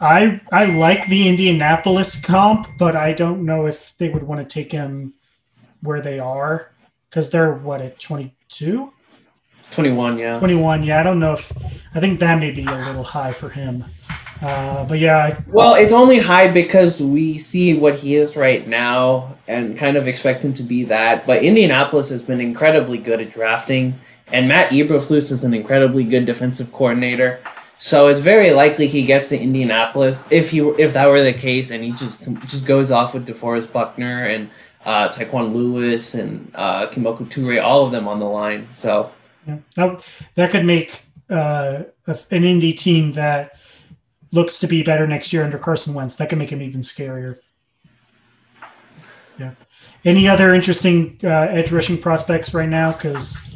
I 0.03 0.41
I 0.51 0.65
like 0.65 1.07
the 1.07 1.29
Indianapolis 1.29 2.21
comp, 2.21 2.67
but 2.77 2.95
I 2.97 3.13
don't 3.13 3.45
know 3.45 3.67
if 3.67 3.97
they 3.97 4.09
would 4.09 4.23
want 4.23 4.47
to 4.47 4.53
take 4.53 4.69
him 4.69 5.13
where 5.81 6.01
they 6.01 6.19
are 6.19 6.71
because 7.09 7.29
they're 7.29 7.53
what 7.53 7.81
at 7.81 7.99
twenty 7.99 8.35
two. 8.49 8.91
21, 9.71 10.19
yeah. 10.19 10.37
21, 10.37 10.83
yeah. 10.83 10.99
I 10.99 11.03
don't 11.03 11.19
know 11.19 11.33
if 11.33 11.51
I 11.95 11.99
think 11.99 12.19
that 12.19 12.39
may 12.39 12.51
be 12.51 12.63
a 12.63 12.85
little 12.85 13.03
high 13.03 13.33
for 13.33 13.49
him. 13.49 13.83
Uh, 14.39 14.85
but 14.85 14.99
yeah. 14.99 15.17
I, 15.17 15.43
well, 15.47 15.73
it's 15.73 15.91
only 15.91 16.19
high 16.19 16.51
because 16.51 17.01
we 17.01 17.39
see 17.39 17.75
what 17.75 17.95
he 17.95 18.15
is 18.15 18.35
right 18.35 18.67
now 18.67 19.35
and 19.47 19.75
kind 19.75 19.97
of 19.97 20.07
expect 20.07 20.45
him 20.45 20.53
to 20.55 20.63
be 20.63 20.83
that. 20.83 21.25
But 21.25 21.41
Indianapolis 21.41 22.09
has 22.11 22.21
been 22.21 22.39
incredibly 22.39 22.99
good 22.99 23.19
at 23.19 23.31
drafting, 23.31 23.99
and 24.31 24.47
Matt 24.47 24.71
Eberflus 24.71 25.31
is 25.31 25.43
an 25.43 25.55
incredibly 25.55 26.03
good 26.03 26.27
defensive 26.27 26.71
coordinator. 26.71 27.39
So 27.83 28.07
it's 28.07 28.21
very 28.21 28.51
likely 28.51 28.87
he 28.87 29.03
gets 29.03 29.27
to 29.27 29.37
Indianapolis 29.37 30.25
if 30.31 30.51
he 30.51 30.59
if 30.59 30.93
that 30.93 31.05
were 31.07 31.21
the 31.21 31.33
case, 31.33 31.69
and 31.69 31.83
he 31.83 31.91
just 31.91 32.23
just 32.43 32.65
goes 32.65 32.91
off 32.91 33.13
with 33.13 33.27
DeForest 33.27 33.73
Buckner 33.73 34.23
and 34.23 34.49
uh, 34.85 35.09
Tyquan 35.09 35.53
Lewis 35.53 36.15
and 36.15 36.49
uh, 36.55 36.87
Kemoko 36.87 37.25
Turay, 37.25 37.61
all 37.61 37.85
of 37.85 37.91
them 37.91 38.07
on 38.07 38.19
the 38.19 38.25
line. 38.25 38.69
So 38.71 39.11
yeah, 39.45 39.57
that 39.75 40.07
that 40.35 40.51
could 40.51 40.63
make 40.63 41.03
uh, 41.29 41.83
an 42.07 42.43
indie 42.43 42.77
team 42.77 43.11
that 43.11 43.57
looks 44.31 44.59
to 44.59 44.67
be 44.67 44.81
better 44.81 45.05
next 45.05 45.33
year 45.33 45.43
under 45.43 45.57
Carson 45.57 45.93
Wentz. 45.93 46.15
That 46.15 46.29
could 46.29 46.37
make 46.37 46.53
him 46.53 46.61
even 46.61 46.79
scarier. 46.79 47.35
Yeah. 49.37 49.51
Any 50.05 50.29
other 50.29 50.55
interesting 50.55 51.19
uh, 51.21 51.47
edge 51.49 51.73
rushing 51.73 51.97
prospects 51.97 52.53
right 52.53 52.69
now? 52.69 52.93
Because 52.93 53.52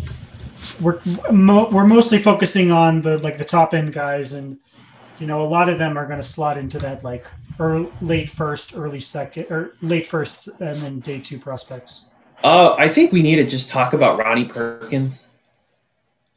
we're 0.81 0.99
mo- 1.31 1.69
we're 1.69 1.85
mostly 1.85 2.19
focusing 2.19 2.71
on 2.71 3.01
the 3.01 3.17
like 3.19 3.37
the 3.37 3.45
top 3.45 3.73
end 3.73 3.93
guys, 3.93 4.33
and 4.33 4.57
you 5.19 5.27
know 5.27 5.41
a 5.41 5.49
lot 5.49 5.69
of 5.69 5.79
them 5.79 5.97
are 5.97 6.05
going 6.05 6.19
to 6.19 6.27
slot 6.27 6.57
into 6.57 6.79
that 6.79 7.03
like 7.03 7.25
early, 7.59 7.89
late 8.01 8.29
first, 8.29 8.75
early 8.75 8.99
second, 8.99 9.47
or 9.49 9.73
late 9.81 10.05
first, 10.05 10.47
and 10.59 10.77
then 10.77 10.99
day 10.99 11.19
two 11.19 11.39
prospects. 11.39 12.05
Uh, 12.43 12.75
I 12.77 12.89
think 12.89 13.11
we 13.11 13.23
need 13.23 13.37
to 13.37 13.45
just 13.45 13.69
talk 13.69 13.93
about 13.93 14.19
Ronnie 14.19 14.45
Perkins. 14.45 15.29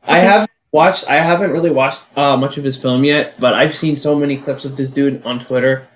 Okay. 0.04 0.14
I 0.14 0.18
have 0.18 0.48
watched. 0.72 1.08
I 1.08 1.16
haven't 1.16 1.50
really 1.50 1.70
watched 1.70 2.02
uh, 2.16 2.36
much 2.36 2.56
of 2.56 2.64
his 2.64 2.76
film 2.76 3.04
yet, 3.04 3.38
but 3.38 3.54
I've 3.54 3.74
seen 3.74 3.96
so 3.96 4.18
many 4.18 4.36
clips 4.36 4.64
of 4.64 4.76
this 4.76 4.90
dude 4.90 5.24
on 5.24 5.40
Twitter. 5.40 5.86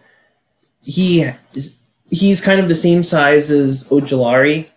He 0.82 1.22
is, 1.54 1.78
he's 2.10 2.40
kind 2.42 2.60
of 2.60 2.68
the 2.68 2.74
same 2.74 3.02
size 3.02 3.50
as 3.50 3.88
Ojulari, 3.88 4.68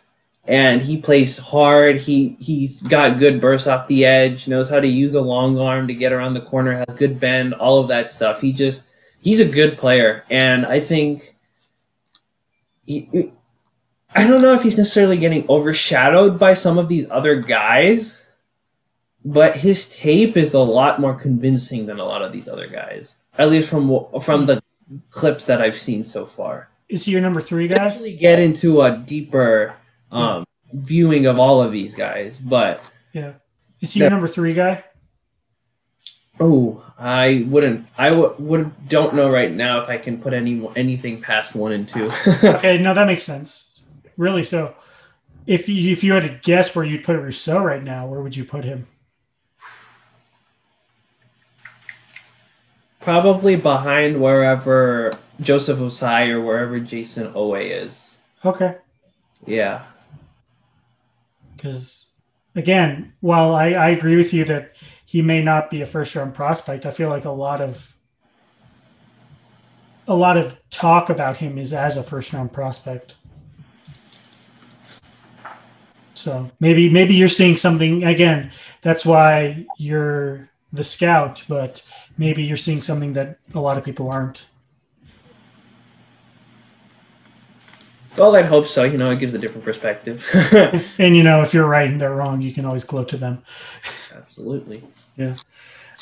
and 0.48 0.82
he 0.82 0.98
plays 0.98 1.38
hard. 1.38 1.98
He 1.98 2.38
he's 2.40 2.82
got 2.82 3.20
good 3.20 3.42
bursts 3.42 3.68
off 3.68 3.88
the 3.88 4.06
edge. 4.06 4.48
Knows 4.48 4.70
how 4.70 4.80
to 4.80 4.88
use 4.88 5.14
a 5.14 5.22
long 5.22 5.60
arm 5.60 5.88
to 5.88 5.94
get 5.94 6.14
around 6.14 6.34
the 6.34 6.42
corner. 6.42 6.78
Has 6.78 6.98
good 6.98 7.20
bend. 7.20 7.54
All 7.54 7.80
of 7.80 7.90
that 7.90 8.10
stuff. 8.10 8.42
He 8.42 8.54
just 8.54 8.88
he's 9.22 9.40
a 9.40 9.48
good 9.48 9.78
player, 9.78 10.24
and 10.30 10.66
I 10.66 10.80
think. 10.80 11.36
He, 12.86 13.32
I 14.16 14.26
don't 14.26 14.42
know 14.42 14.54
if 14.54 14.64
he's 14.64 14.78
necessarily 14.78 15.18
getting 15.18 15.46
overshadowed 15.50 16.40
by 16.40 16.54
some 16.54 16.78
of 16.78 16.88
these 16.88 17.06
other 17.12 17.36
guys, 17.36 18.26
but 19.26 19.58
his 19.58 19.94
tape 19.96 20.38
is 20.38 20.54
a 20.54 20.62
lot 20.62 21.02
more 21.02 21.14
convincing 21.14 21.86
than 21.86 22.00
a 22.00 22.06
lot 22.06 22.22
of 22.22 22.32
these 22.32 22.48
other 22.48 22.68
guys. 22.68 23.18
At 23.38 23.50
least 23.50 23.70
from 23.70 24.06
from 24.22 24.46
the 24.46 24.64
clips 25.12 25.44
that 25.46 25.62
I've 25.62 25.76
seen 25.76 26.06
so 26.06 26.26
far. 26.26 26.70
Is 26.88 27.04
he 27.04 27.12
your 27.12 27.20
number 27.20 27.42
three 27.42 27.68
guy? 27.68 27.76
Actually, 27.76 28.14
get 28.14 28.40
into 28.40 28.82
a 28.82 28.96
deeper 28.96 29.76
um, 30.12 30.46
viewing 30.74 31.26
of 31.26 31.40
all 31.40 31.62
of 31.62 31.72
these 31.72 31.94
guys, 31.94 32.40
but 32.40 32.84
yeah, 33.14 33.34
is 33.82 33.94
he 33.94 34.00
that, 34.00 34.06
your 34.06 34.12
number 34.12 34.28
three 34.28 34.54
guy? 34.54 34.84
Oh, 36.40 36.84
I 37.00 37.46
wouldn't. 37.48 37.88
I 37.98 38.10
w- 38.10 38.36
would 38.38 38.90
don't 38.90 39.16
know 39.16 39.32
right 39.32 39.52
now 39.52 39.82
if 39.82 39.90
I 39.90 39.98
can 39.98 40.20
put 40.20 40.34
any 40.34 40.68
anything 40.76 41.22
past 41.22 41.56
one 41.56 41.72
and 41.72 41.88
two. 41.88 42.12
okay, 42.44 42.78
no, 42.78 42.94
that 42.94 43.08
makes 43.08 43.24
sense. 43.24 43.80
Really, 44.18 44.44
so 44.44 44.76
if 45.46 45.70
you, 45.70 45.92
if 45.92 46.04
you 46.04 46.14
had 46.14 46.24
to 46.24 46.40
guess 46.44 46.76
where 46.76 46.86
you'd 46.86 47.04
put 47.04 47.16
Rousseau 47.18 47.64
right 47.64 47.84
now, 47.84 48.08
where 48.08 48.22
would 48.22 48.36
you 48.36 48.44
put 48.44 48.64
him? 48.66 48.88
Probably 53.00 53.56
behind 53.56 54.22
wherever 54.22 55.14
Joseph 55.40 55.80
Ossai 55.80 56.30
or 56.30 56.42
wherever 56.42 56.80
Jayson 56.80 57.32
Oweh 57.32 57.84
is. 57.84 58.18
Okay. 58.44 58.76
Yeah. 59.46 59.84
Because, 61.58 62.12
again, 62.56 63.14
while 63.20 63.54
I, 63.54 63.72
I 63.72 63.90
agree 63.90 64.16
with 64.16 64.34
you 64.34 64.46
that 64.46 64.76
he 65.06 65.22
may 65.22 65.42
not 65.42 65.70
be 65.70 65.82
a 65.82 65.86
first 65.86 66.16
round 66.16 66.34
prospect, 66.34 66.86
I 66.86 66.92
feel 66.92 67.10
like 67.10 67.26
a 67.26 67.32
lot 67.32 67.60
of 67.60 67.96
a 70.08 70.16
lot 70.16 70.38
of 70.38 70.58
talk 70.70 71.10
about 71.10 71.38
him 71.38 71.58
is 71.58 71.74
as 71.74 71.98
a 71.98 72.04
first 72.04 72.32
round 72.32 72.54
prospect. 72.54 73.16
So 76.14 76.50
maybe 76.60 76.90
maybe 76.90 77.14
you're 77.14 77.30
seeing 77.30 77.56
something 77.56 78.04
again. 78.04 78.52
That's 78.82 79.06
why 79.06 79.66
you're 79.78 80.50
the 80.74 80.84
scout, 80.84 81.44
but 81.48 81.82
maybe 82.18 82.44
you're 82.44 82.58
seeing 82.58 82.82
something 82.82 83.14
that 83.14 83.40
a 83.54 83.60
lot 83.60 83.78
of 83.78 83.84
people 83.84 84.10
aren't. 84.10 84.47
Well, 88.18 88.36
I'd 88.36 88.46
hope 88.46 88.68
so. 88.68 88.84
You 88.84 88.98
know, 88.98 89.12
it 89.12 89.20
gives 89.20 89.34
a 89.34 89.38
different 89.38 89.64
perspective. 89.64 90.26
and 90.98 91.16
you 91.16 91.24
know, 91.24 91.42
if 91.42 91.54
you're 91.54 91.68
right 91.68 91.90
and 91.90 92.02
they're 92.02 92.16
wrong, 92.16 92.42
you 92.42 92.54
can 92.54 92.66
always 92.66 92.84
go 92.84 93.04
to 93.04 93.18
them. 93.18 93.44
Absolutely. 94.16 94.84
Yeah. 95.16 95.36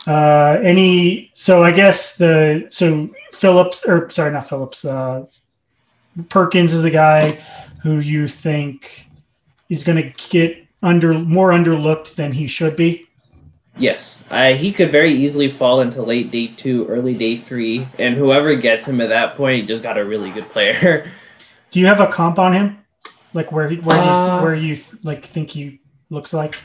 Uh, 0.08 0.60
any? 0.62 1.32
So 1.34 1.64
I 1.64 1.72
guess 1.72 2.18
the 2.18 2.68
so 2.70 3.10
Phillips 3.34 3.86
or 3.86 4.10
sorry, 4.10 4.32
not 4.32 4.48
Phillips. 4.48 4.86
Uh, 4.86 5.26
Perkins 6.30 6.72
is 6.72 6.86
a 6.86 6.92
guy 6.92 7.32
who 7.84 8.00
you 8.00 8.28
think 8.28 9.08
is 9.70 9.84
going 9.84 10.02
to 10.02 10.30
get 10.30 10.64
under 10.82 11.14
more 11.14 11.50
underlooked 11.50 12.16
than 12.16 12.32
he 12.32 12.48
should 12.48 12.76
be. 12.76 13.06
Yes, 13.78 14.24
uh, 14.30 14.54
he 14.54 14.72
could 14.72 14.90
very 14.90 15.12
easily 15.12 15.50
fall 15.50 15.82
into 15.82 16.02
late 16.02 16.32
day 16.32 16.48
two, 16.48 16.88
early 16.88 17.14
day 17.14 17.36
three, 17.36 17.86
and 18.00 18.16
whoever 18.16 18.56
gets 18.56 18.88
him 18.88 19.02
at 19.02 19.10
that 19.10 19.36
point 19.36 19.68
just 19.68 19.84
got 19.84 19.98
a 19.98 20.06
really 20.06 20.32
good 20.32 20.50
player. 20.50 21.12
Do 21.76 21.82
you 21.82 21.88
have 21.88 22.00
a 22.00 22.08
comp 22.08 22.40
on 22.40 22.54
him? 22.54 22.78
Like 23.34 23.52
where 23.52 23.68
he, 23.68 23.76
where 23.76 23.98
uh, 23.98 24.38
you 24.38 24.44
where 24.44 24.56
you 24.56 24.78
like 25.04 25.26
think 25.26 25.50
he 25.50 25.82
looks 26.10 26.34
like? 26.34 26.58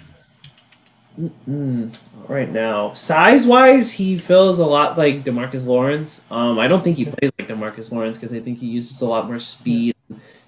right 2.29 2.49
now, 2.49 2.95
size 2.95 3.45
wise, 3.45 3.91
he 3.91 4.17
feels 4.17 4.61
a 4.61 4.65
lot 4.65 4.97
like 4.97 5.25
Demarcus 5.25 5.67
Lawrence. 5.67 6.25
Um, 6.31 6.61
I 6.61 6.69
don't 6.69 6.85
think 6.85 6.97
he 6.97 7.07
plays 7.07 7.33
like 7.41 7.49
Demarcus 7.49 7.91
Lawrence 7.91 8.19
because 8.19 8.33
I 8.33 8.39
think 8.39 8.61
he 8.61 8.69
uses 8.69 9.03
a 9.03 9.07
lot 9.07 9.27
more 9.27 9.41
speed. 9.41 9.97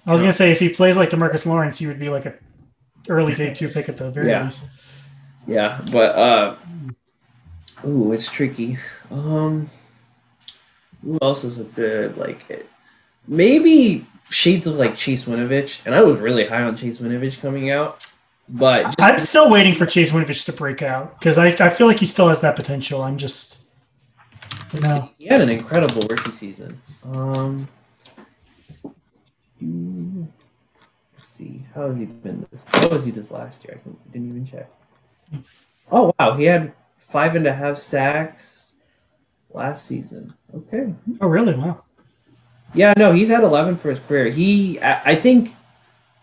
I 0.05 0.13
was 0.13 0.21
gonna 0.21 0.31
say 0.31 0.49
if 0.49 0.59
he 0.59 0.69
plays 0.69 0.95
like 0.95 1.09
Demarcus 1.09 1.45
Lawrence, 1.45 1.79
he 1.79 1.87
would 1.87 1.99
be 1.99 2.07
like 2.07 2.25
a 2.25 2.33
early 3.09 3.35
day 3.35 3.53
two 3.53 3.67
pick 3.67 3.89
at 3.89 3.97
the 3.97 4.11
very 4.11 4.29
yeah. 4.29 4.45
least. 4.45 4.69
Yeah, 5.45 5.81
but 5.91 6.15
uh, 6.15 6.55
ooh, 7.85 8.13
it's 8.13 8.31
tricky. 8.31 8.77
Um, 9.11 9.69
who 11.03 11.19
else 11.21 11.43
is 11.43 11.59
a 11.59 11.65
good 11.65 12.15
like? 12.15 12.65
Maybe 13.27 14.05
shades 14.29 14.67
of 14.67 14.75
like 14.75 14.95
Chase 14.95 15.25
Winovich, 15.25 15.85
and 15.85 15.95
I 15.95 16.01
was 16.01 16.19
really 16.19 16.45
high 16.45 16.63
on 16.63 16.75
Chase 16.75 16.99
Winovich 16.99 17.41
coming 17.41 17.69
out. 17.69 18.05
But 18.49 18.83
just, 18.83 19.01
I'm 19.01 19.19
still 19.19 19.49
waiting 19.49 19.73
for 19.73 19.85
Chase 19.85 20.11
Winovich 20.11 20.45
to 20.45 20.53
break 20.53 20.81
out 20.81 21.17
because 21.19 21.37
I, 21.37 21.47
I 21.47 21.69
feel 21.69 21.87
like 21.87 21.99
he 21.99 22.05
still 22.05 22.27
has 22.27 22.41
that 22.41 22.55
potential. 22.55 23.01
I'm 23.01 23.17
just 23.17 23.63
you 24.73 24.81
know. 24.81 25.09
He 25.17 25.27
had 25.27 25.41
an 25.41 25.49
incredible 25.49 26.01
rookie 26.01 26.31
season. 26.31 26.77
Um, 27.05 27.67
let's 28.81 28.97
see 31.19 31.63
how 31.73 31.89
has 31.89 31.97
he 31.97 32.05
been 32.05 32.45
this? 32.51 32.65
How 32.67 32.89
was 32.89 33.05
he 33.05 33.11
this 33.11 33.31
last 33.31 33.63
year? 33.63 33.79
I 33.85 34.11
didn't 34.11 34.29
even 34.29 34.45
check. 34.45 34.69
Oh 35.91 36.13
wow, 36.19 36.35
he 36.35 36.45
had 36.45 36.73
five 36.97 37.35
and 37.35 37.47
a 37.47 37.53
half 37.53 37.77
sacks 37.77 38.73
last 39.51 39.85
season. 39.85 40.33
Okay. 40.53 40.93
Oh 41.21 41.27
really? 41.27 41.53
Wow. 41.53 41.83
Yeah, 42.73 42.93
no, 42.97 43.11
he's 43.11 43.29
had 43.29 43.43
11 43.43 43.77
for 43.77 43.89
his 43.89 43.99
career. 43.99 44.29
He, 44.29 44.79
I 44.81 45.15
think, 45.15 45.55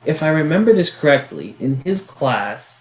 if 0.05 0.23
I 0.23 0.29
remember 0.29 0.73
this 0.73 0.95
correctly, 0.95 1.55
in 1.61 1.77
his 1.77 2.03
class, 2.03 2.81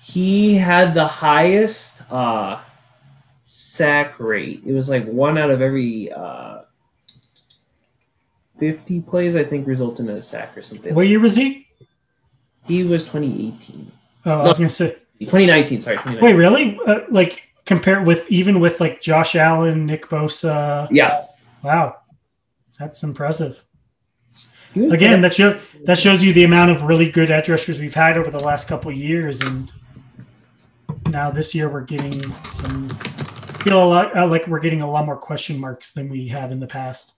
he 0.00 0.54
had 0.54 0.94
the 0.94 1.06
highest 1.06 2.02
uh, 2.10 2.60
sack 3.44 4.18
rate. 4.20 4.62
It 4.64 4.72
was 4.72 4.88
like 4.88 5.06
one 5.06 5.38
out 5.38 5.50
of 5.50 5.62
every 5.62 6.12
uh, 6.12 6.62
50 8.58 9.00
plays, 9.02 9.36
I 9.36 9.44
think, 9.44 9.66
result 9.66 10.00
in 10.00 10.08
a 10.08 10.20
sack 10.20 10.56
or 10.56 10.62
something. 10.62 10.94
What 10.94 11.08
year 11.08 11.20
was 11.20 11.36
he? 11.36 11.66
He 12.66 12.84
was 12.84 13.04
2018. 13.04 13.90
Oh, 14.26 14.30
I 14.40 14.46
was 14.46 14.58
going 14.58 14.68
to 14.68 14.74
say. 14.74 14.96
2019, 15.20 15.80
sorry. 15.80 15.96
2019. 15.96 16.24
Wait, 16.24 16.36
really? 16.36 16.78
Uh, 16.86 17.00
like, 17.10 17.42
compare 17.64 18.02
with, 18.02 18.30
even 18.30 18.60
with 18.60 18.80
like 18.80 19.00
Josh 19.00 19.34
Allen, 19.34 19.86
Nick 19.86 20.06
Bosa? 20.08 20.88
Yeah. 20.90 21.24
Wow. 21.62 21.96
That's 22.78 23.02
impressive. 23.02 23.64
Again, 24.74 25.20
that 25.22 25.34
show 25.34 25.58
that 25.84 25.98
shows 25.98 26.22
you 26.22 26.32
the 26.32 26.44
amount 26.44 26.70
of 26.70 26.82
really 26.82 27.10
good 27.10 27.30
edge 27.30 27.48
rushers 27.48 27.80
we've 27.80 27.94
had 27.94 28.18
over 28.18 28.30
the 28.30 28.42
last 28.44 28.68
couple 28.68 28.92
years, 28.92 29.40
and 29.40 29.72
now 31.08 31.30
this 31.30 31.54
year 31.54 31.68
we're 31.68 31.80
getting 31.80 32.32
some 32.44 32.88
feel 32.88 33.82
a 33.82 33.84
lot 33.84 34.16
uh, 34.16 34.26
like 34.26 34.46
we're 34.46 34.60
getting 34.60 34.82
a 34.82 34.90
lot 34.90 35.06
more 35.06 35.16
question 35.16 35.58
marks 35.58 35.92
than 35.92 36.08
we 36.08 36.28
have 36.28 36.52
in 36.52 36.60
the 36.60 36.66
past. 36.66 37.14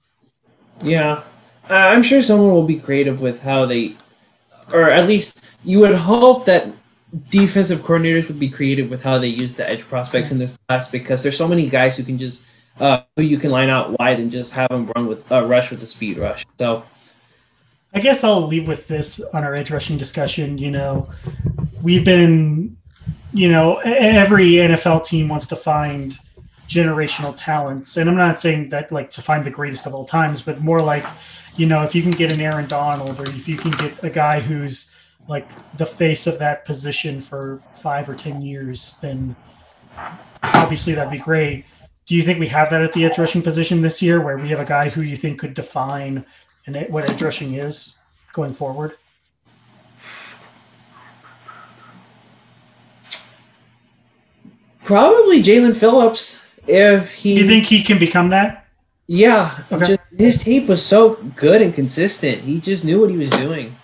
Yeah, 0.83 1.23
I'm 1.69 2.03
sure 2.03 2.23
someone 2.23 2.53
will 2.53 2.67
be 2.67 2.79
creative 2.79 3.21
with 3.21 3.43
how 3.43 3.67
they, 3.67 3.97
or 4.73 4.89
at 4.89 5.07
least 5.07 5.45
you 5.65 5.81
would 5.81 5.95
hope 5.95 6.47
that 6.47 6.69
defensive 7.31 7.81
coordinators 7.81 8.29
would 8.29 8.39
be 8.39 8.49
creative 8.49 8.91
with 8.91 9.03
how 9.03 9.19
they 9.19 9.29
use 9.29 9.55
the 9.55 9.69
edge 9.69 9.83
prospects 9.83 10.31
in 10.31 10.39
this 10.39 10.57
class 10.69 10.91
because 10.91 11.23
there's 11.23 11.37
so 11.37 11.49
many 11.49 11.69
guys 11.69 11.97
who 11.97 12.05
can 12.05 12.17
just 12.17 12.47
uh, 12.81 13.03
who 13.15 13.23
you 13.23 13.39
can 13.39 13.51
line 13.51 13.69
out 13.69 13.97
wide 13.99 14.19
and 14.19 14.31
just 14.31 14.55
have 14.55 14.71
them 14.71 14.91
run 14.97 15.07
with 15.07 15.31
uh, 15.31 15.45
rush 15.45 15.71
with 15.71 15.81
the 15.81 15.87
speed 15.87 16.19
rush. 16.19 16.45
So, 16.59 16.83
I 17.93 18.01
guess 18.01 18.25
I'll 18.25 18.47
leave 18.47 18.67
with 18.67 18.89
this 18.89 19.21
on 19.21 19.45
our 19.45 19.55
edge 19.55 19.71
rushing 19.71 19.99
discussion. 19.99 20.57
You 20.57 20.71
know, 20.71 21.11
we've 21.83 22.05
been, 22.05 22.77
you 23.33 23.51
know, 23.51 23.77
every 23.79 24.53
NFL 24.53 25.05
team 25.05 25.29
wants 25.29 25.47
to 25.49 25.57
find 25.57 26.19
generational 26.67 27.35
talents, 27.37 27.97
and 27.97 28.09
I'm 28.09 28.17
not 28.17 28.41
saying 28.41 28.71
that 28.71 28.91
like 28.91 29.11
to 29.13 29.23
find 29.23 29.45
the 29.45 29.51
greatest 29.51 29.87
of 29.87 29.95
all 29.95 30.05
times, 30.07 30.41
but 30.41 30.61
more 30.61 30.81
like, 30.81 31.05
you 31.57 31.67
know, 31.67 31.83
if 31.83 31.95
you 31.95 32.03
can 32.03 32.13
get 32.13 32.33
an 32.33 32.41
Aaron 32.41 32.67
Donald 32.67 33.21
or 33.21 33.27
if 33.27 33.47
you 33.47 33.57
can 33.57 33.73
get 33.73 34.03
a 34.03 34.11
guy 34.11 34.41
who's 34.41 34.95
like 35.29 35.49
the 35.77 35.87
face 35.87 36.27
of 36.27 36.39
that 36.39 36.65
position 36.65 37.21
for 37.21 37.61
five 37.75 38.09
or 38.09 38.15
ten 38.15 38.41
years, 38.41 38.97
then 39.03 39.37
obviously 40.43 40.95
that'd 40.95 41.13
be 41.13 41.19
great 41.19 41.67
do 42.11 42.17
you 42.17 42.25
think 42.25 42.41
we 42.41 42.49
have 42.49 42.71
that 42.71 42.83
at 42.83 42.93
the 42.93 43.05
edge 43.05 43.19
rushing 43.19 43.41
position 43.41 43.83
this 43.83 44.03
year, 44.03 44.21
where 44.21 44.37
we 44.37 44.49
have 44.49 44.59
a 44.59 44.65
guy 44.65 44.89
who 44.89 45.01
you 45.01 45.15
think 45.15 45.39
could 45.39 45.55
define 45.55 46.25
and 46.67 46.75
what 46.89 47.09
edge 47.09 47.23
rushing 47.23 47.55
is 47.55 48.01
going 48.33 48.53
forward? 48.53 48.97
Probably 54.83 55.41
Jaelan 55.41 55.77
Phillips. 55.77 56.41
If 56.67 57.13
he, 57.13 57.37
do 57.37 57.43
you 57.43 57.47
think 57.47 57.67
he 57.67 57.85
can 57.85 58.01
become 58.01 58.31
that? 58.31 58.67
Yeah, 59.07 59.57
okay. 59.71 59.87
just, 59.87 60.01
his 60.19 60.43
tape 60.43 60.67
was 60.67 60.85
so 60.85 61.15
good 61.37 61.63
and 61.63 61.73
consistent. 61.73 62.41
He 62.41 62.61
just 62.61 62.85
knew 62.85 63.01
what 63.01 63.11
he 63.11 63.17
was 63.17 63.31
doing. 63.31 63.77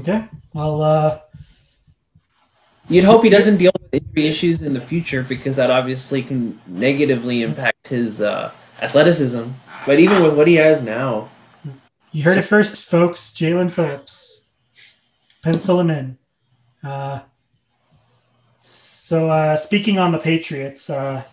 Okay, 0.00 0.26
well, 0.52 0.82
uh, 0.82 1.20
You'd 2.88 3.04
hope 3.04 3.24
he 3.24 3.30
doesn't 3.30 3.56
deal 3.56 3.72
with 3.80 3.92
injury 3.92 4.28
issues 4.28 4.62
in 4.62 4.72
the 4.72 4.80
future 4.80 5.24
because 5.24 5.56
that 5.56 5.72
obviously 5.72 6.22
can 6.22 6.60
negatively 6.68 7.42
impact 7.42 7.88
his 7.88 8.20
uh, 8.20 8.52
athleticism. 8.80 9.42
But 9.84 9.98
even 9.98 10.22
with 10.22 10.36
what 10.36 10.46
he 10.46 10.54
has 10.54 10.82
now, 10.82 11.28
you 12.12 12.22
heard 12.22 12.38
it 12.38 12.42
first, 12.42 12.84
folks. 12.84 13.30
Jaelan 13.30 13.70
Phillips, 13.70 14.44
pencil 15.42 15.80
him 15.80 15.90
in. 15.90 16.18
Uh, 16.84 17.20
so 18.62 19.30
uh, 19.30 19.56
speaking 19.56 19.98
on 19.98 20.12
the 20.12 20.18
Patriots, 20.18 20.88
uh, 20.88 21.24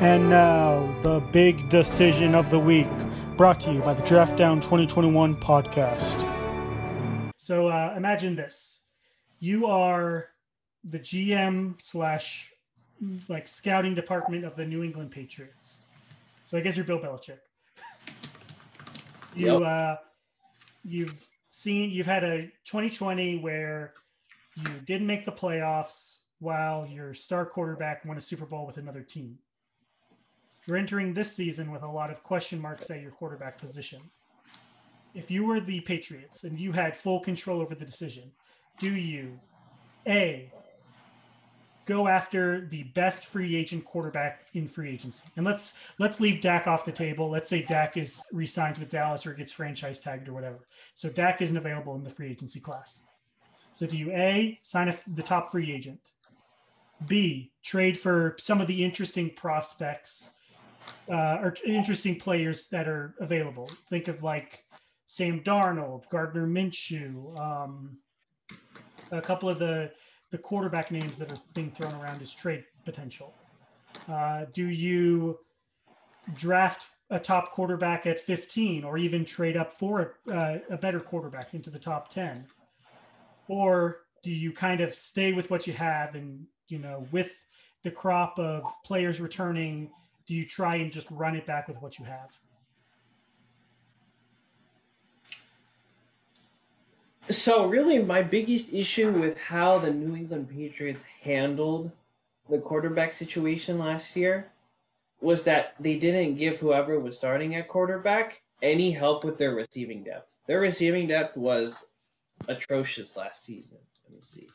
and 0.00 0.30
now 0.30 0.90
the 1.02 1.20
big 1.32 1.68
decision 1.68 2.34
of 2.34 2.48
the 2.48 2.58
week, 2.58 2.88
brought 3.36 3.60
to 3.60 3.72
you 3.72 3.80
by 3.80 3.92
the 3.92 4.04
Draft 4.06 4.38
Down 4.38 4.60
2021 4.62 5.36
podcast. 5.36 6.22
So 7.36 7.68
uh, 7.68 7.94
imagine 7.96 8.34
this 8.34 8.85
you 9.40 9.66
are 9.66 10.28
the 10.84 10.98
GM 10.98 11.80
slash 11.80 12.52
like 13.28 13.46
scouting 13.46 13.94
department 13.94 14.44
of 14.44 14.56
the 14.56 14.64
New 14.64 14.82
England 14.82 15.10
Patriots. 15.10 15.86
So 16.44 16.56
I 16.56 16.60
guess 16.60 16.76
you're 16.76 16.86
Bill 16.86 16.98
Belichick. 16.98 17.38
you 19.34 19.60
yep. 19.60 19.62
uh, 19.62 19.96
you've 20.84 21.28
seen 21.50 21.90
you've 21.90 22.06
had 22.06 22.24
a 22.24 22.42
2020 22.64 23.38
where 23.38 23.94
you 24.56 24.64
didn't 24.84 25.06
make 25.06 25.24
the 25.24 25.32
playoffs 25.32 26.18
while 26.38 26.86
your 26.86 27.14
star 27.14 27.44
quarterback 27.44 28.04
won 28.04 28.16
a 28.16 28.20
Super 28.20 28.46
Bowl 28.46 28.66
with 28.66 28.76
another 28.76 29.02
team. 29.02 29.38
You're 30.66 30.76
entering 30.76 31.14
this 31.14 31.34
season 31.34 31.70
with 31.70 31.82
a 31.82 31.88
lot 31.88 32.10
of 32.10 32.22
question 32.22 32.60
marks 32.60 32.90
at 32.90 33.00
your 33.00 33.10
quarterback 33.10 33.58
position. 33.58 34.00
If 35.14 35.30
you 35.30 35.44
were 35.44 35.60
the 35.60 35.80
Patriots 35.80 36.44
and 36.44 36.58
you 36.58 36.72
had 36.72 36.96
full 36.96 37.20
control 37.20 37.60
over 37.60 37.74
the 37.74 37.84
decision, 37.84 38.32
do 38.78 38.94
you 38.94 39.38
a 40.06 40.50
go 41.86 42.08
after 42.08 42.66
the 42.66 42.82
best 42.82 43.26
free 43.26 43.56
agent 43.56 43.84
quarterback 43.84 44.46
in 44.54 44.66
free 44.66 44.90
agency? 44.90 45.24
And 45.36 45.46
let's 45.46 45.74
let's 45.98 46.20
leave 46.20 46.40
Dak 46.40 46.66
off 46.66 46.84
the 46.84 46.92
table. 46.92 47.30
Let's 47.30 47.48
say 47.48 47.62
Dak 47.62 47.96
is 47.96 48.24
re-signed 48.32 48.78
with 48.78 48.90
Dallas 48.90 49.26
or 49.26 49.34
gets 49.34 49.52
franchise 49.52 50.00
tagged 50.00 50.28
or 50.28 50.32
whatever. 50.32 50.66
So 50.94 51.08
Dak 51.08 51.40
isn't 51.40 51.56
available 51.56 51.94
in 51.94 52.04
the 52.04 52.10
free 52.10 52.30
agency 52.30 52.60
class. 52.60 53.04
So 53.72 53.86
do 53.86 53.96
you 53.96 54.10
A 54.12 54.58
sign 54.62 54.88
a, 54.88 54.96
the 55.14 55.22
top 55.22 55.50
free 55.50 55.72
agent? 55.72 56.12
B 57.06 57.52
trade 57.62 57.98
for 57.98 58.36
some 58.38 58.60
of 58.60 58.66
the 58.66 58.84
interesting 58.84 59.30
prospects 59.30 60.36
uh, 61.10 61.38
or 61.42 61.54
interesting 61.64 62.18
players 62.18 62.68
that 62.68 62.88
are 62.88 63.14
available. 63.20 63.70
Think 63.88 64.08
of 64.08 64.22
like 64.22 64.64
Sam 65.06 65.40
Darnold, 65.42 66.08
Gardner 66.10 66.46
Minshew, 66.46 67.38
um, 67.38 67.98
a 69.10 69.20
couple 69.20 69.48
of 69.48 69.58
the 69.58 69.90
the 70.30 70.38
quarterback 70.38 70.90
names 70.90 71.18
that 71.18 71.30
are 71.30 71.38
being 71.54 71.70
thrown 71.70 71.94
around 71.94 72.20
as 72.20 72.34
trade 72.34 72.64
potential. 72.84 73.32
Uh, 74.08 74.44
do 74.52 74.68
you 74.68 75.38
draft 76.34 76.88
a 77.10 77.18
top 77.18 77.52
quarterback 77.52 78.06
at 78.06 78.18
15 78.18 78.82
or 78.82 78.98
even 78.98 79.24
trade 79.24 79.56
up 79.56 79.72
for 79.72 80.18
uh, 80.30 80.58
a 80.68 80.76
better 80.76 80.98
quarterback 80.98 81.54
into 81.54 81.70
the 81.70 81.78
top 81.78 82.08
10? 82.08 82.44
Or 83.48 83.98
do 84.22 84.32
you 84.32 84.52
kind 84.52 84.80
of 84.80 84.92
stay 84.92 85.32
with 85.32 85.50
what 85.50 85.66
you 85.66 85.72
have 85.72 86.16
and, 86.16 86.46
you 86.68 86.78
know, 86.78 87.06
with 87.12 87.30
the 87.84 87.90
crop 87.90 88.38
of 88.40 88.64
players 88.84 89.20
returning, 89.20 89.88
do 90.26 90.34
you 90.34 90.44
try 90.44 90.76
and 90.76 90.92
just 90.92 91.08
run 91.12 91.36
it 91.36 91.46
back 91.46 91.68
with 91.68 91.80
what 91.80 92.00
you 92.00 92.04
have? 92.04 92.36
So, 97.28 97.66
really, 97.66 97.98
my 97.98 98.22
biggest 98.22 98.72
issue 98.72 99.10
with 99.10 99.36
how 99.36 99.78
the 99.78 99.90
New 99.90 100.14
England 100.14 100.48
Patriots 100.48 101.02
handled 101.22 101.90
the 102.48 102.58
quarterback 102.58 103.12
situation 103.12 103.78
last 103.78 104.14
year 104.14 104.52
was 105.20 105.42
that 105.42 105.74
they 105.80 105.96
didn't 105.96 106.36
give 106.36 106.60
whoever 106.60 107.00
was 107.00 107.16
starting 107.16 107.56
at 107.56 107.68
quarterback 107.68 108.42
any 108.62 108.92
help 108.92 109.24
with 109.24 109.38
their 109.38 109.54
receiving 109.54 110.04
depth. 110.04 110.28
Their 110.46 110.60
receiving 110.60 111.08
depth 111.08 111.36
was 111.36 111.86
atrocious 112.46 113.16
last 113.16 113.44
season. 113.44 113.78
Let 114.04 114.14
me 114.14 114.20
see. 114.22 114.48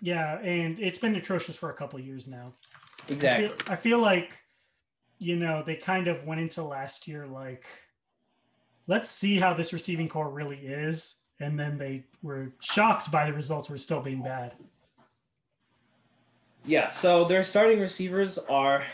Yeah, 0.00 0.38
and 0.40 0.78
it's 0.80 0.98
been 0.98 1.14
atrocious 1.14 1.54
for 1.54 1.70
a 1.70 1.74
couple 1.74 2.00
years 2.00 2.26
now. 2.26 2.52
Exactly. 3.08 3.46
I 3.46 3.48
feel, 3.48 3.56
I 3.68 3.76
feel 3.76 3.98
like, 4.00 4.38
you 5.18 5.36
know, 5.36 5.62
they 5.64 5.76
kind 5.76 6.08
of 6.08 6.24
went 6.24 6.40
into 6.40 6.64
last 6.64 7.06
year 7.06 7.26
like, 7.26 7.64
let's 8.88 9.08
see 9.08 9.36
how 9.38 9.54
this 9.54 9.72
receiving 9.72 10.08
core 10.08 10.30
really 10.30 10.58
is 10.58 11.20
and 11.40 11.58
then 11.58 11.78
they 11.78 12.04
were 12.22 12.52
shocked 12.60 13.10
by 13.10 13.26
the 13.26 13.32
results 13.32 13.68
were 13.68 13.78
still 13.78 14.00
being 14.00 14.22
bad. 14.22 14.54
Yeah, 16.66 16.92
so 16.92 17.24
their 17.24 17.44
starting 17.44 17.80
receivers 17.80 18.38
are 18.38 18.84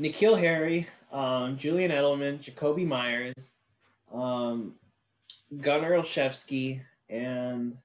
N'Keal 0.00 0.38
Harry, 0.38 0.88
um, 1.12 1.56
Julian 1.56 1.90
Edelman, 1.90 2.40
Jakobi 2.40 2.86
Meyers, 2.86 3.52
um, 4.12 4.74
Gunnar 5.60 5.92
Olszewski, 5.92 6.80
and 7.08 7.76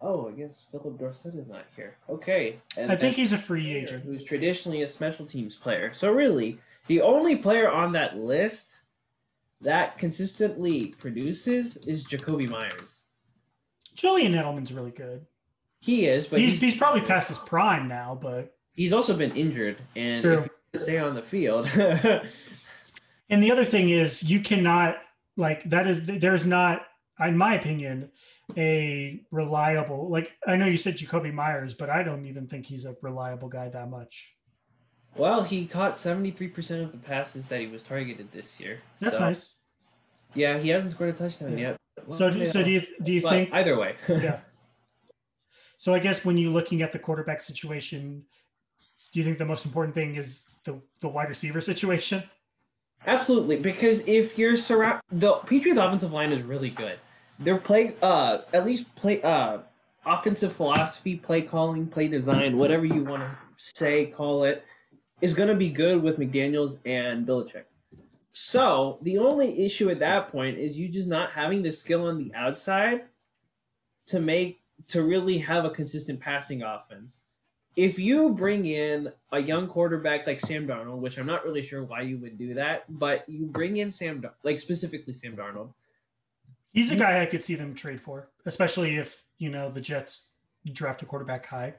oh, 0.00 0.28
I 0.28 0.32
guess 0.32 0.66
Phillip 0.70 0.98
Dorsett 0.98 1.34
is 1.34 1.48
not 1.48 1.66
here. 1.76 1.96
Okay, 2.08 2.58
and 2.76 2.90
I 2.90 2.96
think 2.96 3.14
he's 3.14 3.32
a 3.32 3.38
free 3.38 3.74
agent 3.74 4.04
who's 4.04 4.24
traditionally 4.24 4.82
a 4.82 4.88
special 4.88 5.26
teams 5.26 5.54
player. 5.54 5.92
So 5.92 6.10
really, 6.12 6.58
the 6.88 7.00
only 7.00 7.36
player 7.36 7.70
on 7.70 7.92
that 7.92 8.16
list 8.18 8.81
that 9.62 9.98
consistently 9.98 10.88
produces 10.98 11.76
is 11.78 12.04
Jakobi 12.04 12.48
Meyers. 12.48 13.04
Julian 13.94 14.32
Edelman's 14.32 14.72
really 14.72 14.90
good. 14.90 15.26
He 15.80 16.06
is, 16.06 16.26
but 16.26 16.40
he's, 16.40 16.52
he's, 16.52 16.60
he's 16.60 16.76
probably 16.76 17.00
past 17.02 17.28
his 17.28 17.38
prime 17.38 17.88
now. 17.88 18.18
But 18.20 18.54
he's 18.72 18.92
also 18.92 19.16
been 19.16 19.32
injured, 19.32 19.82
and 19.96 20.24
True. 20.24 20.38
if 20.38 20.48
he 20.72 20.78
stay 20.78 20.98
on 20.98 21.14
the 21.14 21.22
field. 21.22 21.70
and 23.30 23.42
the 23.42 23.50
other 23.50 23.64
thing 23.64 23.88
is, 23.88 24.22
you 24.22 24.40
cannot 24.40 24.96
like 25.36 25.68
that 25.70 25.86
is 25.86 26.02
there's 26.04 26.46
not, 26.46 26.82
in 27.20 27.36
my 27.36 27.54
opinion, 27.54 28.10
a 28.56 29.20
reliable 29.30 30.08
like 30.10 30.32
I 30.46 30.56
know 30.56 30.66
you 30.66 30.76
said 30.76 30.96
Jakobi 30.96 31.32
Meyers, 31.32 31.74
but 31.74 31.90
I 31.90 32.02
don't 32.02 32.26
even 32.26 32.46
think 32.46 32.66
he's 32.66 32.86
a 32.86 32.96
reliable 33.02 33.48
guy 33.48 33.68
that 33.68 33.90
much. 33.90 34.36
Well, 35.16 35.42
he 35.42 35.66
caught 35.66 35.94
73% 35.94 36.84
of 36.84 36.92
the 36.92 36.98
passes 36.98 37.48
that 37.48 37.60
he 37.60 37.66
was 37.66 37.82
targeted 37.82 38.32
this 38.32 38.58
year. 38.58 38.80
That's 39.00 39.18
so. 39.18 39.26
nice. 39.26 39.56
Yeah, 40.34 40.58
he 40.58 40.70
hasn't 40.70 40.92
scored 40.92 41.10
a 41.10 41.12
touchdown 41.12 41.58
yeah. 41.58 41.68
yet. 41.70 41.76
Well, 42.06 42.16
so, 42.16 42.30
do, 42.30 42.46
so 42.46 42.62
do 42.62 42.70
you 42.70 42.82
do 43.02 43.12
you 43.12 43.20
but 43.20 43.30
think 43.30 43.50
either 43.52 43.78
way? 43.78 43.96
yeah. 44.08 44.40
So 45.78 45.92
I 45.92 45.98
guess 45.98 46.24
when 46.24 46.38
you're 46.38 46.52
looking 46.52 46.80
at 46.80 46.92
the 46.92 46.98
quarterback 47.00 47.40
situation, 47.40 48.22
do 49.12 49.18
you 49.18 49.24
think 49.24 49.38
the 49.38 49.44
most 49.44 49.66
important 49.66 49.96
thing 49.96 50.14
is 50.14 50.48
the 50.62 50.80
the 51.00 51.08
wide 51.08 51.28
receiver 51.28 51.60
situation? 51.60 52.22
Absolutely, 53.04 53.56
because 53.56 54.06
if 54.06 54.38
you're 54.38 54.56
surround 54.56 55.00
the 55.10 55.32
Patriots 55.38 55.80
offensive 55.80 56.12
line 56.12 56.30
is 56.30 56.42
really 56.42 56.70
good. 56.70 57.00
They're 57.40 57.58
play 57.58 57.96
uh 58.00 58.42
at 58.52 58.64
least 58.64 58.94
play 58.94 59.20
uh 59.22 59.58
offensive 60.06 60.52
philosophy, 60.52 61.16
play 61.16 61.42
calling, 61.42 61.88
play 61.88 62.06
design, 62.06 62.56
whatever 62.56 62.84
you 62.86 63.02
want 63.02 63.24
to 63.24 63.36
say, 63.56 64.06
call 64.06 64.44
it 64.44 64.64
is 65.22 65.34
going 65.34 65.48
to 65.48 65.54
be 65.54 65.70
good 65.70 66.02
with 66.02 66.18
McDaniels 66.18 66.78
and 66.84 67.26
Belichick. 67.26 67.64
So 68.32 68.98
the 69.02 69.18
only 69.18 69.64
issue 69.64 69.88
at 69.88 70.00
that 70.00 70.32
point 70.32 70.58
is 70.58 70.78
you 70.78 70.88
just 70.88 71.08
not 71.08 71.30
having 71.30 71.62
the 71.62 71.70
skill 71.70 72.06
on 72.06 72.18
the 72.18 72.34
outside 72.34 73.04
to 74.06 74.20
make 74.20 74.60
to 74.88 75.02
really 75.02 75.38
have 75.38 75.64
a 75.64 75.70
consistent 75.70 76.18
passing 76.18 76.62
offense. 76.62 77.20
If 77.76 77.98
you 77.98 78.30
bring 78.30 78.66
in 78.66 79.12
a 79.30 79.38
young 79.38 79.68
quarterback 79.68 80.26
like 80.26 80.40
Sam 80.40 80.66
Darnold, 80.66 80.98
which 80.98 81.18
I'm 81.18 81.26
not 81.26 81.44
really 81.44 81.62
sure 81.62 81.84
why 81.84 82.02
you 82.02 82.18
would 82.18 82.36
do 82.36 82.54
that, 82.54 82.84
but 82.88 83.26
you 83.28 83.46
bring 83.46 83.76
in 83.76 83.90
Sam, 83.90 84.26
like 84.42 84.58
specifically 84.58 85.12
Sam 85.12 85.36
Darnold. 85.36 85.72
He's 86.72 86.90
a 86.90 86.96
guy 86.96 87.22
I 87.22 87.26
could 87.26 87.44
see 87.44 87.54
them 87.54 87.74
trade 87.74 88.00
for, 88.00 88.28
especially 88.44 88.96
if 88.96 89.24
you 89.38 89.50
know 89.50 89.70
the 89.70 89.80
Jets 89.80 90.30
draft 90.72 91.02
a 91.02 91.06
quarterback 91.06 91.46
high. 91.46 91.74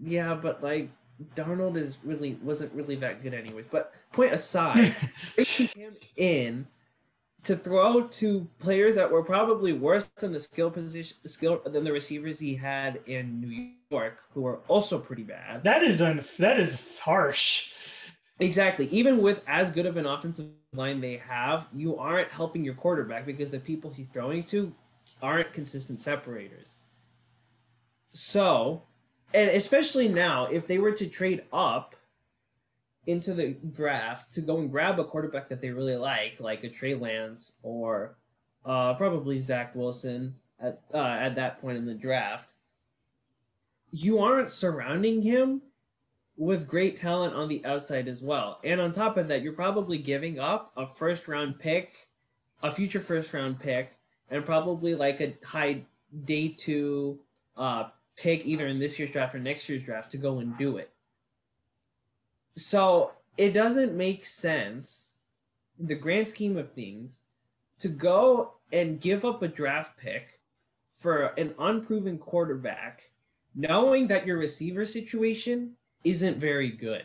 Yeah, 0.00 0.34
but 0.34 0.62
like 0.62 0.90
Darnold 1.36 1.76
is 1.76 1.98
really 2.04 2.38
wasn't 2.42 2.72
really 2.72 2.96
that 2.96 3.22
good 3.22 3.34
anyways. 3.34 3.66
But 3.70 3.92
point 4.12 4.32
aside, 4.32 4.94
bringing 5.34 5.68
him 5.74 5.96
in 6.16 6.66
to 7.44 7.54
throw 7.54 8.06
to 8.08 8.48
players 8.58 8.94
that 8.94 9.10
were 9.10 9.22
probably 9.22 9.72
worse 9.72 10.06
than 10.06 10.32
the 10.32 10.40
skill 10.40 10.70
position 10.70 11.16
skill 11.26 11.60
than 11.64 11.84
the 11.84 11.92
receivers 11.92 12.38
he 12.38 12.54
had 12.54 13.00
in 13.06 13.40
New 13.40 13.70
York, 13.90 14.22
who 14.32 14.42
were 14.42 14.60
also 14.68 14.98
pretty 14.98 15.22
bad. 15.22 15.62
That 15.62 15.82
is 15.82 16.02
un, 16.02 16.24
that 16.38 16.58
is 16.58 16.82
harsh. 16.98 17.72
Exactly. 18.40 18.86
Even 18.88 19.22
with 19.22 19.42
as 19.46 19.70
good 19.70 19.86
of 19.86 19.96
an 19.96 20.06
offensive 20.06 20.46
line 20.72 21.00
they 21.00 21.18
have, 21.18 21.68
you 21.72 21.96
aren't 21.96 22.30
helping 22.32 22.64
your 22.64 22.74
quarterback 22.74 23.26
because 23.26 23.50
the 23.50 23.60
people 23.60 23.92
he's 23.92 24.08
throwing 24.08 24.42
to 24.44 24.72
aren't 25.22 25.52
consistent 25.52 26.00
separators. 26.00 26.78
So 28.10 28.82
and 29.32 29.50
especially 29.50 30.08
now, 30.08 30.46
if 30.46 30.66
they 30.66 30.78
were 30.78 30.92
to 30.92 31.06
trade 31.06 31.42
up 31.52 31.96
into 33.06 33.34
the 33.34 33.56
draft 33.72 34.32
to 34.32 34.40
go 34.40 34.58
and 34.58 34.70
grab 34.70 34.98
a 34.98 35.04
quarterback 35.04 35.48
that 35.48 35.60
they 35.60 35.70
really 35.70 35.96
like, 35.96 36.36
like 36.38 36.64
a 36.64 36.68
Trey 36.68 36.94
Lance 36.94 37.52
or 37.62 38.16
uh, 38.64 38.94
probably 38.94 39.40
Zach 39.40 39.74
Wilson 39.74 40.34
at 40.60 40.80
uh, 40.92 41.16
at 41.20 41.34
that 41.34 41.60
point 41.60 41.76
in 41.76 41.86
the 41.86 41.94
draft, 41.94 42.54
you 43.90 44.18
aren't 44.18 44.50
surrounding 44.50 45.22
him 45.22 45.62
with 46.36 46.66
great 46.66 46.96
talent 46.96 47.34
on 47.34 47.48
the 47.48 47.64
outside 47.64 48.08
as 48.08 48.22
well. 48.22 48.58
And 48.64 48.80
on 48.80 48.92
top 48.92 49.16
of 49.16 49.28
that, 49.28 49.42
you're 49.42 49.52
probably 49.52 49.98
giving 49.98 50.38
up 50.38 50.72
a 50.76 50.86
first 50.86 51.28
round 51.28 51.58
pick, 51.58 52.08
a 52.62 52.70
future 52.70 53.00
first 53.00 53.32
round 53.32 53.60
pick, 53.60 53.96
and 54.30 54.44
probably 54.44 54.94
like 54.94 55.20
a 55.20 55.36
high 55.44 55.82
day 56.24 56.48
two 56.48 57.20
uh, 57.56 57.84
pick 58.16 58.46
either 58.46 58.66
in 58.66 58.78
this 58.78 58.98
year's 58.98 59.10
draft 59.10 59.34
or 59.34 59.38
next 59.38 59.68
year's 59.68 59.82
draft 59.82 60.10
to 60.12 60.16
go 60.16 60.38
and 60.38 60.56
do 60.56 60.76
it. 60.76 60.90
So 62.56 63.12
it 63.36 63.52
doesn't 63.52 63.96
make 63.96 64.24
sense, 64.24 65.10
in 65.78 65.86
the 65.86 65.94
grand 65.94 66.28
scheme 66.28 66.56
of 66.56 66.72
things, 66.72 67.22
to 67.80 67.88
go 67.88 68.54
and 68.72 69.00
give 69.00 69.24
up 69.24 69.42
a 69.42 69.48
draft 69.48 69.96
pick 69.96 70.40
for 70.90 71.26
an 71.38 71.54
unproven 71.58 72.18
quarterback, 72.18 73.10
knowing 73.54 74.06
that 74.06 74.26
your 74.26 74.38
receiver 74.38 74.84
situation 74.84 75.72
isn't 76.04 76.38
very 76.38 76.70
good. 76.70 77.04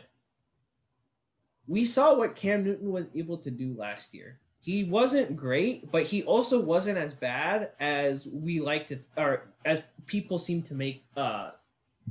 We 1.66 1.84
saw 1.84 2.14
what 2.14 2.36
Cam 2.36 2.64
Newton 2.64 2.90
was 2.90 3.06
able 3.14 3.38
to 3.38 3.50
do 3.50 3.74
last 3.76 4.14
year 4.14 4.38
he 4.60 4.84
wasn't 4.84 5.36
great, 5.36 5.90
but 5.90 6.02
he 6.02 6.22
also 6.22 6.60
wasn't 6.60 6.98
as 6.98 7.14
bad 7.14 7.70
as 7.80 8.28
we 8.30 8.60
like 8.60 8.86
to, 8.88 8.98
or 9.16 9.48
as 9.64 9.82
people 10.06 10.38
seem 10.38 10.62
to 10.62 10.74
make, 10.74 11.06
uh, 11.16 11.52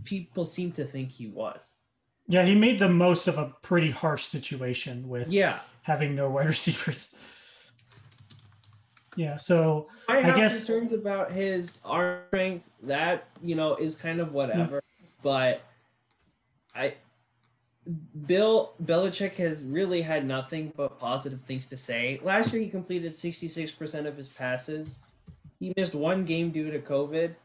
people 0.03 0.45
seem 0.45 0.71
to 0.71 0.83
think 0.83 1.11
he 1.11 1.27
was. 1.27 1.75
Yeah, 2.27 2.43
he 2.43 2.55
made 2.55 2.79
the 2.79 2.89
most 2.89 3.27
of 3.27 3.37
a 3.37 3.53
pretty 3.61 3.91
harsh 3.91 4.23
situation 4.23 5.07
with 5.07 5.27
yeah 5.29 5.59
having 5.83 6.15
no 6.15 6.29
wide 6.29 6.47
receivers. 6.57 7.15
Yeah, 9.15 9.35
so 9.35 9.87
I, 10.07 10.19
have 10.19 10.35
I 10.35 10.37
guess 10.37 10.57
concerns 10.57 10.93
about 10.93 11.31
his 11.31 11.79
arm 11.85 12.19
strength. 12.27 12.69
That 12.83 13.27
you 13.43 13.55
know 13.55 13.75
is 13.75 13.95
kind 13.95 14.19
of 14.19 14.33
whatever, 14.33 14.81
yeah. 14.99 15.07
but 15.21 15.61
I 16.73 16.95
Bill 18.25 18.73
Belichick 18.83 19.35
has 19.35 19.63
really 19.63 20.01
had 20.01 20.25
nothing 20.25 20.73
but 20.75 20.99
positive 20.99 21.41
things 21.41 21.67
to 21.67 21.77
say. 21.77 22.19
Last 22.23 22.53
year, 22.53 22.61
he 22.61 22.69
completed 22.69 23.13
66% 23.13 24.05
of 24.05 24.17
his 24.17 24.27
passes. 24.27 24.99
He 25.59 25.73
missed 25.75 25.95
one 25.95 26.25
game 26.25 26.51
due 26.51 26.71
to 26.71 26.79
COVID, 26.79 27.35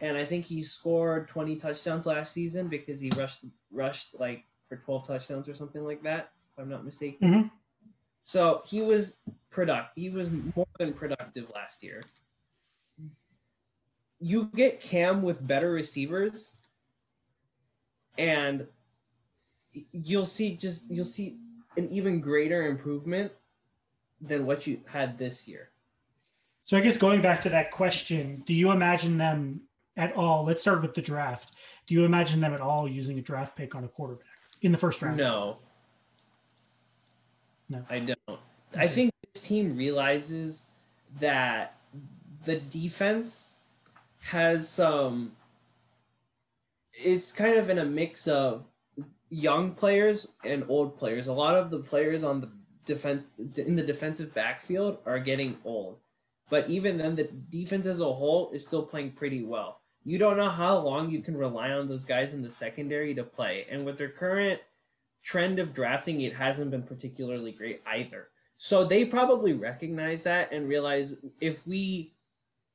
and 0.00 0.16
I 0.16 0.24
think 0.24 0.44
he 0.44 0.62
scored 0.62 1.28
20 1.28 1.56
touchdowns 1.56 2.06
last 2.06 2.32
season 2.32 2.68
because 2.68 3.00
he 3.00 3.10
rushed 3.16 3.40
rushed 3.70 4.18
like 4.18 4.44
for 4.68 4.76
12 4.76 5.06
touchdowns 5.06 5.48
or 5.48 5.54
something 5.54 5.84
like 5.84 6.02
that, 6.02 6.30
if 6.52 6.62
I'm 6.62 6.68
not 6.68 6.84
mistaken. 6.84 7.28
Mm-hmm. 7.28 7.48
So 8.22 8.62
he 8.66 8.82
was 8.82 9.18
product. 9.50 9.92
He 9.96 10.10
was 10.10 10.28
more 10.54 10.66
than 10.78 10.92
productive 10.92 11.50
last 11.54 11.82
year. 11.82 12.02
you 14.20 14.50
get 14.54 14.80
Cam 14.80 15.22
with 15.22 15.46
better 15.46 15.70
receivers, 15.70 16.52
and 18.16 18.66
you'll 19.92 20.24
see 20.24 20.56
just 20.56 20.90
you'll 20.90 21.04
see 21.04 21.36
an 21.76 21.88
even 21.90 22.20
greater 22.20 22.66
improvement 22.66 23.32
than 24.20 24.46
what 24.46 24.66
you 24.66 24.80
had 24.88 25.18
this 25.18 25.46
year. 25.46 25.70
So 26.64 26.76
I 26.76 26.80
guess 26.80 26.96
going 26.96 27.22
back 27.22 27.40
to 27.42 27.48
that 27.50 27.70
question, 27.70 28.42
do 28.44 28.52
you 28.52 28.70
imagine 28.72 29.16
them 29.16 29.62
at 29.96 30.14
all? 30.14 30.44
Let's 30.44 30.60
start 30.60 30.82
with 30.82 30.94
the 30.94 31.00
draft. 31.02 31.52
Do 31.86 31.94
you 31.94 32.04
imagine 32.04 32.40
them 32.40 32.52
at 32.52 32.60
all 32.60 32.88
using 32.88 33.18
a 33.18 33.22
draft 33.22 33.56
pick 33.56 33.74
on 33.74 33.84
a 33.84 33.88
quarterback 33.88 34.26
in 34.62 34.72
the 34.72 34.78
first 34.78 35.00
round? 35.00 35.16
No. 35.16 35.58
No. 37.68 37.84
I 37.88 38.00
don't. 38.00 38.40
I 38.76 38.88
think 38.88 39.12
this 39.32 39.42
team 39.42 39.76
realizes 39.76 40.66
that 41.20 41.76
the 42.44 42.56
defense 42.56 43.54
has 44.20 44.68
some 44.68 45.32
it's 46.92 47.32
kind 47.32 47.56
of 47.56 47.70
in 47.70 47.78
a 47.78 47.84
mix 47.84 48.26
of 48.26 48.64
young 49.30 49.72
players 49.72 50.28
and 50.44 50.64
old 50.68 50.98
players. 50.98 51.26
A 51.26 51.32
lot 51.32 51.54
of 51.54 51.70
the 51.70 51.78
players 51.78 52.24
on 52.24 52.40
the 52.40 52.50
defense 52.84 53.30
in 53.38 53.76
the 53.76 53.82
defensive 53.82 54.34
backfield 54.34 54.98
are 55.06 55.18
getting 55.18 55.56
old. 55.64 55.98
But 56.50 56.68
even 56.70 56.96
then 56.96 57.14
the 57.14 57.24
defense 57.24 57.86
as 57.86 58.00
a 58.00 58.12
whole 58.12 58.50
is 58.52 58.64
still 58.64 58.82
playing 58.82 59.12
pretty 59.12 59.44
well. 59.44 59.80
You 60.04 60.18
don't 60.18 60.38
know 60.38 60.48
how 60.48 60.78
long 60.78 61.10
you 61.10 61.20
can 61.20 61.36
rely 61.36 61.70
on 61.70 61.88
those 61.88 62.04
guys 62.04 62.32
in 62.32 62.40
the 62.40 62.50
secondary 62.50 63.14
to 63.14 63.24
play. 63.24 63.66
And 63.70 63.84
with 63.84 63.98
their 63.98 64.08
current 64.08 64.60
trend 65.22 65.58
of 65.58 65.74
drafting, 65.74 66.22
it 66.22 66.34
hasn't 66.34 66.70
been 66.70 66.82
particularly 66.82 67.52
great 67.52 67.82
either. 67.86 68.28
So 68.56 68.84
they 68.84 69.04
probably 69.04 69.52
recognize 69.52 70.22
that 70.22 70.50
and 70.50 70.68
realize 70.68 71.14
if 71.40 71.66
we 71.66 72.14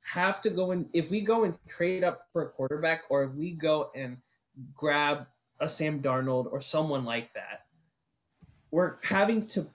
have 0.06 0.42
to 0.42 0.50
go 0.50 0.72
and 0.72 0.88
if 0.94 1.10
we 1.10 1.22
go 1.22 1.44
and 1.46 1.56
trade 1.68 2.04
up 2.04 2.28
for 2.32 2.44
a 2.44 2.50
quarterback 2.50 3.04
or 3.10 3.24
if 3.24 3.32
we 3.32 3.52
go 3.52 3.90
and 3.96 4.18
grab 4.76 5.26
a 5.64 5.68
Sam 5.68 6.02
Darnold 6.02 6.52
or 6.52 6.62
someone 6.62 7.06
like 7.06 7.34
that, 7.34 7.66
we're 8.72 8.96
having 9.04 9.46
to 9.48 9.68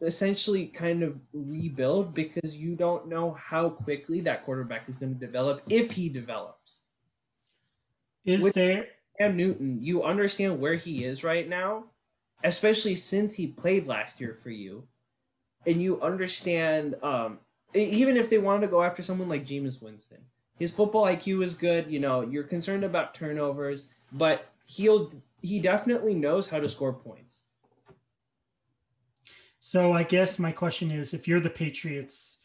essentially 0.00 0.66
kind 0.66 1.02
of 1.02 1.18
rebuild 1.32 2.14
because 2.14 2.56
you 2.56 2.74
don't 2.74 3.08
know 3.08 3.32
how 3.32 3.70
quickly 3.70 4.20
that 4.20 4.44
quarterback 4.44 4.88
is 4.88 4.96
going 4.96 5.14
to 5.14 5.18
develop 5.18 5.62
if 5.68 5.92
he 5.92 6.08
develops. 6.08 6.80
Is 8.24 8.42
With 8.42 8.54
there 8.54 8.86
Cam 9.18 9.36
Newton, 9.36 9.78
you 9.82 10.02
understand 10.02 10.60
where 10.60 10.74
he 10.74 11.04
is 11.04 11.24
right 11.24 11.48
now, 11.48 11.84
especially 12.42 12.94
since 12.94 13.34
he 13.34 13.46
played 13.46 13.86
last 13.86 14.20
year 14.20 14.34
for 14.34 14.50
you, 14.50 14.84
and 15.66 15.80
you 15.80 16.00
understand 16.00 16.96
um, 17.02 17.38
even 17.74 18.16
if 18.16 18.30
they 18.30 18.38
wanted 18.38 18.62
to 18.62 18.68
go 18.68 18.82
after 18.82 19.02
someone 19.02 19.28
like 19.28 19.46
Jameis 19.46 19.82
Winston, 19.82 20.18
his 20.58 20.72
football 20.72 21.04
IQ 21.04 21.44
is 21.44 21.54
good. 21.54 21.90
You 21.90 22.00
know, 22.00 22.22
you're 22.22 22.44
concerned 22.44 22.84
about 22.84 23.14
turnovers, 23.14 23.86
but 24.12 24.53
he'll 24.66 25.10
he 25.42 25.60
definitely 25.60 26.14
knows 26.14 26.48
how 26.48 26.60
to 26.60 26.68
score 26.68 26.92
points. 26.92 27.42
So 29.60 29.92
I 29.92 30.02
guess 30.02 30.38
my 30.38 30.52
question 30.52 30.90
is, 30.90 31.14
if 31.14 31.26
you're 31.26 31.40
the 31.40 31.50
Patriots, 31.50 32.38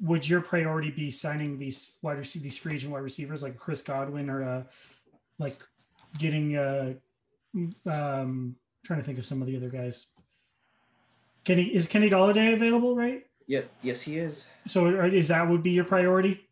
would 0.00 0.28
your 0.28 0.40
priority 0.40 0.90
be 0.90 1.10
signing 1.10 1.58
these 1.58 1.94
wide 2.02 2.18
receiver, 2.18 2.44
these 2.44 2.56
free 2.56 2.74
agent 2.74 2.92
wide 2.92 3.02
receivers 3.02 3.42
like 3.42 3.56
Chris 3.56 3.82
Godwin 3.82 4.30
or 4.30 4.42
uh, 4.42 4.62
like 5.38 5.58
getting 6.18 6.56
uh, 6.56 6.94
um, 7.86 8.56
trying 8.84 9.00
to 9.00 9.04
think 9.04 9.18
of 9.18 9.26
some 9.26 9.42
of 9.42 9.48
the 9.48 9.56
other 9.56 9.68
guys. 9.68 10.08
Kenny 11.44 11.64
is 11.64 11.86
Kenny 11.86 12.10
Golladay 12.10 12.54
available, 12.54 12.94
right? 12.94 13.24
Yeah, 13.46 13.62
yes, 13.82 14.00
he 14.02 14.18
is. 14.18 14.46
So 14.68 14.86
is 15.06 15.28
that 15.28 15.48
would 15.48 15.62
be 15.62 15.72
your 15.72 15.84
priority? 15.84 16.48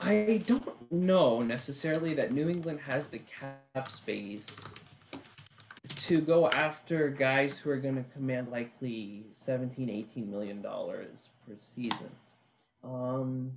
I 0.00 0.42
don't 0.46 0.92
know 0.92 1.40
necessarily 1.40 2.14
that 2.14 2.32
New 2.32 2.48
England 2.48 2.80
has 2.80 3.08
the 3.08 3.18
cap 3.18 3.90
space 3.90 4.46
to 5.88 6.20
go 6.20 6.48
after 6.50 7.08
guys 7.08 7.58
who 7.58 7.70
are 7.70 7.76
going 7.76 7.96
to 7.96 8.04
command 8.12 8.48
likely 8.50 9.26
17 9.30 9.90
18 9.90 10.30
million 10.30 10.62
dollars 10.62 11.28
per 11.46 11.54
season. 11.58 12.10
Um 12.84 13.52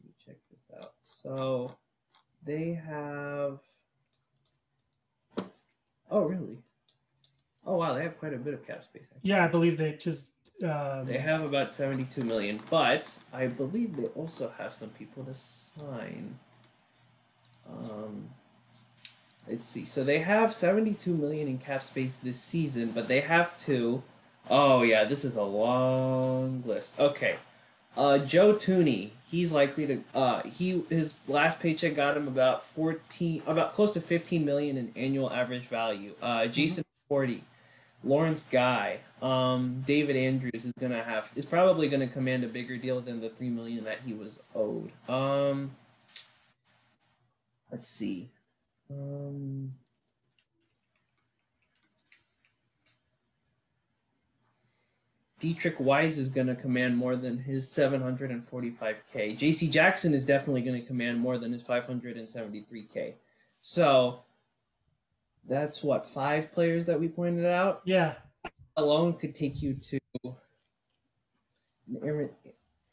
let 0.00 0.06
me 0.06 0.12
check 0.24 0.36
this 0.50 0.64
out. 0.76 0.94
So 1.02 1.76
they 2.44 2.72
have 2.72 3.60
Oh, 6.10 6.22
really? 6.22 6.58
Oh 7.66 7.76
wow, 7.76 7.92
they 7.92 8.02
have 8.02 8.18
quite 8.18 8.32
a 8.32 8.38
bit 8.38 8.54
of 8.54 8.66
cap 8.66 8.82
space. 8.82 9.02
Actually. 9.14 9.30
Yeah, 9.30 9.44
I 9.44 9.48
believe 9.48 9.76
they 9.76 9.92
just 9.92 10.37
um, 10.64 11.06
they 11.06 11.18
have 11.18 11.42
about 11.42 11.70
72 11.70 12.24
million, 12.24 12.60
but 12.68 13.16
I 13.32 13.46
believe 13.46 13.96
they 13.96 14.06
also 14.06 14.52
have 14.58 14.74
some 14.74 14.88
people 14.90 15.24
to 15.24 15.34
sign. 15.34 16.36
Um, 17.68 18.28
let's 19.48 19.68
see. 19.68 19.84
So 19.84 20.02
they 20.02 20.18
have 20.18 20.52
72 20.52 21.14
million 21.14 21.46
in 21.46 21.58
cap 21.58 21.84
space 21.84 22.16
this 22.16 22.40
season, 22.40 22.90
but 22.90 23.06
they 23.06 23.20
have 23.20 23.56
to. 23.58 24.02
Oh 24.50 24.82
yeah, 24.82 25.04
this 25.04 25.24
is 25.24 25.36
a 25.36 25.42
long 25.42 26.62
list. 26.66 26.98
Okay. 26.98 27.36
Uh, 27.96 28.18
Joe 28.18 28.54
Thuney, 28.54 29.10
he's 29.28 29.52
likely 29.52 29.86
to. 29.86 30.04
Uh, 30.14 30.42
he 30.42 30.84
his 30.88 31.14
last 31.28 31.60
paycheck 31.60 31.94
got 31.94 32.16
him 32.16 32.26
about 32.26 32.64
14, 32.64 33.42
about 33.46 33.72
close 33.72 33.92
to 33.92 34.00
15 34.00 34.44
million 34.44 34.76
in 34.76 34.92
annual 34.96 35.30
average 35.32 35.66
value. 35.68 36.14
Uh, 36.20 36.46
Jason 36.46 36.82
mm-hmm. 36.82 37.08
Forty 37.08 37.44
Lawrence 38.04 38.44
Guy, 38.44 39.00
um, 39.22 39.82
David 39.86 40.16
Andrews 40.16 40.64
is 40.64 40.72
gonna 40.78 41.02
have 41.02 41.30
is 41.36 41.44
probably 41.44 41.88
gonna 41.88 42.08
command 42.08 42.44
a 42.44 42.48
bigger 42.48 42.76
deal 42.76 43.00
than 43.00 43.20
the 43.20 43.30
three 43.30 43.50
million 43.50 43.84
that 43.84 44.00
he 44.04 44.14
was 44.14 44.42
owed. 44.54 44.92
Um, 45.08 45.72
let's 47.70 47.88
see. 47.88 48.30
Um, 48.90 49.72
Deatrich 55.40 55.78
Wise 55.78 56.18
is 56.18 56.28
going 56.28 56.48
to 56.48 56.56
command 56.56 56.96
more 56.96 57.14
than 57.14 57.38
his 57.38 57.66
745k. 57.66 59.38
J.C. 59.38 59.68
Jackson 59.68 60.12
is 60.12 60.24
definitely 60.24 60.62
going 60.62 60.80
to 60.80 60.86
command 60.86 61.20
more 61.20 61.38
than 61.38 61.52
his 61.52 61.62
573k. 61.62 63.14
So 63.60 64.22
that's 65.46 65.82
what 65.82 66.06
five 66.06 66.52
players 66.52 66.86
that 66.86 66.98
we 66.98 67.08
pointed 67.08 67.46
out. 67.46 67.82
Yeah, 67.84 68.14
alone 68.78 69.14
could 69.14 69.34
take 69.34 69.62
you 69.62 69.74
to 69.74 69.98
an 72.02 72.30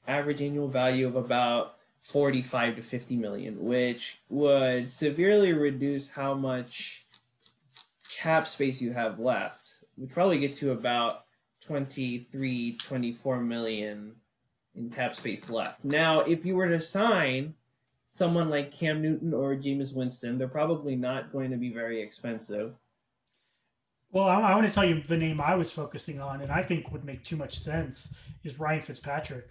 average 0.08 0.42
annual 0.42 0.68
value 0.68 1.08
of 1.08 1.16
about 1.16 1.76
45 2.02 2.78
to 2.78 2.82
50 2.82 3.16
million, 3.18 3.64
which 3.64 4.20
would 4.30 4.92
severely 4.92 5.54
reduce 5.54 6.12
how 6.12 6.34
much 6.34 7.06
cap 8.10 8.48
space 8.48 8.82
you 8.82 8.94
have 8.94 9.20
left. 9.20 9.84
Would 9.98 10.12
probably 10.12 10.40
get 10.40 10.54
to 10.56 10.72
about 10.72 11.26
23, 11.66 12.78
24 12.78 13.40
million 13.42 14.16
in 14.76 14.90
cap 14.90 15.16
space 15.16 15.50
left. 15.50 15.86
Now, 15.86 16.20
if 16.20 16.46
you 16.46 16.56
were 16.56 16.68
to 16.68 16.80
sign 16.80 17.56
someone 18.12 18.50
like 18.50 18.72
Cam 18.72 19.02
Newton 19.02 19.34
or 19.34 19.56
Jameis 19.56 19.96
Winston, 19.96 20.38
they're 20.38 20.48
probably 20.48 20.96
not 20.96 21.32
going 21.32 21.52
to 21.52 21.58
be 21.58 21.74
very 21.74 22.02
expensive. 22.02 22.76
Well, 24.16 24.30
I, 24.30 24.40
I, 24.40 24.56
want 24.56 24.66
to 24.66 24.74
tell 24.74 24.86
you 24.86 25.02
the 25.02 25.18
name 25.18 25.42
I 25.42 25.56
was 25.56 25.74
focusing 25.74 26.22
on, 26.22 26.40
and 26.40 26.50
I 26.50 26.64
think 26.64 26.90
would 26.90 27.04
make 27.04 27.26
too 27.26 27.36
much 27.36 27.60
sense 27.60 28.16
is 28.46 28.58
Ryan 28.58 28.80
Fitzpatrick. 28.80 29.46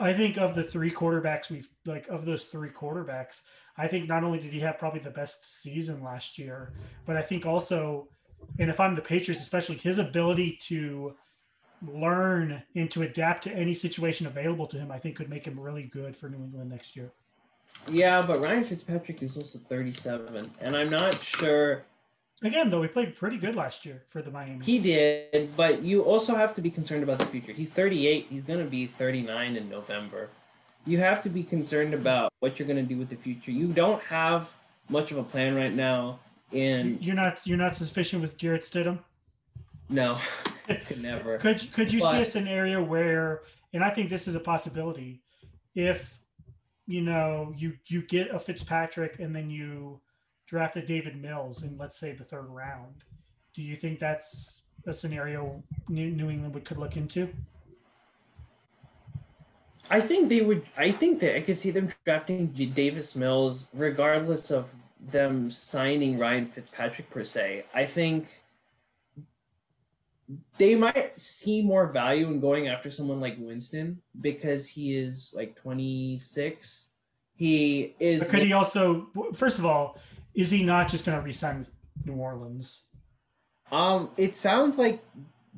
I 0.00 0.12
think 0.14 0.36
of 0.36 0.56
the 0.56 0.64
three 0.64 0.90
quarterbacks 0.90 1.48
we've 1.48 1.68
like 1.86 2.08
of 2.08 2.24
those 2.24 2.42
three 2.42 2.70
quarterbacks, 2.70 3.42
I 3.76 3.86
think 3.86 4.08
not 4.08 4.24
only 4.24 4.40
did 4.40 4.52
he 4.52 4.58
have 4.60 4.78
probably 4.78 4.98
the 4.98 5.10
best 5.10 5.62
season 5.62 6.02
last 6.02 6.40
year, 6.40 6.72
but 7.06 7.16
I 7.16 7.22
think 7.22 7.46
also, 7.46 8.08
and 8.58 8.68
if 8.68 8.80
I'm 8.80 8.96
the 8.96 9.00
Patriots, 9.00 9.40
especially 9.40 9.76
his 9.76 10.00
ability 10.00 10.58
to 10.62 11.14
learn 11.86 12.64
and 12.74 12.90
to 12.90 13.02
adapt 13.02 13.44
to 13.44 13.54
any 13.54 13.74
situation 13.74 14.26
available 14.26 14.66
to 14.66 14.76
him, 14.76 14.90
I 14.90 14.98
think 14.98 15.14
could 15.14 15.30
make 15.30 15.46
him 15.46 15.60
really 15.60 15.84
good 15.84 16.16
for 16.16 16.28
New 16.28 16.38
England 16.38 16.70
next 16.70 16.96
year. 16.96 17.12
Yeah, 17.90 18.22
but 18.22 18.40
Ryan 18.40 18.64
Fitzpatrick 18.64 19.22
is 19.22 19.36
also 19.36 19.58
37, 19.58 20.50
and 20.60 20.76
I'm 20.76 20.90
not 20.90 21.22
sure. 21.22 21.84
Again, 22.42 22.70
though, 22.70 22.82
he 22.82 22.88
played 22.88 23.16
pretty 23.16 23.36
good 23.36 23.56
last 23.56 23.84
year 23.84 24.02
for 24.08 24.22
the 24.22 24.30
Miami. 24.30 24.64
He 24.64 24.78
did, 24.78 25.56
but 25.56 25.82
you 25.82 26.02
also 26.02 26.34
have 26.34 26.54
to 26.54 26.60
be 26.60 26.70
concerned 26.70 27.02
about 27.02 27.18
the 27.18 27.26
future. 27.26 27.52
He's 27.52 27.70
38. 27.70 28.26
He's 28.30 28.42
going 28.42 28.60
to 28.60 28.70
be 28.70 28.86
39 28.86 29.56
in 29.56 29.68
November. 29.68 30.28
You 30.86 30.98
have 30.98 31.20
to 31.22 31.28
be 31.28 31.42
concerned 31.42 31.94
about 31.94 32.32
what 32.40 32.58
you're 32.58 32.68
going 32.68 32.80
to 32.80 32.94
do 32.94 32.98
with 32.98 33.08
the 33.08 33.16
future. 33.16 33.50
You 33.50 33.68
don't 33.68 34.00
have 34.02 34.50
much 34.88 35.10
of 35.10 35.18
a 35.18 35.24
plan 35.24 35.54
right 35.54 35.74
now. 35.74 36.20
And 36.52 37.02
you're 37.02 37.16
not 37.16 37.46
you're 37.46 37.58
not 37.58 37.76
sufficient 37.76 38.22
with 38.22 38.38
Jarrett 38.38 38.62
Stidham. 38.62 39.00
No. 39.90 40.16
could 40.86 41.02
never. 41.02 41.38
Could 41.38 41.72
could 41.72 41.92
you 41.92 42.00
but, 42.00 42.12
see 42.12 42.20
a 42.20 42.24
scenario 42.24 42.82
where, 42.82 43.42
and 43.72 43.84
I 43.84 43.90
think 43.90 44.08
this 44.08 44.26
is 44.28 44.34
a 44.34 44.40
possibility, 44.40 45.20
if 45.74 46.20
you 46.88 47.02
know 47.02 47.54
you 47.56 47.74
you 47.86 48.02
get 48.02 48.34
a 48.34 48.38
Fitzpatrick 48.38 49.20
and 49.20 49.36
then 49.36 49.50
you 49.50 50.00
draft 50.46 50.76
a 50.76 50.82
Davis 50.82 51.14
Mills 51.14 51.62
in 51.62 51.76
let's 51.78 51.98
say 51.98 52.12
the 52.12 52.24
third 52.24 52.48
round, 52.48 53.04
do 53.54 53.62
you 53.62 53.76
think 53.76 54.00
that's 54.00 54.62
a 54.86 54.92
scenario 54.92 55.62
New, 55.88 56.10
New 56.10 56.30
England 56.30 56.54
would 56.54 56.64
could 56.64 56.78
look 56.78 56.96
into? 56.96 57.28
I 59.90 60.00
think 60.00 60.28
they 60.28 60.40
would. 60.40 60.66
I 60.76 60.90
think 60.90 61.20
that 61.20 61.36
I 61.36 61.40
could 61.40 61.58
see 61.58 61.70
them 61.70 61.88
drafting 62.04 62.48
Davis 62.48 63.14
Mills, 63.14 63.66
regardless 63.72 64.50
of 64.50 64.68
them 65.00 65.50
signing 65.50 66.18
Ryan 66.18 66.46
Fitzpatrick 66.46 67.10
per 67.10 67.24
se. 67.24 67.64
I 67.74 67.84
think 67.84 68.42
they 70.58 70.74
might 70.74 71.18
see 71.18 71.62
more 71.62 71.86
value 71.86 72.26
in 72.26 72.40
going 72.40 72.68
after 72.68 72.90
someone 72.90 73.20
like 73.20 73.36
Winston 73.38 74.02
because 74.20 74.68
he 74.68 74.96
is 74.96 75.34
like 75.36 75.56
26. 75.56 76.90
He 77.34 77.94
is. 77.98 78.20
But 78.20 78.30
could 78.30 78.42
he 78.42 78.52
also? 78.52 79.06
First 79.34 79.58
of 79.58 79.64
all, 79.64 79.98
is 80.34 80.50
he 80.50 80.62
not 80.62 80.88
just 80.88 81.06
going 81.06 81.18
to 81.18 81.24
resign 81.24 81.60
with 81.60 81.70
New 82.04 82.14
Orleans? 82.14 82.88
Um, 83.70 84.10
it 84.16 84.34
sounds 84.34 84.78
like 84.78 85.04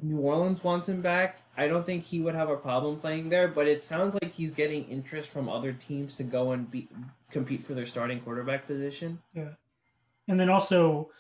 New 0.03 0.19
Orleans 0.19 0.63
wants 0.63 0.89
him 0.89 1.01
back. 1.01 1.43
I 1.57 1.69
don't 1.69 1.85
think 1.85 2.05
he 2.05 2.21
would 2.21 2.35
have 2.35 2.49
a 2.49 2.57
problem 2.57 2.99
playing 2.99 3.29
there, 3.29 3.49
but 3.49 3.67
it 3.67 3.83
sounds 3.83 4.15
like 4.15 4.33
he's 4.33 4.53
getting 4.53 4.85
interest 4.89 5.29
from 5.29 5.49
other 5.49 5.73
teams 5.73 6.15
to 6.17 6.25
go 6.25 6.53
and 6.53 6.71
be, 6.71 6.89
compete 7.31 7.65
for 7.65 7.75
their 7.75 7.87
starting 7.87 8.21
quarterback 8.21 8.67
position. 8.67 9.21
Yeah. 9.35 9.51
And 10.29 10.39
then 10.39 10.49
also, 10.49 11.11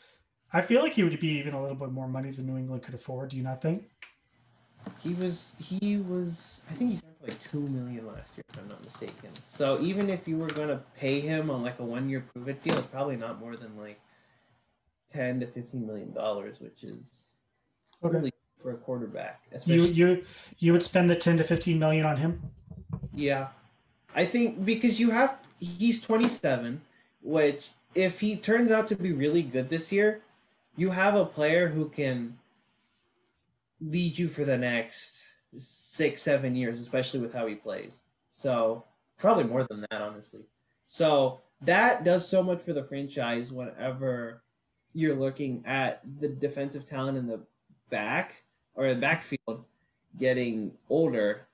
I 0.53 0.61
feel 0.61 0.83
like 0.83 0.93
he 0.93 1.03
would 1.03 1.19
be 1.21 1.39
even 1.39 1.55
a 1.55 1.61
little 1.61 1.77
bit 1.77 1.93
more 1.93 2.09
money 2.09 2.31
than 2.31 2.47
New 2.47 2.57
England 2.57 2.83
could 2.83 2.95
afford. 2.95 3.31
Do 3.31 3.37
you 3.37 3.43
not 3.43 3.63
think? 3.63 3.89
He 4.99 5.15
was 5.15 5.57
he 5.61 5.99
was 5.99 6.63
I 6.71 6.75
think 6.75 6.91
he 6.91 6.97
signed 6.97 7.15
for 7.21 7.29
like 7.29 7.39
two 7.39 7.61
million 7.61 8.07
last 8.07 8.33
year 8.37 8.45
if 8.49 8.59
I'm 8.59 8.69
not 8.69 8.83
mistaken. 8.83 9.31
So 9.43 9.81
even 9.81 10.09
if 10.09 10.27
you 10.27 10.39
were 10.39 10.49
gonna 10.49 10.83
pay 10.97 11.21
him 11.21 11.51
on 11.51 11.63
like 11.63 11.79
a 11.79 11.85
one 11.85 12.09
year 12.09 12.25
prove 12.33 12.49
it 12.49 12.63
deal, 12.63 12.79
it's 12.79 12.87
probably 12.87 13.17
not 13.17 13.39
more 13.39 13.57
than 13.57 13.77
like 13.77 14.01
ten 15.13 15.41
to 15.41 15.47
fifteen 15.47 15.87
million 15.87 16.13
dollars, 16.13 16.61
which 16.61 16.83
is 16.83 17.37
okay. 18.03 18.17
really 18.17 18.33
for 18.63 18.73
a 18.73 18.77
quarterback. 18.77 19.43
You 19.65 19.83
you 19.85 20.25
you 20.59 20.73
would 20.73 20.83
spend 20.83 21.11
the 21.11 21.17
ten 21.17 21.37
to 21.37 21.45
fifteen 21.45 21.79
million 21.79 22.07
on 22.07 22.17
him? 22.17 22.43
Yeah, 23.13 23.49
I 24.15 24.25
think 24.25 24.65
because 24.65 24.99
you 24.99 25.11
have 25.11 25.39
he's 25.61 26.01
twenty 26.03 26.29
seven, 26.29 26.81
which 27.23 27.69
if 27.95 28.21
he 28.21 28.37
turns 28.37 28.71
out 28.71 28.87
to 28.89 28.97
be 28.97 29.13
really 29.13 29.43
good 29.43 29.69
this 29.69 29.93
year, 29.93 30.23
you 30.77 30.91
have 30.91 31.15
a 31.15 31.25
player 31.25 31.69
who 31.69 31.89
can 31.89 32.37
lead 33.81 34.19
you 34.19 34.29
for 34.29 34.45
the 34.45 34.57
next 34.57 35.25
six 35.57 36.23
seven 36.23 36.55
years, 36.55 36.81
especially 36.81 37.21
with 37.21 37.35
how 37.35 37.47
he 37.47 37.55
plays. 37.55 38.01
So 38.33 38.85
probably 39.19 39.45
more 39.45 39.67
than 39.69 39.85
that, 39.91 40.03
honestly. 40.03 40.45
So 40.87 41.41
that 41.63 42.05
does 42.05 42.27
so 42.27 42.43
much 42.43 42.61
for 42.61 42.73
the 42.73 42.83
franchise 42.83 43.53
whenever 43.53 44.43
you're 44.93 45.15
looking 45.15 45.63
at 45.67 46.01
the 46.21 46.29
defensive 46.29 46.85
talent 46.85 47.19
in 47.19 47.27
the 47.27 47.41
back 47.91 48.45
or 48.75 48.89
the 48.89 49.01
backfield 49.01 49.65
getting 50.17 50.73
older, 50.89 51.47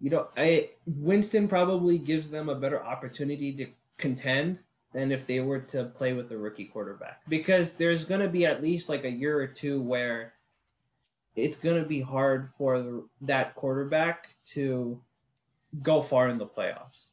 you 0.00 0.10
know, 0.10 0.28
I 0.36 0.70
Winston 0.86 1.48
probably 1.48 1.98
gives 1.98 2.30
them 2.30 2.48
a 2.48 2.54
better 2.54 2.82
opportunity 2.82 3.52
to 3.56 3.66
contend 3.98 4.60
than 4.92 5.12
if 5.12 5.26
they 5.26 5.40
were 5.40 5.60
to 5.60 5.84
play 5.84 6.12
with 6.12 6.28
the 6.28 6.36
rookie 6.36 6.64
quarterback 6.64 7.20
because 7.28 7.76
there's 7.76 8.04
going 8.04 8.20
to 8.20 8.28
be 8.28 8.44
at 8.44 8.62
least 8.62 8.88
like 8.88 9.04
a 9.04 9.10
year 9.10 9.38
or 9.38 9.46
two 9.46 9.80
where 9.80 10.34
it's 11.36 11.58
going 11.58 11.80
to 11.80 11.88
be 11.88 12.00
hard 12.00 12.50
for 12.50 13.04
that 13.20 13.54
quarterback 13.54 14.34
to 14.44 15.00
go 15.82 16.00
far 16.00 16.28
in 16.28 16.38
the 16.38 16.46
playoffs. 16.46 17.12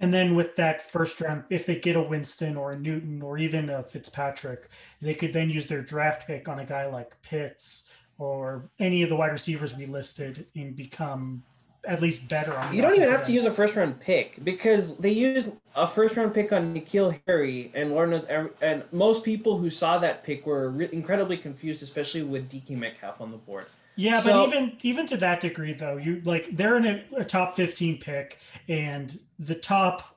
And 0.00 0.12
then 0.12 0.34
with 0.34 0.56
that 0.56 0.82
first 0.82 1.20
round, 1.20 1.44
if 1.48 1.64
they 1.64 1.76
get 1.76 1.94
a 1.94 2.02
Winston 2.02 2.56
or 2.56 2.72
a 2.72 2.78
Newton 2.78 3.22
or 3.22 3.38
even 3.38 3.70
a 3.70 3.84
Fitzpatrick, 3.84 4.68
they 5.00 5.14
could 5.14 5.32
then 5.32 5.48
use 5.48 5.66
their 5.66 5.82
draft 5.82 6.26
pick 6.26 6.48
on 6.48 6.58
a 6.58 6.64
guy 6.64 6.86
like 6.86 7.14
Pitts 7.22 7.88
or 8.18 8.68
any 8.80 9.04
of 9.04 9.08
the 9.08 9.16
wide 9.16 9.30
receivers 9.30 9.76
we 9.76 9.86
listed 9.86 10.46
and 10.56 10.74
become 10.74 11.44
at 11.86 12.00
least 12.00 12.28
better 12.28 12.54
on. 12.54 12.74
You 12.74 12.82
don't 12.82 12.94
even 12.94 13.08
have 13.08 13.24
to 13.24 13.32
use 13.32 13.44
a 13.44 13.50
first 13.50 13.74
round 13.76 14.00
pick 14.00 14.42
because 14.44 14.96
they 14.96 15.10
used 15.10 15.52
a 15.74 15.86
first 15.86 16.16
round 16.16 16.34
pick 16.34 16.52
on 16.52 16.74
N'Keal 16.74 17.18
Harry, 17.26 17.72
and 17.74 17.90
Lord 17.90 18.10
knows, 18.10 18.24
and 18.24 18.84
most 18.92 19.24
people 19.24 19.58
who 19.58 19.70
saw 19.70 19.98
that 19.98 20.24
pick 20.24 20.46
were 20.46 20.80
incredibly 20.82 21.36
confused, 21.36 21.82
especially 21.82 22.22
with 22.22 22.50
DK 22.50 22.70
Metcalf 22.70 23.20
on 23.20 23.30
the 23.30 23.36
board. 23.36 23.66
Yeah, 23.96 24.20
so, 24.20 24.46
but 24.46 24.48
even 24.48 24.76
even 24.82 25.06
to 25.06 25.16
that 25.18 25.40
degree, 25.40 25.72
though, 25.72 25.96
you 25.96 26.22
like 26.24 26.56
they're 26.56 26.76
in 26.76 26.86
a, 26.86 27.04
a, 27.16 27.24
top 27.24 27.56
fifteen 27.56 27.98
pick, 27.98 28.38
and 28.68 29.18
the 29.38 29.54
top 29.54 30.16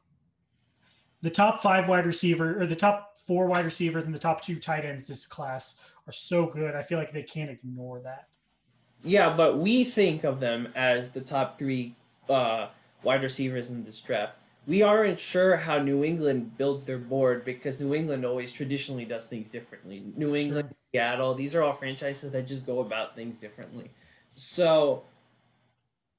the 1.22 1.30
top 1.30 1.62
five 1.62 1.90
wide 1.90 2.06
receiver 2.06 2.62
or 2.62 2.68
the 2.68 2.76
top 2.76 3.18
four 3.18 3.48
wide 3.48 3.66
receivers 3.66 4.06
and 4.06 4.14
the 4.14 4.20
top 4.20 4.42
two 4.42 4.60
tight 4.60 4.86
ends 4.86 5.08
this 5.08 5.26
class 5.26 5.82
are 6.08 6.14
so 6.14 6.46
good. 6.46 6.76
I 6.76 6.84
feel 6.84 7.00
like 7.00 7.12
they 7.12 7.24
can't 7.24 7.50
ignore 7.50 8.00
that. 8.02 8.35
Yeah, 9.06 9.36
but 9.36 9.58
we 9.60 9.86
think 9.86 10.24
of 10.24 10.40
them 10.40 10.70
as 10.76 11.12
the 11.12 11.22
top 11.22 11.58
three 11.58 11.96
uh, 12.28 12.68
wide 13.04 13.24
receivers 13.24 13.70
in 13.70 13.86
this 13.86 14.02
draft 14.02 14.34
we 14.68 14.82
aren't 14.82 15.20
sure 15.20 15.58
how 15.58 15.80
New 15.80 16.04
England 16.04 16.58
builds 16.58 16.86
their 16.86 16.98
board 16.98 17.46
because 17.46 17.80
New 17.80 17.94
England 17.94 18.26
always 18.26 18.52
traditionally 18.52 19.06
does 19.06 19.28
things 19.28 19.50
differently. 19.50 20.04
New 20.16 20.36
England, 20.36 20.70
sure. 20.70 21.02
Seattle, 21.02 21.36
these 21.36 21.54
are 21.54 21.62
all 21.62 21.74
franchises 21.74 22.32
that 22.32 22.48
just 22.48 22.66
go 22.66 22.80
about 22.80 23.16
things 23.16 23.38
differently. 23.38 23.92
So, 24.34 25.04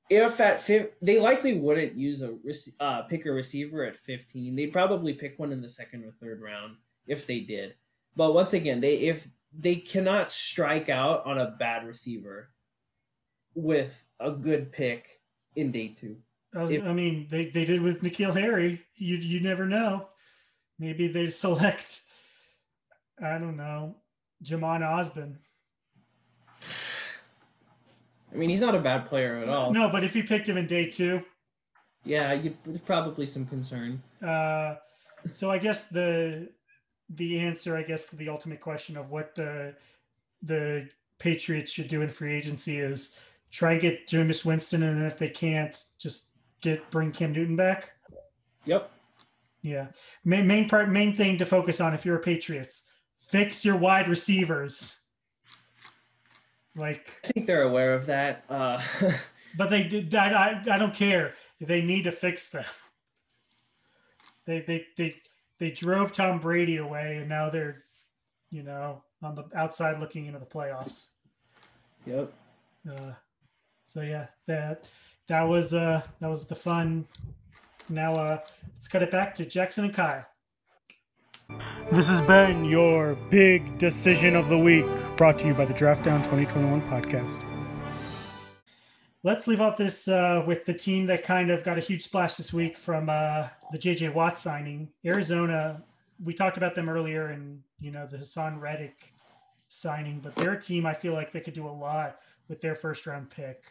if 0.09 0.41
at 0.41 0.61
fi- 0.61 0.89
they 1.03 1.18
likely 1.18 1.59
wouldn't 1.59 1.97
use 1.97 2.22
a 2.22 2.37
uh, 2.78 3.03
pick 3.03 3.26
a 3.26 3.32
receiver 3.32 3.84
at 3.84 3.97
15, 3.97 4.55
they'd 4.55 4.72
probably 4.72 5.12
pick 5.12 5.39
one 5.39 5.53
in 5.53 5.61
the 5.61 5.68
second 5.68 6.05
or 6.05 6.12
third 6.12 6.41
round 6.41 6.76
if 7.09 7.26
they 7.26 7.41
did. 7.41 7.74
But 8.14 8.32
once 8.32 8.53
again, 8.53 8.80
they 8.80 8.95
if 8.99 9.28
they 9.59 9.76
cannot 9.76 10.30
strike 10.30 10.89
out 10.89 11.26
on 11.26 11.39
a 11.39 11.57
bad 11.59 11.84
receiver 11.84 12.51
with 13.57 14.05
a 14.21 14.31
good 14.31 14.71
pick 14.71 15.21
in 15.57 15.73
day 15.73 15.89
two. 15.89 16.17
I, 16.55 16.63
was, 16.63 16.71
if, 16.71 16.85
I 16.85 16.93
mean, 16.93 17.27
they, 17.29 17.47
they 17.47 17.65
did 17.65 17.83
with 17.83 18.03
N'Keal 18.03 18.39
Harry. 18.39 18.83
You 18.95 19.17
you 19.17 19.41
never 19.41 19.67
know. 19.67 20.09
Maybe 20.79 21.09
they 21.09 21.29
select. 21.31 22.03
I 23.21 23.39
don't 23.39 23.57
know, 23.57 23.97
Jhamon 24.45 24.83
Ausbon. 24.83 25.37
I 28.33 28.37
mean, 28.37 28.51
he's 28.51 28.61
not 28.61 28.75
a 28.75 28.81
bad 28.81 29.07
player 29.07 29.39
at 29.39 29.49
all. 29.49 29.73
No, 29.73 29.89
but 29.89 30.05
if 30.05 30.15
you 30.15 30.23
picked 30.23 30.49
him 30.49 30.59
in 30.59 30.67
day 30.67 30.91
two, 30.91 31.23
yeah, 32.05 32.33
you 32.33 32.57
there's 32.65 32.81
probably 32.81 33.27
some 33.27 33.47
concern. 33.47 34.03
Uh, 34.25 34.77
so 35.33 35.51
I 35.51 35.59
guess 35.59 35.89
the 35.89 36.49
the 37.11 37.39
answer, 37.41 37.77
I 37.77 37.83
guess, 37.83 38.11
to 38.11 38.17
the 38.17 38.29
ultimate 38.29 38.61
question 38.61 38.97
of 38.97 39.11
what 39.11 39.35
the 39.35 39.75
the 40.43 40.89
Patriots 41.19 41.71
should 41.71 41.89
do 41.89 42.03
in 42.03 42.09
free 42.09 42.35
agency 42.35 42.79
is 42.79 43.19
try 43.51 43.72
and 43.72 43.80
get 43.80 44.09
Jameis 44.09 44.44
Winston, 44.44 44.82
and 44.82 45.05
if 45.05 45.18
they 45.18 45.28
can't, 45.28 45.76
just 45.99 46.30
get 46.61 46.90
bring 46.90 47.12
Cam 47.12 47.32
Newton 47.32 47.57
back? 47.57 47.92
Yep. 48.64 48.90
Yeah. 49.62 49.86
Main 50.24 50.47
main 50.47 50.68
part 50.68 50.90
main 50.90 51.14
thing 51.14 51.38
to 51.38 51.47
focus 51.47 51.80
on 51.80 51.94
if 51.94 52.05
you're 52.05 52.16
a 52.16 52.20
Patriots, 52.20 52.82
fix 53.28 53.64
your 53.64 53.76
wide 53.76 54.09
receivers. 54.09 55.01
Like 56.76 57.18
I 57.24 57.28
think 57.28 57.47
they're 57.47 57.62
aware 57.62 57.94
of 57.94 58.07
that. 58.07 58.44
Uh 58.49 58.80
but 59.57 59.70
they 59.70 59.84
did 59.84 60.14
I, 60.14 60.30
I 60.30 60.74
I 60.74 60.78
don't 60.78 60.94
care. 60.94 61.34
They 61.61 61.82
need 61.82 62.05
to 62.05 62.12
fix 62.12 62.51
them. 62.51 62.64
They 64.44 64.61
they 64.61 64.86
they 64.97 65.16
they 65.59 65.70
drove 65.70 66.12
Tom 66.12 66.38
Brady 66.38 66.76
away 66.76 67.16
and 67.16 67.28
now 67.28 67.51
they're 67.51 67.84
you 68.51 68.62
know 68.62 69.03
on 69.22 69.34
the 69.34 69.44
outside 69.55 69.99
looking 69.99 70.26
into 70.26 70.38
the 70.38 70.47
playoffs. 70.47 71.09
Yep. 72.07 72.32
Uh, 72.88 73.12
so 73.87 74.03
yeah, 74.03 74.26
that 74.47 74.89
that 75.28 75.43
was 75.43 75.72
uh 75.72 76.03
that 76.20 76.28
was 76.28 76.47
the 76.47 76.55
fun. 76.55 77.07
Now 77.89 78.16
uh 78.16 78.39
let's 78.74 78.89
cut 78.89 79.03
it 79.03 79.12
back 79.12 79.34
to 79.37 79.47
Jackson 79.47 79.84
and 79.84 79.95
Kyle. 79.95 80.26
This 81.93 82.09
has 82.09 82.20
been 82.22 82.64
your 82.64 83.14
big 83.30 83.78
decision 83.78 84.34
of 84.34 84.49
the 84.49 84.59
week, 84.59 84.87
brought 85.16 85.39
to 85.39 85.47
you 85.47 85.55
by 85.55 85.64
the 85.64 85.72
Draft 85.72 86.05
Down 86.05 86.20
2021 86.24 86.82
podcast. 86.82 87.41
Let's 89.22 89.47
leave 89.47 89.61
off 89.61 89.76
this 89.76 90.09
uh, 90.09 90.43
with 90.45 90.64
the 90.64 90.74
team 90.74 91.07
that 91.07 91.22
kind 91.22 91.53
of 91.53 91.62
got 91.62 91.78
a 91.78 91.80
huge 91.80 92.03
splash 92.03 92.34
this 92.34 92.53
week 92.53 92.76
from 92.76 93.09
uh, 93.09 93.49
the 93.70 93.78
JJ 93.78 94.14
Watt 94.14 94.37
signing. 94.37 94.89
Arizona, 95.05 95.80
we 96.24 96.34
talked 96.34 96.57
about 96.57 96.74
them 96.74 96.89
earlier, 96.89 97.28
and 97.28 97.62
you 97.78 97.93
know 97.93 98.09
the 98.09 98.16
Haason 98.16 98.61
Reddick 98.61 99.14
signing, 99.68 100.18
but 100.18 100.34
their 100.34 100.57
team, 100.57 100.87
I 100.87 100.95
feel 100.95 101.12
like 101.12 101.30
they 101.30 101.41
could 101.41 101.55
do 101.55 101.68
a 101.68 101.70
lot 101.70 102.18
with 102.49 102.61
their 102.61 102.74
first 102.74 103.07
round 103.07 103.30
pick. 103.30 103.62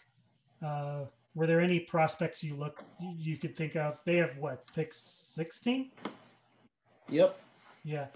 Uh, 0.65 1.05
were 1.33 1.47
there 1.47 1.59
any 1.59 1.79
prospects 1.79 2.43
you 2.43 2.55
look 2.55 2.83
you 2.99 3.37
could 3.37 3.55
think 3.55 3.75
of? 3.75 4.01
They 4.05 4.17
have 4.17 4.37
what 4.37 4.65
pick 4.73 4.93
sixteen? 4.93 5.91
Yep. 7.09 7.39
Yeah, 7.83 8.07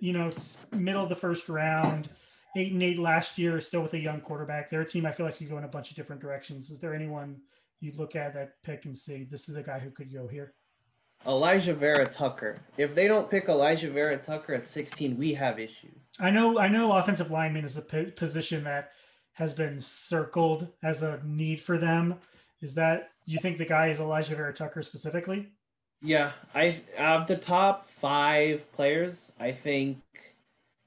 you 0.00 0.12
know, 0.12 0.28
it's 0.28 0.58
middle 0.72 1.02
of 1.02 1.08
the 1.08 1.14
first 1.14 1.48
round. 1.48 2.08
Eight 2.56 2.72
and 2.72 2.82
eight 2.82 2.98
last 2.98 3.36
year, 3.36 3.60
still 3.60 3.82
with 3.82 3.94
a 3.94 3.98
young 3.98 4.20
quarterback. 4.20 4.70
Their 4.70 4.84
team, 4.84 5.06
I 5.06 5.12
feel 5.12 5.26
like, 5.26 5.38
could 5.38 5.50
go 5.50 5.58
in 5.58 5.64
a 5.64 5.68
bunch 5.68 5.90
of 5.90 5.96
different 5.96 6.22
directions. 6.22 6.70
Is 6.70 6.78
there 6.78 6.94
anyone 6.94 7.40
you 7.80 7.92
look 7.96 8.14
at 8.14 8.32
that 8.34 8.62
pick 8.62 8.84
and 8.84 8.96
see 8.96 9.24
this 9.24 9.48
is 9.48 9.56
a 9.56 9.62
guy 9.62 9.78
who 9.80 9.90
could 9.90 10.12
go 10.12 10.28
here? 10.28 10.54
Alijah 11.26 11.74
Vera 11.74 12.06
Tucker. 12.06 12.58
If 12.76 12.94
they 12.94 13.08
don't 13.08 13.30
pick 13.30 13.48
Alijah 13.48 13.92
Vera 13.92 14.16
Tucker 14.16 14.54
at 14.54 14.66
16, 14.66 15.16
we 15.16 15.34
have 15.34 15.58
issues. 15.58 16.08
I 16.20 16.30
know. 16.30 16.58
I 16.58 16.68
know. 16.68 16.92
Offensive 16.92 17.30
lineman 17.30 17.64
is 17.64 17.76
a 17.76 17.82
position 17.82 18.64
that 18.64 18.92
has 19.34 19.54
been 19.54 19.80
circled 19.80 20.68
as 20.82 21.02
a 21.02 21.20
need 21.24 21.60
for 21.60 21.78
them. 21.78 22.16
Is 22.60 22.74
that 22.74 23.10
you 23.26 23.38
think 23.38 23.58
the 23.58 23.64
guy 23.64 23.88
is 23.88 23.98
Alijah 23.98 24.36
Vera 24.36 24.52
Tucker 24.52 24.82
specifically? 24.82 25.48
Yeah, 26.02 26.32
I 26.54 26.80
of 26.98 27.26
the 27.26 27.36
top 27.36 27.84
five 27.84 28.70
players, 28.72 29.32
I 29.38 29.52
think 29.52 29.98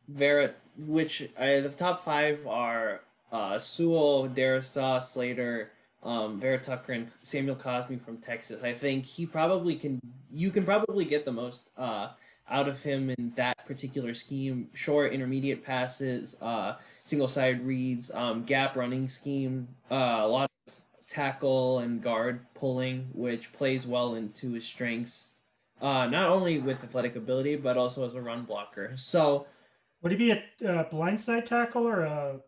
Vera, 0.08 0.52
which 0.78 1.28
I, 1.40 1.60
the 1.60 1.70
top 1.70 2.04
five 2.06 2.46
are 2.48 3.02
uh, 3.32 3.60
Sewell, 3.60 4.30
Darrisaw, 4.30 5.04
Slater, 5.04 5.72
um, 6.04 6.40
Vera 6.40 6.60
Tucker, 6.60 6.94
and 6.94 7.08
Samuel 7.24 7.56
Cosmi 7.56 8.00
from 8.00 8.18
Texas. 8.18 8.64
I 8.64 8.74
think 8.74 9.06
he 9.06 9.26
probably 9.26 9.76
can. 9.76 10.00
You 10.32 10.52
can 10.52 10.64
probably 10.64 11.06
get 11.06 11.26
the 11.26 11.32
most 11.32 11.70
uh, 11.78 12.10
out 12.50 12.70
of 12.70 12.82
him 12.82 13.10
in 13.10 13.34
that 13.36 13.58
particular 13.66 14.14
scheme. 14.14 14.70
Short, 14.74 15.14
intermediate 15.14 15.66
passes, 15.66 16.38
uh, 16.42 16.76
single 17.08 17.28
side 17.28 17.66
reads, 17.66 18.12
um, 18.14 18.44
gap 18.44 18.76
running 18.76 19.08
scheme, 19.08 19.68
uh, 19.90 20.20
a 20.22 20.28
lot 20.28 20.52
of 20.68 20.74
tackle 21.08 21.80
and 21.80 22.02
guard 22.04 22.46
pulling, 22.54 23.10
which 23.14 23.54
plays 23.54 23.88
well 23.88 24.16
into 24.16 24.52
his 24.52 24.66
strengths. 24.66 25.36
Uh, 25.82 26.08
not 26.08 26.30
only 26.30 26.60
with 26.60 26.84
athletic 26.84 27.16
ability, 27.16 27.56
but 27.56 27.78
also 27.78 28.06
as 28.06 28.16
a 28.16 28.22
run 28.22 28.44
blocker. 28.44 28.92
So, 28.98 29.46
would 30.02 30.12
he 30.12 30.18
be 30.18 30.32
a 30.32 30.38
uh, 30.68 30.90
blindside 30.90 31.46
tackle 31.46 31.88
or 31.88 32.02
a? 32.02 32.40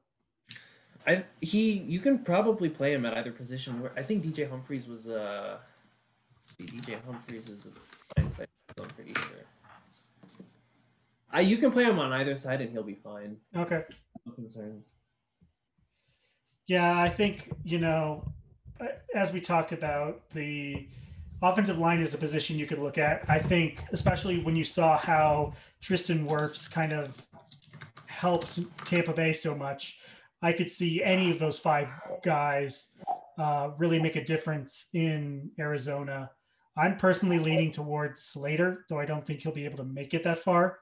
I 1.07 1.23
he 1.39 1.73
you 1.73 1.99
can 1.99 2.19
probably 2.19 2.69
play 2.69 2.93
him 2.93 3.05
at 3.05 3.15
either 3.15 3.31
position. 3.31 3.81
Where 3.81 3.91
I 3.95 4.01
think 4.01 4.23
DJ 4.23 4.49
Humphries 4.49 4.87
was 4.87 5.07
uh, 5.07 5.57
see 6.43 6.65
DJ 6.65 6.97
Humphries 7.05 7.49
is 7.49 7.67
a 7.67 8.19
blindside. 8.19 8.47
I'm 8.77 8.85
pretty 8.89 9.13
sure. 9.13 9.45
Uh, 11.33 11.39
you 11.39 11.57
can 11.57 11.71
play 11.71 11.83
him 11.83 11.99
on 11.99 12.11
either 12.11 12.35
side 12.35 12.61
and 12.61 12.71
he'll 12.71 12.83
be 12.83 12.95
fine. 12.95 13.37
Okay. 13.55 13.83
Concerns. 14.31 14.85
Yeah, 16.67 16.99
I 16.99 17.09
think 17.09 17.51
you 17.63 17.79
know, 17.79 18.31
as 19.15 19.33
we 19.33 19.41
talked 19.41 19.71
about, 19.71 20.29
the 20.29 20.87
offensive 21.41 21.77
line 21.77 22.01
is 22.01 22.13
a 22.13 22.17
position 22.17 22.57
you 22.59 22.65
could 22.65 22.79
look 22.79 22.97
at. 22.97 23.23
I 23.27 23.39
think, 23.39 23.83
especially 23.91 24.39
when 24.39 24.55
you 24.55 24.63
saw 24.63 24.97
how 24.97 25.53
Tristan 25.81 26.27
Wirfs 26.27 26.71
kind 26.71 26.93
of 26.93 27.25
helped 28.05 28.59
Tampa 28.85 29.13
Bay 29.13 29.33
so 29.33 29.55
much, 29.55 29.99
I 30.41 30.53
could 30.53 30.71
see 30.71 31.03
any 31.03 31.31
of 31.31 31.39
those 31.39 31.59
five 31.59 31.89
guys 32.23 32.97
uh, 33.37 33.71
really 33.77 33.99
make 33.99 34.15
a 34.15 34.23
difference 34.23 34.89
in 34.93 35.51
Arizona. 35.59 36.31
I'm 36.77 36.97
personally 36.97 37.39
leaning 37.39 37.71
towards 37.71 38.21
Slater, 38.21 38.85
though 38.89 38.99
I 38.99 39.05
don't 39.05 39.25
think 39.25 39.39
he'll 39.39 39.51
be 39.51 39.65
able 39.65 39.77
to 39.77 39.83
make 39.83 40.13
it 40.13 40.23
that 40.23 40.39
far. 40.39 40.79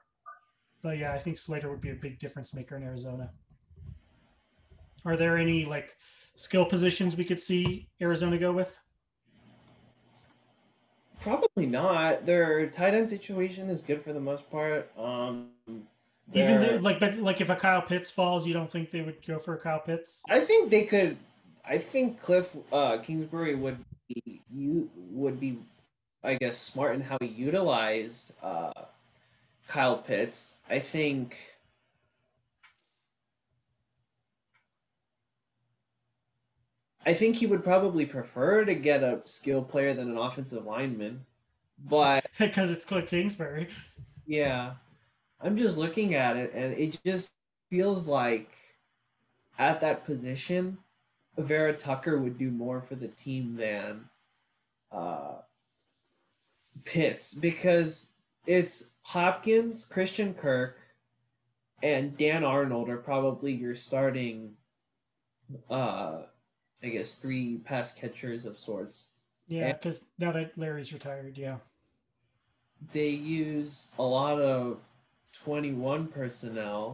But 0.82 0.98
yeah, 0.98 1.12
I 1.12 1.18
think 1.18 1.38
Slater 1.38 1.70
would 1.70 1.80
be 1.80 1.90
a 1.90 1.94
big 1.94 2.18
difference 2.18 2.54
maker 2.54 2.76
in 2.76 2.82
Arizona. 2.82 3.30
Are 5.04 5.16
there 5.16 5.36
any 5.36 5.64
like 5.64 5.96
skill 6.34 6.64
positions 6.64 7.16
we 7.16 7.24
could 7.24 7.40
see 7.40 7.88
Arizona 8.00 8.38
go 8.38 8.52
with? 8.52 8.78
Probably 11.20 11.66
not. 11.66 12.26
Their 12.26 12.68
tight 12.68 12.94
end 12.94 13.08
situation 13.08 13.70
is 13.70 13.82
good 13.82 14.04
for 14.04 14.12
the 14.12 14.20
most 14.20 14.48
part. 14.50 14.90
Um, 14.96 15.48
even 16.32 16.60
though, 16.60 16.78
like, 16.80 17.00
but 17.00 17.16
like 17.16 17.40
if 17.40 17.50
a 17.50 17.56
Kyle 17.56 17.82
Pitts 17.82 18.10
falls, 18.10 18.46
you 18.46 18.52
don't 18.52 18.70
think 18.70 18.90
they 18.90 19.00
would 19.00 19.24
go 19.26 19.38
for 19.38 19.54
a 19.54 19.58
Kyle 19.58 19.80
Pitts? 19.80 20.22
I 20.28 20.40
think 20.40 20.70
they 20.70 20.84
could. 20.84 21.16
I 21.64 21.78
think 21.78 22.20
Cliff 22.20 22.56
uh, 22.72 22.98
Kingsbury 22.98 23.54
would 23.54 23.78
be 24.08 24.42
you 24.50 24.88
would 25.10 25.40
be, 25.40 25.58
I 26.22 26.34
guess, 26.34 26.58
smart 26.58 26.94
in 26.94 27.00
how 27.00 27.16
he 27.20 27.28
utilized 27.28 28.32
uh, 28.42 28.72
Kyle 29.68 29.98
Pitts. 29.98 30.56
I 30.68 30.80
think. 30.80 31.54
I 37.06 37.14
think 37.14 37.36
he 37.36 37.46
would 37.46 37.64
probably 37.64 38.04
prefer 38.04 38.64
to 38.66 38.74
get 38.74 39.02
a 39.02 39.22
skill 39.24 39.62
player 39.62 39.94
than 39.94 40.10
an 40.10 40.18
offensive 40.18 40.66
lineman, 40.66 41.24
but 41.88 42.26
because 42.38 42.70
it's 42.70 42.84
Cliff 42.84 43.08
Kingsbury. 43.08 43.68
Yeah, 44.26 44.72
I'm 45.40 45.56
just 45.56 45.78
looking 45.78 46.14
at 46.14 46.36
it, 46.36 46.52
and 46.54 46.76
it 46.76 46.98
just 47.04 47.32
feels 47.70 48.08
like 48.08 48.50
at 49.58 49.80
that 49.80 50.04
position, 50.04 50.78
Vera 51.38 51.72
Tucker 51.72 52.18
would 52.18 52.36
do 52.36 52.50
more 52.50 52.82
for 52.82 52.94
the 52.94 53.08
team 53.08 53.56
than 53.56 54.10
uh, 54.92 55.36
Pitts 56.84 57.32
because 57.34 58.12
it's 58.46 58.90
Hopkins, 59.08 59.86
Christian 59.86 60.34
Kirk, 60.34 60.76
and 61.82 62.14
Dan 62.18 62.44
Arnold 62.44 62.90
are 62.90 62.98
probably 62.98 63.54
your 63.54 63.74
starting, 63.74 64.52
uh, 65.70 66.24
I 66.82 66.88
guess, 66.88 67.14
three 67.14 67.56
pass 67.64 67.94
catchers 67.94 68.44
of 68.44 68.58
sorts. 68.58 69.12
Yeah, 69.46 69.72
because 69.72 70.04
now 70.18 70.32
that 70.32 70.58
Larry's 70.58 70.92
retired, 70.92 71.38
yeah. 71.38 71.56
They 72.92 73.08
use 73.08 73.92
a 73.98 74.02
lot 74.02 74.42
of 74.42 74.82
21 75.42 76.08
personnel, 76.08 76.92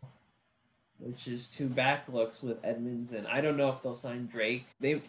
which 1.01 1.27
is 1.27 1.49
two 1.49 1.67
back 1.67 2.09
looks 2.09 2.45
with 2.45 2.65
Edmonds, 2.65 3.11
and 3.11 3.27
I 3.27 3.41
don't 3.41 3.57
know 3.57 3.71
if 3.71 3.83
they'll 3.83 3.97
sign 3.97 4.27
Drake. 4.27 4.67
They 4.79 5.03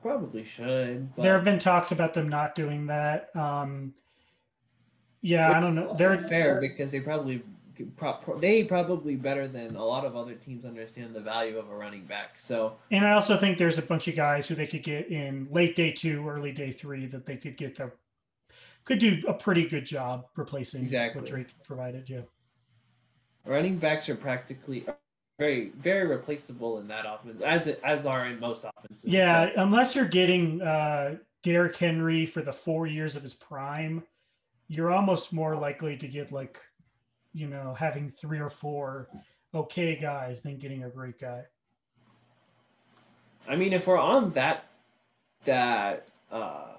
probably 0.00 0.44
should. 0.44 1.16
But... 1.16 1.22
There 1.22 1.34
have 1.34 1.44
been 1.44 1.58
talks 1.58 1.90
about 1.90 2.14
them 2.14 2.28
not 2.28 2.54
doing 2.54 2.86
that. 2.86 3.34
Um, 3.34 3.94
yeah, 5.24 5.56
I 5.56 5.58
don't 5.58 5.74
know. 5.74 5.94
They're 5.94 6.18
fair 6.18 6.60
because 6.60 6.92
they 6.92 7.00
probably 7.00 7.42
they 8.40 8.62
probably 8.62 9.16
better 9.16 9.48
than 9.48 9.74
a 9.74 9.84
lot 9.84 10.04
of 10.04 10.14
other 10.14 10.34
teams 10.34 10.66
understand 10.66 11.14
the 11.14 11.20
value 11.20 11.58
of 11.58 11.70
a 11.70 11.74
running 11.74 12.04
back. 12.04 12.38
So, 12.38 12.76
and 12.90 13.06
I 13.06 13.12
also 13.12 13.38
think 13.38 13.56
there's 13.56 13.78
a 13.78 13.82
bunch 13.82 14.06
of 14.06 14.16
guys 14.16 14.46
who 14.46 14.54
they 14.54 14.66
could 14.66 14.82
get 14.82 15.08
in 15.08 15.48
late 15.50 15.74
day 15.76 15.92
two, 15.92 16.28
early 16.28 16.52
day 16.52 16.70
three 16.70 17.06
that 17.06 17.24
they 17.24 17.38
could 17.38 17.56
get 17.56 17.74
their 17.74 17.94
could 18.84 18.98
do 18.98 19.22
a 19.26 19.32
pretty 19.32 19.66
good 19.66 19.86
job 19.86 20.26
replacing 20.36 20.82
exactly. 20.82 21.22
what 21.22 21.30
Drake 21.30 21.48
provided. 21.64 22.10
Yeah, 22.10 22.20
running 23.46 23.78
backs 23.78 24.10
are 24.10 24.16
practically 24.16 24.84
very 25.38 25.70
very 25.70 26.06
replaceable 26.06 26.80
in 26.80 26.88
that 26.88 27.06
offense, 27.08 27.40
as 27.40 27.66
it, 27.66 27.80
as 27.82 28.04
are 28.04 28.26
in 28.26 28.38
most 28.38 28.66
offenses. 28.76 29.06
Yeah, 29.06 29.46
but, 29.46 29.56
unless 29.56 29.96
you're 29.96 30.04
getting 30.04 30.60
uh, 30.60 31.16
Derrick 31.42 31.76
Henry 31.76 32.26
for 32.26 32.42
the 32.42 32.52
four 32.52 32.86
years 32.86 33.16
of 33.16 33.22
his 33.22 33.32
prime 33.32 34.02
you're 34.68 34.92
almost 34.92 35.32
more 35.32 35.56
likely 35.56 35.96
to 35.96 36.08
get 36.08 36.32
like, 36.32 36.60
you 37.32 37.46
know, 37.46 37.74
having 37.74 38.10
three 38.10 38.40
or 38.40 38.48
four 38.48 39.08
okay 39.54 39.96
guys 39.96 40.42
than 40.42 40.58
getting 40.58 40.84
a 40.84 40.88
great 40.88 41.18
guy. 41.18 41.42
I 43.48 43.56
mean, 43.56 43.72
if 43.72 43.86
we're 43.86 43.98
on 43.98 44.32
that, 44.32 44.66
that, 45.44 46.08
uh, 46.30 46.72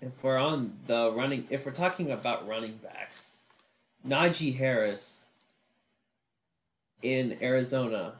if 0.00 0.22
we're 0.22 0.38
on 0.38 0.72
the 0.86 1.12
running, 1.12 1.46
if 1.50 1.66
we're 1.66 1.72
talking 1.72 2.10
about 2.10 2.48
running 2.48 2.78
backs, 2.82 3.34
Najee 4.06 4.56
Harris 4.56 5.24
in 7.02 7.36
Arizona. 7.42 8.14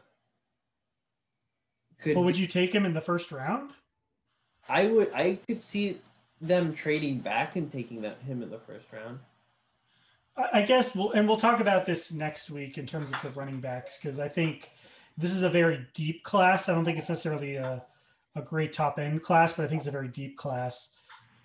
Could 2.01 2.17
well, 2.17 2.25
would 2.25 2.39
you 2.39 2.47
take 2.47 2.75
him 2.75 2.85
in 2.85 2.95
the 2.95 3.01
first 3.01 3.33
round? 3.33 3.71
I 4.69 4.87
would. 4.87 5.13
I 5.15 5.39
could 5.47 5.63
see 5.63 5.99
them 6.41 6.75
trading 6.75 7.19
back 7.19 7.57
and 7.57 7.71
taking 7.71 8.03
that 8.03 8.19
him 8.23 8.43
in 8.43 8.51
the 8.51 8.59
first 8.59 8.87
round. 8.93 9.19
I 10.53 10.63
guess 10.63 10.95
we'll 10.95 11.13
and 11.13 11.29
we'll 11.29 11.37
talk 11.37 11.61
about 11.61 11.85
this 11.85 12.13
next 12.13 12.51
week 12.51 12.79
in 12.79 12.87
terms 12.87 13.11
of 13.11 13.21
the 13.23 13.31
running 13.31 13.61
backs 13.61 13.99
because 13.99 14.19
I 14.19 14.29
think 14.29 14.71
this 15.19 15.33
is 15.33 15.43
a 15.43 15.51
very 15.51 15.87
deep 15.93 16.23
class. 16.25 16.69
I 16.69 16.75
don't 16.75 16.85
think 16.85 16.99
it's 16.99 17.09
necessarily 17.09 17.57
a, 17.57 17.85
a 18.35 18.43
great 18.43 18.73
top 18.73 18.99
end 18.99 19.23
class, 19.23 19.53
but 19.53 19.65
I 19.65 19.69
think 19.69 19.81
it's 19.81 19.89
a 19.89 19.93
very 19.93 20.09
deep 20.09 20.39
class. 20.39 20.97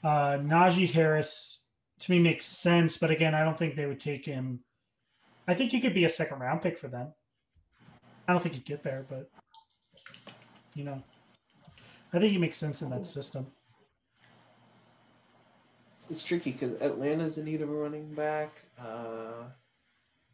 Uh, 0.03 0.37
Najee 0.37 0.89
Harris 0.89 1.67
to 1.99 2.11
me 2.11 2.19
makes 2.19 2.45
sense, 2.45 2.97
but 2.97 3.11
again, 3.11 3.33
I 3.33 3.43
don't 3.43 3.57
think 3.57 3.75
they 3.75 3.85
would 3.85 3.99
take 3.99 4.25
him. 4.25 4.59
I 5.47 5.53
think 5.53 5.71
he 5.71 5.81
could 5.81 5.93
be 5.93 6.05
a 6.05 6.09
second 6.09 6.39
round 6.39 6.61
pick 6.61 6.77
for 6.77 6.87
them. 6.87 7.13
I 8.27 8.33
don't 8.33 8.41
think 8.41 8.55
he'd 8.55 8.65
get 8.65 8.83
there, 8.83 9.05
but 9.09 9.29
you 10.73 10.83
know, 10.83 11.03
I 12.13 12.19
think 12.19 12.31
he 12.31 12.37
makes 12.37 12.57
sense 12.57 12.81
in 12.81 12.89
that 12.91 13.07
system. 13.07 13.47
It's 16.09 16.23
tricky 16.23 16.51
because 16.51 16.79
Atlanta's 16.81 17.37
in 17.37 17.45
need 17.45 17.61
of 17.61 17.69
a 17.69 17.73
running 17.73 18.13
back. 18.13 18.51
Uh, 18.79 19.45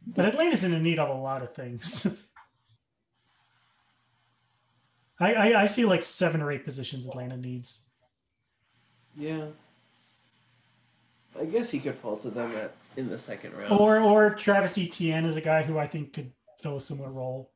but 0.07 0.26
Atlanta's 0.26 0.64
in 0.64 0.81
need 0.84 0.99
of 0.99 1.10
a 1.10 1.14
lot 1.14 1.41
of 1.41 1.53
things. 1.53 2.07
I, 5.19 5.34
I, 5.34 5.61
I 5.61 5.65
see 5.68 5.85
like 5.85 6.03
seven 6.03 6.41
or 6.41 6.52
eight 6.52 6.65
positions 6.65 7.07
Atlanta 7.07 7.38
needs. 7.38 7.84
Yeah. 9.15 9.45
I 11.39 11.45
guess 11.45 11.69
he 11.69 11.80
could 11.80 11.95
fall 11.95 12.18
to 12.18 12.30
them 12.30 12.56
at 12.56 12.73
in 12.98 13.07
the 13.07 13.18
second 13.18 13.53
round. 13.56 13.72
Or 13.72 13.99
or 13.99 14.31
Travis 14.31 14.77
Etienne 14.77 15.26
is 15.26 15.35
a 15.35 15.41
guy 15.41 15.64
who 15.64 15.77
I 15.77 15.88
think 15.88 16.14
could 16.14 16.31
fill 16.60 16.77
a 16.77 16.81
similar 16.81 17.11
role 17.11 17.52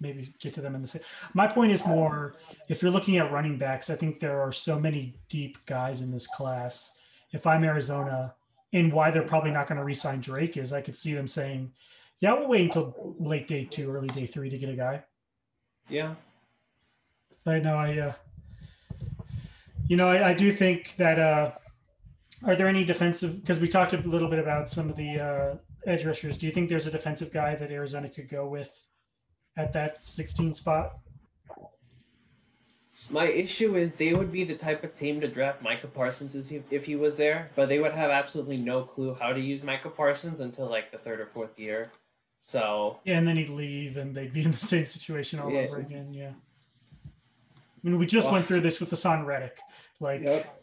maybe 0.00 0.34
get 0.40 0.52
to 0.54 0.60
them 0.60 0.74
in 0.74 0.82
the 0.82 0.88
same. 0.88 1.02
My 1.34 1.46
point 1.46 1.72
is 1.72 1.86
more 1.86 2.34
if 2.68 2.82
you're 2.82 2.90
looking 2.90 3.18
at 3.18 3.32
running 3.32 3.58
backs, 3.58 3.90
I 3.90 3.94
think 3.94 4.20
there 4.20 4.40
are 4.40 4.52
so 4.52 4.78
many 4.78 5.14
deep 5.28 5.64
guys 5.66 6.00
in 6.00 6.10
this 6.10 6.26
class. 6.26 6.98
If 7.32 7.46
I'm 7.46 7.64
Arizona, 7.64 8.34
and 8.72 8.92
why 8.92 9.10
they're 9.10 9.22
probably 9.22 9.50
not 9.50 9.66
going 9.66 9.78
to 9.78 9.84
re-sign 9.84 10.20
Drake 10.20 10.56
is 10.56 10.72
I 10.72 10.80
could 10.80 10.96
see 10.96 11.14
them 11.14 11.26
saying, 11.26 11.72
"Yeah, 12.20 12.34
we'll 12.34 12.48
wait 12.48 12.62
until 12.64 13.14
late 13.18 13.46
day 13.46 13.64
two, 13.64 13.90
early 13.90 14.08
day 14.08 14.26
three 14.26 14.50
to 14.50 14.58
get 14.58 14.68
a 14.68 14.76
guy." 14.76 15.04
Yeah, 15.88 16.14
I 17.46 17.58
know. 17.58 17.76
I 17.76 17.98
uh, 17.98 18.12
You 19.88 19.96
know, 19.96 20.08
I, 20.08 20.30
I 20.30 20.34
do 20.34 20.52
think 20.52 20.96
that. 20.96 21.18
Uh, 21.18 21.50
are 22.44 22.56
there 22.56 22.66
any 22.66 22.84
defensive? 22.84 23.40
Because 23.40 23.60
we 23.60 23.68
talked 23.68 23.92
a 23.92 23.98
little 23.98 24.28
bit 24.28 24.40
about 24.40 24.68
some 24.68 24.90
of 24.90 24.96
the 24.96 25.20
uh, 25.20 25.56
edge 25.86 26.04
rushers. 26.04 26.36
Do 26.36 26.46
you 26.46 26.52
think 26.52 26.68
there's 26.68 26.86
a 26.86 26.90
defensive 26.90 27.32
guy 27.32 27.54
that 27.54 27.70
Arizona 27.70 28.08
could 28.08 28.28
go 28.28 28.48
with 28.48 28.84
at 29.56 29.72
that 29.72 30.04
16 30.04 30.54
spot? 30.54 30.98
My 33.10 33.26
issue 33.26 33.76
is 33.76 33.92
they 33.92 34.14
would 34.14 34.32
be 34.32 34.44
the 34.44 34.54
type 34.54 34.84
of 34.84 34.94
team 34.94 35.20
to 35.20 35.28
draft 35.28 35.60
Micah 35.60 35.88
Parsons 35.88 36.34
if 36.70 36.84
he 36.84 36.96
was 36.96 37.16
there, 37.16 37.50
but 37.56 37.68
they 37.68 37.78
would 37.78 37.92
have 37.92 38.10
absolutely 38.10 38.56
no 38.56 38.82
clue 38.82 39.14
how 39.20 39.32
to 39.32 39.40
use 39.40 39.62
Micah 39.62 39.90
Parsons 39.90 40.40
until 40.40 40.66
like 40.68 40.90
the 40.92 40.98
third 40.98 41.20
or 41.20 41.26
fourth 41.26 41.58
year. 41.58 41.90
So 42.40 42.98
yeah, 43.04 43.18
and 43.18 43.26
then 43.26 43.36
he'd 43.36 43.48
leave, 43.48 43.96
and 43.96 44.14
they'd 44.14 44.32
be 44.32 44.44
in 44.44 44.52
the 44.52 44.56
same 44.74 44.86
situation 44.86 45.40
all 45.40 45.50
Yeah. 45.50 45.60
over 45.60 45.78
again. 45.78 46.14
Yeah. 46.14 46.30
I 47.04 47.08
mean, 47.88 47.98
we 47.98 48.06
just 48.06 48.26
Well- 48.26 48.34
went 48.34 48.46
through 48.46 48.60
this 48.60 48.78
with 48.80 48.90
the 48.90 48.96
Son 48.96 49.26
Reddick. 49.26 49.58
Like 50.00 50.22
Yep. 50.22 50.62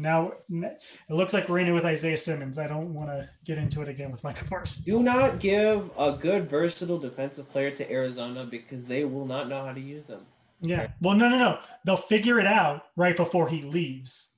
Now, 0.00 0.32
it 0.50 0.80
looks 1.10 1.34
like 1.34 1.48
we're 1.48 1.58
in 1.58 1.68
it 1.68 1.72
with 1.72 1.84
Isaiah 1.84 2.16
Simmons. 2.16 2.58
I 2.58 2.66
don't 2.66 2.94
want 2.94 3.10
to 3.10 3.28
get 3.44 3.58
into 3.58 3.82
it 3.82 3.88
again 3.88 4.10
with 4.10 4.24
Michael 4.24 4.48
Parsons. 4.48 4.86
do 4.86 5.02
not 5.02 5.38
give 5.38 5.90
a 5.98 6.12
good 6.12 6.48
versatile 6.48 6.98
defensive 6.98 7.48
player 7.50 7.70
to 7.72 7.90
Arizona 7.90 8.44
because 8.44 8.86
they 8.86 9.04
will 9.04 9.26
not 9.26 9.48
know 9.48 9.64
how 9.64 9.72
to 9.72 9.80
use 9.80 10.06
them. 10.06 10.24
Yeah. 10.62 10.88
Well, 11.02 11.14
no, 11.16 11.28
no, 11.28 11.38
no. 11.38 11.58
They'll 11.84 11.96
figure 11.96 12.40
it 12.40 12.46
out 12.46 12.84
right 12.96 13.16
before 13.16 13.48
he 13.48 13.62
leaves. 13.62 14.36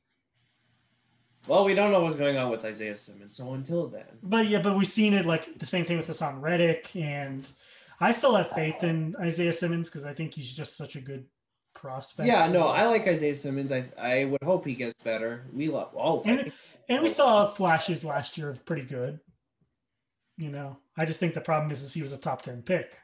Well, 1.46 1.64
we 1.64 1.74
don't 1.74 1.90
know 1.90 2.00
what's 2.00 2.16
going 2.16 2.36
on 2.36 2.50
with 2.50 2.64
Isaiah 2.64 2.96
Simmons, 2.96 3.36
so 3.36 3.54
until 3.54 3.88
then. 3.88 4.06
But 4.22 4.48
yeah, 4.48 4.62
but 4.62 4.76
we've 4.76 4.86
seen 4.86 5.12
it 5.12 5.26
like 5.26 5.58
the 5.58 5.66
same 5.66 5.84
thing 5.84 5.96
with 5.96 6.06
Haason 6.08 6.40
Reddick, 6.40 6.94
and 6.94 7.50
I 8.00 8.12
still 8.12 8.34
have 8.36 8.50
faith 8.50 8.84
in 8.84 9.16
Isaiah 9.20 9.52
Simmons 9.52 9.88
because 9.88 10.04
I 10.04 10.14
think 10.14 10.34
he's 10.34 10.52
just 10.52 10.76
such 10.76 10.94
a 10.94 11.00
good 11.00 11.24
prospect. 11.82 12.26
Yeah, 12.26 12.46
no, 12.46 12.68
I 12.68 12.86
like 12.86 13.06
Isaiah 13.06 13.36
Simmons. 13.36 13.72
I 13.72 13.90
I 13.98 14.24
would 14.24 14.42
hope 14.42 14.64
he 14.64 14.74
gets 14.74 15.02
better. 15.02 15.44
We 15.52 15.68
love. 15.68 15.90
Oh, 15.94 16.22
and 16.24 16.50
and 16.88 17.02
we 17.02 17.08
saw 17.10 17.46
flashes 17.46 18.04
last 18.04 18.38
year 18.38 18.48
of 18.48 18.64
pretty 18.64 18.84
good. 18.84 19.20
You 20.38 20.50
know, 20.50 20.78
I 20.96 21.04
just 21.04 21.20
think 21.20 21.34
the 21.34 21.40
problem 21.40 21.70
is, 21.70 21.82
is 21.82 21.92
he 21.92 22.00
was 22.00 22.12
a 22.12 22.18
top 22.18 22.40
ten 22.42 22.62
pick. 22.62 22.96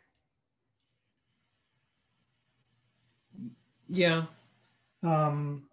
yeah. 3.89 4.25
Um, 5.03 5.65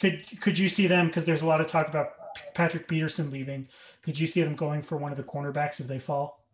could 0.00 0.24
could 0.40 0.58
you 0.58 0.68
see 0.68 0.86
them 0.86 1.06
because 1.06 1.24
there's 1.24 1.42
a 1.42 1.46
lot 1.46 1.60
of 1.60 1.66
talk 1.66 1.88
about 1.88 2.12
Patrick 2.54 2.88
Peterson 2.88 3.30
leaving? 3.30 3.68
Could 4.02 4.18
you 4.18 4.26
see 4.26 4.42
them 4.42 4.54
going 4.54 4.82
for 4.82 4.96
one 4.96 5.12
of 5.12 5.16
the 5.16 5.24
cornerbacks 5.24 5.80
if 5.80 5.86
they 5.86 5.98
fall? 5.98 6.44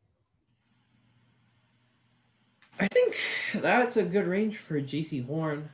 I 2.79 2.89
think 2.89 3.17
that's 3.55 3.97
a 3.97 4.03
good 4.03 4.27
range 4.27 4.59
for 4.59 4.81
Jaycee 4.81 5.25
Horn. 5.25 5.71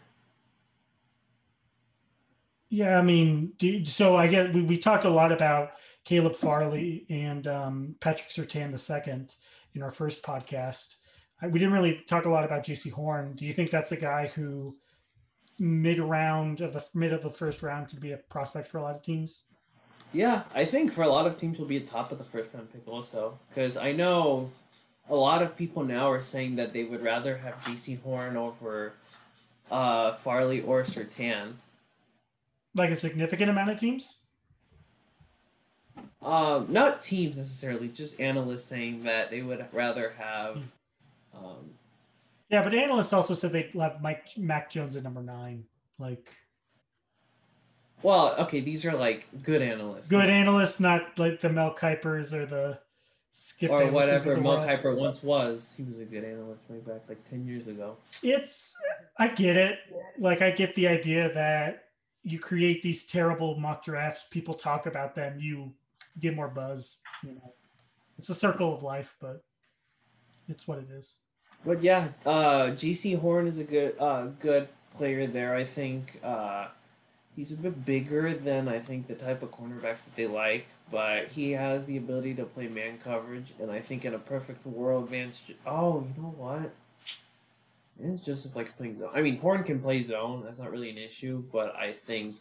Yeah, 2.73 2.99
I 2.99 3.03
mean, 3.03 3.53
so 3.85 4.17
I 4.17 4.29
get 4.29 4.55
we, 4.55 4.63
we 4.63 4.79
talked 4.79 5.05
a 5.05 5.11
lot 5.11 5.31
about 5.31 5.73
Caleb 6.05 6.35
Farley 6.35 7.05
and 7.11 7.47
um, 7.47 7.97
Patrick 8.01 8.31
Surtain 8.31 8.81
second 8.81 9.35
in 9.75 9.83
our 9.83 9.91
first 9.91 10.23
podcast. 10.23 10.95
I, 11.43 11.49
we 11.49 11.59
didn't 11.59 11.75
really 11.75 12.03
talk 12.07 12.25
a 12.25 12.31
lot 12.31 12.45
about 12.47 12.65
Jaycee 12.65 12.91
Horn. 12.91 13.35
Do 13.35 13.45
you 13.45 13.53
think 13.53 13.69
that's 13.69 13.93
a 13.93 13.97
guy 13.99 14.29
who 14.29 14.79
mid 15.59 15.99
round 15.99 16.63
of 16.63 16.73
the 16.73 16.83
mid 16.95 17.13
of 17.13 17.23
the 17.23 17.29
first 17.29 17.63
round 17.63 17.91
could 17.91 18.01
be 18.01 18.13
a 18.13 18.17
prospect 18.17 18.69
for 18.69 18.79
a 18.79 18.83
lot 18.83 18.97
of 18.97 19.03
teams? 19.03 19.43
Yeah, 20.15 20.45
I 20.55 20.65
think 20.65 20.95
for 20.95 21.03
a 21.03 21.09
lot 21.09 21.27
of 21.27 21.37
teams 21.37 21.59
will 21.59 21.67
be 21.67 21.77
a 21.77 21.81
top 21.81 22.11
of 22.11 22.17
the 22.17 22.25
first 22.25 22.55
round 22.55 22.73
pick 22.73 22.89
also. 22.89 23.39
Because 23.51 23.77
I 23.77 23.93
know 23.93 24.51
a 25.11 25.15
lot 25.15 25.43
of 25.43 25.59
people 25.59 25.85
now 25.85 26.11
are 26.11 26.23
saying 26.23 26.57
that 26.57 26.73
they 26.73 26.85
would 26.85 27.03
rather 27.03 27.37
have 27.37 27.63
Jaycee 27.65 28.01
Horn 28.01 28.39
over 28.39 28.95
uh, 29.71 30.15
Farley 30.15 30.63
or 30.63 30.85
Sertan. 30.85 31.57
Like 32.75 32.91
a 32.91 32.97
significant 32.97 33.51
amount 33.51 33.71
of 33.71 33.77
teams? 33.79 34.19
Um, 36.23 36.67
not 36.71 37.03
teams 37.03 37.37
necessarily, 37.37 37.89
just 37.89 38.19
analysts 38.21 38.65
saying 38.65 39.03
that 39.05 39.31
they 39.31 39.43
would 39.43 39.67
rather 39.73 40.15
have. 40.17 40.59
Um, 41.35 41.71
Yeah, 42.49 42.63
but 42.63 42.75
analysts 42.75 43.13
also 43.13 43.35
said 43.35 43.53
they'd 43.53 43.73
have 43.75 44.01
Mike 44.01 44.27
Mac 44.39 44.71
Jones 44.71 44.97
at 44.97 45.03
number 45.03 45.23
nine. 45.23 45.65
Like 45.99 46.33
well, 48.03 48.35
okay, 48.37 48.61
these 48.61 48.85
are 48.85 48.93
like 48.93 49.27
good 49.43 49.63
analysts. 49.63 50.09
good 50.09 50.29
analysts, 50.29 50.81
not 50.81 51.19
like 51.19 51.41
the 51.41 51.49
Mel 51.49 51.75
Kipers 51.75 52.33
or 52.33 52.47
the 52.47 52.79
Skip 53.31 53.71
or 53.71 53.81
Baylesses 53.81 53.93
whatever 53.93 54.37
Mel 54.37 54.59
world. 54.59 54.69
Kiper 54.69 54.97
once 54.97 55.23
was. 55.23 55.73
He 55.77 55.85
was 55.85 55.99
a 55.99 56.05
good 56.05 56.25
analyst 56.25 56.63
way 56.69 56.79
back 56.79 57.03
like 57.09 57.29
10 57.29 57.47
years 57.47 57.67
ago. 57.67 57.97
it's 58.23 58.77
i 59.19 59.29
get 59.29 59.57
it 59.57 59.79
like 60.19 60.43
i 60.43 60.51
get 60.51 60.75
the 60.75 60.87
idea 60.87 61.33
that 61.33 61.82
you 62.25 62.39
create 62.39 62.83
these 62.83 63.05
terrible 63.05 63.57
mock 63.57 63.83
drafts 63.85 64.27
people 64.31 64.55
talk 64.55 64.87
about 64.87 65.15
them 65.15 65.39
you 65.41 65.73
get 66.21 66.35
more 66.35 66.49
buzz 66.49 66.99
you 67.25 67.33
know 67.33 67.53
it's 68.19 68.29
a 68.29 68.35
circle 68.35 68.75
of 68.75 68.83
life 68.83 69.17
but 69.21 69.43
it's 70.49 70.67
what 70.69 70.79
it 70.79 70.91
is 70.91 71.17
But 71.65 71.83
yeah, 71.83 72.09
uh, 72.27 72.75
Jaycee 72.75 73.19
Horn 73.19 73.47
is 73.47 73.59
a 73.59 73.65
good 73.65 73.95
uh, 74.01 74.27
good 74.41 74.69
player 74.97 75.27
there. 75.27 75.55
I 75.55 75.65
think 75.65 76.19
uh, 76.25 76.69
he's 77.37 77.53
a 77.53 77.57
bit 77.57 77.85
bigger 77.85 78.35
than 78.35 78.69
I 78.69 78.81
think 78.81 79.07
the 79.07 79.15
type 79.15 79.43
of 79.43 79.51
cornerbacks 79.53 80.05
that 80.05 80.17
they 80.17 80.27
like, 80.27 80.67
but 80.91 81.29
he 81.29 81.53
has 81.53 81.85
the 81.87 81.97
ability 81.97 82.35
to 82.35 82.45
play 82.45 82.67
man 82.69 82.99
coverage. 82.99 83.55
And 83.61 83.71
I 83.71 83.81
think 83.81 84.05
in 84.05 84.15
a 84.15 84.19
perfect 84.19 84.67
world, 84.67 85.09
Vance. 85.11 85.41
Oh, 85.65 86.07
you 86.17 86.23
know 86.23 86.35
what? 86.37 86.73
Vance 88.03 88.21
just 88.21 88.55
like 88.57 88.77
playing 88.77 88.99
zone. 88.99 89.11
I 89.15 89.23
mean, 89.23 89.39
Horn 89.39 89.63
can 89.65 89.81
play 89.81 90.03
zone. 90.03 90.43
That's 90.45 90.59
not 90.59 90.71
really 90.71 90.91
an 90.91 90.99
issue, 90.99 91.45
but 91.53 91.75
I 91.77 91.93
think. 91.93 92.37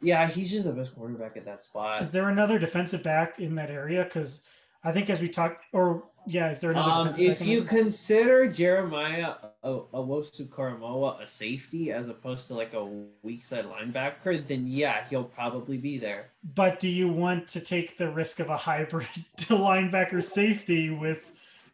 Yeah, 0.00 0.26
he's 0.28 0.50
just 0.50 0.66
the 0.66 0.72
best 0.72 0.96
cornerback 0.98 1.36
at 1.36 1.44
that 1.44 1.62
spot. 1.62 2.02
is 2.02 2.10
there 2.10 2.28
another 2.28 2.58
defensive 2.58 3.02
back 3.04 3.38
in 3.38 3.54
that 3.54 3.70
area 3.70 4.02
because 4.04 4.42
i 4.84 4.90
think 4.90 5.08
as 5.08 5.20
we 5.20 5.28
talked 5.28 5.62
or 5.72 6.02
yeah 6.26 6.50
is 6.50 6.58
there 6.60 6.72
another 6.72 6.90
Um, 6.90 7.06
defensive 7.12 7.30
if 7.30 7.40
in 7.42 7.46
you 7.46 7.62
consider 7.62 8.48
Jeremiah 8.48 9.34
Owusu 9.64 10.48
Koramoah 10.48 11.22
a 11.22 11.26
safety 11.26 11.92
as 11.92 12.08
opposed 12.08 12.48
to 12.48 12.54
like 12.54 12.74
a 12.74 12.84
weak 13.22 13.44
side 13.44 13.64
linebacker, 13.66 14.44
then 14.48 14.66
yeah, 14.66 15.04
he'll 15.08 15.22
probably 15.40 15.78
be 15.78 15.98
there. 15.98 16.30
but 16.54 16.80
do 16.80 16.88
you 16.88 17.06
want 17.08 17.46
to 17.54 17.60
take 17.60 17.96
the 17.96 18.10
risk 18.10 18.40
of 18.40 18.48
a 18.50 18.56
hybrid 18.56 19.06
to 19.36 19.54
linebacker 19.68 20.20
safety 20.40 20.90
with 20.90 21.20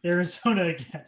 arizona 0.05 0.65
again 0.75 1.05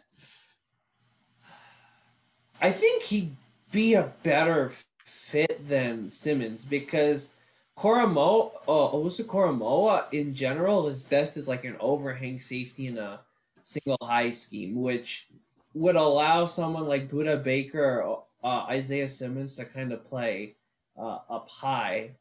I 2.62 2.70
think 2.70 3.02
he'd 3.02 3.36
be 3.72 3.94
a 3.94 4.12
better 4.22 4.70
fit 5.04 5.68
than 5.68 6.08
Simmons 6.08 6.64
because 6.64 7.34
Koramoah, 7.76 8.52
uh, 8.68 8.94
Owusu 8.94 9.24
Koramoah 9.24 10.04
in 10.12 10.32
general 10.32 10.86
is 10.86 11.02
best 11.02 11.36
as 11.36 11.48
like 11.48 11.64
an 11.64 11.76
overhang 11.80 12.38
safety 12.38 12.86
in 12.86 12.98
a 12.98 13.20
single 13.62 13.98
high 14.00 14.30
scheme, 14.30 14.80
which 14.80 15.26
would 15.74 15.96
allow 15.96 16.46
someone 16.46 16.86
like 16.86 17.10
Budda 17.10 17.42
Baker 17.42 18.00
or 18.00 18.22
uh, 18.44 18.66
Isaiah 18.68 19.08
Simmons 19.08 19.56
to 19.56 19.64
kind 19.64 19.90
of 19.90 20.04
play 20.04 20.54
uh, 20.96 21.18
up 21.28 21.48
high. 21.48 22.12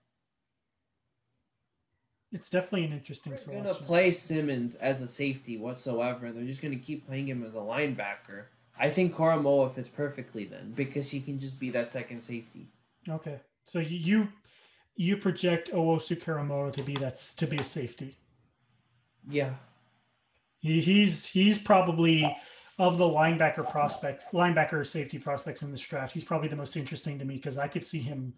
it's 2.32 2.50
definitely 2.50 2.86
an 2.86 2.94
interesting 2.94 3.34
They're 3.34 3.62
gonna 3.62 3.76
play 3.76 4.10
Simmons 4.10 4.74
as 4.74 5.04
a 5.04 5.08
safety 5.08 5.58
whatsoever, 5.58 6.26
and 6.26 6.36
they're 6.36 6.46
just 6.46 6.62
gonna 6.62 6.78
keep 6.78 7.06
playing 7.06 7.28
him 7.28 7.44
as 7.44 7.54
a 7.54 7.58
linebacker. 7.58 8.46
I 8.82 8.90
think 8.90 9.14
Koramoah 9.14 9.76
fits 9.76 9.88
perfectly 9.88 10.46
then 10.46 10.74
because 10.76 11.12
he 11.12 11.22
can 11.22 11.40
just 11.40 11.60
be 11.60 11.70
that 11.70 11.92
second 11.92 12.20
safety. 12.20 12.68
Okay, 13.08 13.40
so 13.64 13.78
you 13.80 14.28
you, 14.96 15.18
project 15.18 15.72
Owusu 15.72 16.20
Koramoah 16.20 16.74
to 16.74 16.82
be 16.82 16.96
that's 16.96 17.36
to 17.36 17.46
be 17.46 17.58
a 17.58 17.64
safety. 17.64 18.18
Yeah. 19.30 19.52
He, 20.60 20.82
he's 20.82 21.28
he's 21.28 21.60
probably 21.60 22.26
of 22.80 22.98
the 22.98 23.06
linebacker 23.06 23.70
prospects, 23.70 24.30
linebacker 24.34 24.86
safety 24.86 25.20
prospects 25.20 25.62
in 25.62 25.72
this 25.72 25.82
draft. 25.82 26.14
He's 26.14 26.24
probably 26.24 26.48
the 26.48 26.56
most 26.56 26.76
interesting 26.76 27.20
to 27.20 27.26
me 27.26 27.36
because 27.36 27.60
I 27.60 27.68
could 27.68 27.86
see 27.86 28.00
him 28.00 28.34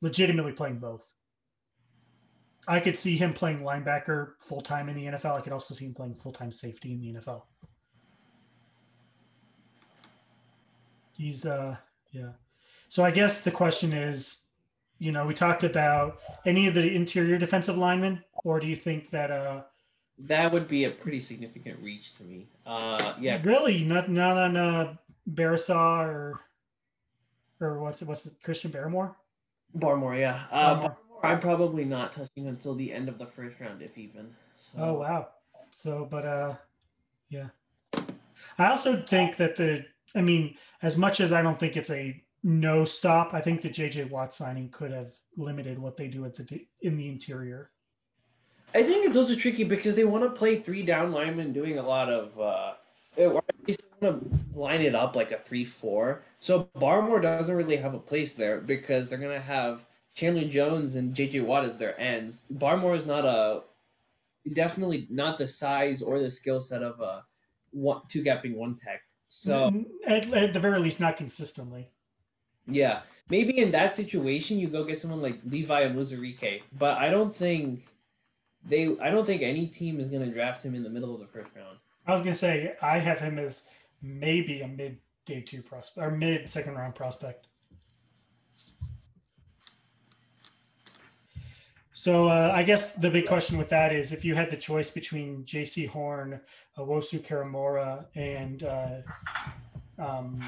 legitimately 0.00 0.52
playing 0.52 0.78
both. 0.78 1.12
I 2.68 2.78
could 2.78 2.96
see 2.96 3.16
him 3.16 3.32
playing 3.32 3.60
linebacker 3.60 4.34
full 4.38 4.60
time 4.60 4.88
in 4.88 4.94
the 4.94 5.06
NFL. 5.06 5.38
I 5.38 5.40
could 5.40 5.52
also 5.52 5.74
see 5.74 5.86
him 5.86 5.94
playing 5.94 6.14
full 6.14 6.32
time 6.32 6.52
safety 6.52 6.92
in 6.92 7.00
the 7.00 7.14
NFL. 7.14 7.42
He's 11.18 11.44
uh 11.44 11.76
yeah. 12.12 12.30
So 12.88 13.04
I 13.04 13.10
guess 13.10 13.42
the 13.42 13.50
question 13.50 13.92
is, 13.92 14.46
you 14.98 15.12
know, 15.12 15.26
we 15.26 15.34
talked 15.34 15.64
about 15.64 16.20
any 16.46 16.68
of 16.68 16.74
the 16.74 16.94
interior 16.94 17.36
defensive 17.36 17.76
linemen, 17.76 18.24
or 18.44 18.60
do 18.60 18.66
you 18.66 18.76
think 18.76 19.10
that 19.10 19.30
uh 19.30 19.62
That 20.18 20.52
would 20.52 20.66
be 20.66 20.84
a 20.84 20.90
pretty 20.90 21.20
significant 21.20 21.78
reach 21.82 22.16
to 22.16 22.24
me. 22.24 22.46
Uh, 22.64 23.14
yeah, 23.20 23.42
really 23.44 23.84
not 23.84 24.08
not 24.08 24.38
on 24.38 24.56
uh 24.56 24.94
Barisaw 25.28 26.06
or 26.06 26.40
or 27.60 27.78
what's 27.80 28.00
it 28.00 28.08
what's 28.08 28.24
it 28.26 28.34
Christian 28.42 28.70
Barrymore? 28.70 29.16
Barmore. 29.76 30.18
Yeah, 30.18 30.44
uh, 30.50 30.74
Barmore. 30.74 30.96
Barmore, 30.96 31.24
I'm 31.24 31.40
probably 31.40 31.84
not 31.84 32.12
touching 32.12 32.46
until 32.46 32.74
the 32.74 32.92
end 32.92 33.08
of 33.08 33.18
the 33.18 33.26
first 33.26 33.58
round, 33.60 33.82
if 33.82 33.98
even. 33.98 34.34
So. 34.58 34.78
Oh 34.78 34.94
wow. 34.94 35.28
So 35.70 36.06
but 36.10 36.24
uh 36.24 36.54
yeah. 37.28 37.48
I 38.56 38.70
also 38.70 39.02
think 39.02 39.36
that 39.36 39.56
the 39.56 39.84
I 40.14 40.22
mean, 40.22 40.56
as 40.82 40.96
much 40.96 41.20
as 41.20 41.32
I 41.32 41.42
don't 41.42 41.58
think 41.58 41.76
it's 41.76 41.90
a 41.90 42.22
no 42.42 42.84
stop. 42.84 43.34
I 43.34 43.40
think 43.40 43.62
the 43.62 43.68
JJ 43.68 44.10
Watt 44.10 44.32
signing 44.32 44.68
could 44.70 44.92
have 44.92 45.14
limited 45.36 45.78
what 45.78 45.96
they 45.96 46.08
do 46.08 46.24
at 46.24 46.34
the 46.36 46.66
in 46.82 46.96
the 46.96 47.08
interior. 47.08 47.70
I 48.74 48.82
think 48.82 49.06
it's 49.06 49.16
also 49.16 49.34
tricky 49.34 49.64
because 49.64 49.96
they 49.96 50.04
want 50.04 50.24
to 50.24 50.30
play 50.30 50.60
three 50.60 50.82
down 50.82 51.10
linemen 51.12 51.52
doing 51.52 51.78
a 51.78 51.82
lot 51.82 52.10
of 52.10 52.38
uh 52.38 52.74
at 53.16 53.32
least 53.66 53.82
they 54.00 54.08
want 54.08 54.30
to 54.54 54.58
line 54.58 54.82
it 54.82 54.94
up 54.94 55.16
like 55.16 55.32
a 55.32 55.38
three 55.38 55.64
four. 55.64 56.22
So 56.38 56.68
Barmore 56.76 57.22
doesn't 57.22 57.54
really 57.54 57.76
have 57.76 57.94
a 57.94 57.98
place 57.98 58.34
there 58.34 58.60
because 58.60 59.08
they're 59.08 59.18
gonna 59.18 59.40
have 59.40 59.86
Chandler 60.14 60.48
Jones 60.48 60.94
and 60.94 61.14
JJ 61.14 61.44
Watt 61.44 61.64
as 61.64 61.78
their 61.78 61.98
ends. 62.00 62.46
Barmore 62.52 62.96
is 62.96 63.06
not 63.06 63.24
a 63.24 63.62
definitely 64.52 65.08
not 65.10 65.38
the 65.38 65.48
size 65.48 66.02
or 66.02 66.20
the 66.20 66.30
skill 66.30 66.60
set 66.60 66.82
of 66.82 67.00
a 67.00 67.24
one 67.70 68.02
two 68.08 68.22
gapping 68.22 68.54
one 68.54 68.76
tech. 68.76 69.02
So 69.28 69.70
mm-hmm. 69.70 69.82
at, 70.10 70.32
at 70.32 70.52
the 70.52 70.60
very 70.60 70.80
least, 70.80 71.00
not 71.00 71.16
consistently. 71.16 71.90
Yeah, 72.66 73.00
maybe 73.30 73.58
in 73.58 73.70
that 73.70 73.94
situation 73.94 74.58
you 74.58 74.68
go 74.68 74.84
get 74.84 74.98
someone 74.98 75.22
like 75.22 75.38
Levi 75.44 75.88
Onwuzurike, 75.88 76.62
but 76.76 76.98
I 76.98 77.08
don't 77.10 77.34
think 77.34 77.82
they. 78.64 78.96
I 78.98 79.10
don't 79.10 79.26
think 79.26 79.42
any 79.42 79.66
team 79.66 80.00
is 80.00 80.08
going 80.08 80.24
to 80.24 80.30
draft 80.30 80.62
him 80.62 80.74
in 80.74 80.82
the 80.82 80.90
middle 80.90 81.14
of 81.14 81.20
the 81.20 81.26
first 81.26 81.50
round. 81.56 81.78
I 82.06 82.12
was 82.12 82.22
going 82.22 82.34
to 82.34 82.38
say 82.38 82.74
I 82.82 82.98
have 82.98 83.20
him 83.20 83.38
as 83.38 83.68
maybe 84.02 84.60
a 84.60 84.68
mid 84.68 84.98
day 85.24 85.40
two 85.40 85.62
prospect 85.62 86.06
or 86.06 86.10
mid 86.10 86.48
second 86.48 86.74
round 86.74 86.94
prospect. 86.94 87.47
So 91.98 92.28
uh, 92.28 92.52
I 92.54 92.62
guess 92.62 92.94
the 92.94 93.10
big 93.10 93.26
question 93.26 93.58
with 93.58 93.68
that 93.70 93.92
is 93.92 94.12
if 94.12 94.24
you 94.24 94.36
had 94.36 94.50
the 94.50 94.56
choice 94.56 94.88
between 94.88 95.42
Jaycee 95.42 95.88
Horn, 95.88 96.40
Wosu 96.78 97.18
Koramoah, 97.18 98.06
and 98.14 98.62
uh, 98.62 98.98
um, 99.98 100.40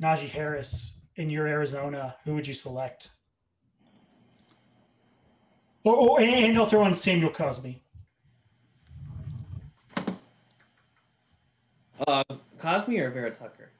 Najee 0.00 0.30
Harris 0.30 0.92
in 1.16 1.28
your 1.30 1.48
Arizona, 1.48 2.14
who 2.24 2.34
would 2.34 2.46
you 2.46 2.54
select? 2.54 3.10
Or 5.82 6.20
and 6.20 6.56
I'll 6.56 6.66
throw 6.66 6.86
in 6.86 6.94
Samuel 6.94 7.32
Cosby. 7.32 7.82
Uh, 12.06 12.22
Cosmi 12.60 13.00
or 13.00 13.10
Vera 13.10 13.32
Tucker? 13.32 13.71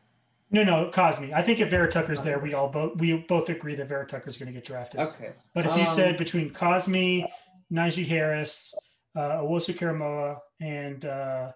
No, 0.53 0.62
no, 0.62 0.91
Cosmi. 0.91 1.33
I 1.33 1.41
think 1.43 1.61
if 1.61 1.70
Vera 1.70 1.91
Tucker's 1.91 2.23
there, 2.23 2.39
we 2.39 2.53
all 2.53 2.69
both 2.69 2.97
we 2.99 3.15
both 3.15 3.49
agree 3.49 3.74
that 3.74 3.89
Vera 3.89 4.07
Tucker's 4.07 4.37
going 4.37 4.49
to 4.49 4.53
get 4.53 4.65
drafted. 4.65 5.01
Okay. 5.01 5.31
But 5.55 5.65
if 5.65 5.74
you 5.74 5.81
Um, 5.83 5.87
said 5.87 6.16
between 6.19 6.51
Cosmi, 6.51 7.27
Najee 7.73 8.07
Harris, 8.07 8.74
uh, 9.16 9.41
Owusu 9.41 9.74
Koramoah, 9.77 10.39
and 10.61 11.05
uh, 11.07 11.53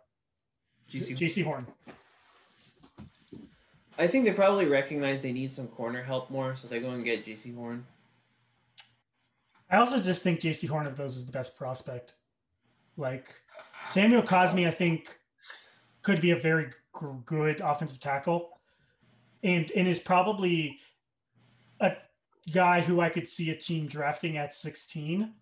GC. 0.90 1.16
Jaycee 1.18 1.44
Horn, 1.44 1.66
I 3.98 4.06
think 4.06 4.24
they 4.24 4.32
probably 4.32 4.64
recognize 4.66 5.20
they 5.20 5.32
need 5.32 5.52
some 5.52 5.68
corner 5.68 6.02
help 6.02 6.31
more, 6.31 6.56
so 6.56 6.66
they 6.66 6.81
go 6.81 6.90
and 6.90 7.05
get 7.05 7.27
Jaycee 7.27 7.55
Horn. 7.55 7.85
I 9.70 9.77
also 9.77 10.01
just 10.01 10.23
think 10.23 10.40
Jaycee 10.40 10.68
Horn 10.68 10.86
of 10.86 10.97
those 10.97 11.16
is 11.16 11.27
the 11.27 11.32
best 11.32 11.59
prospect. 11.59 12.14
Like 12.97 13.27
Samuel 13.85 14.23
Cosmi, 14.23 14.66
I 14.66 14.70
think 14.70 15.18
could 16.02 16.20
be 16.23 16.31
a 16.31 16.36
very 16.36 16.66
g- 16.66 17.06
good 17.27 17.60
offensive 17.60 18.01
tackle, 18.01 18.56
and 19.47 19.70
and 19.70 19.86
is 19.86 20.01
probably 20.01 20.78
a 21.81 21.93
guy 22.52 22.81
who 22.81 23.01
I 23.01 23.09
could 23.09 23.28
see 23.28 23.51
a 23.51 23.56
team 23.56 23.86
drafting 23.86 24.36
at 24.36 24.55
16. 24.55 25.32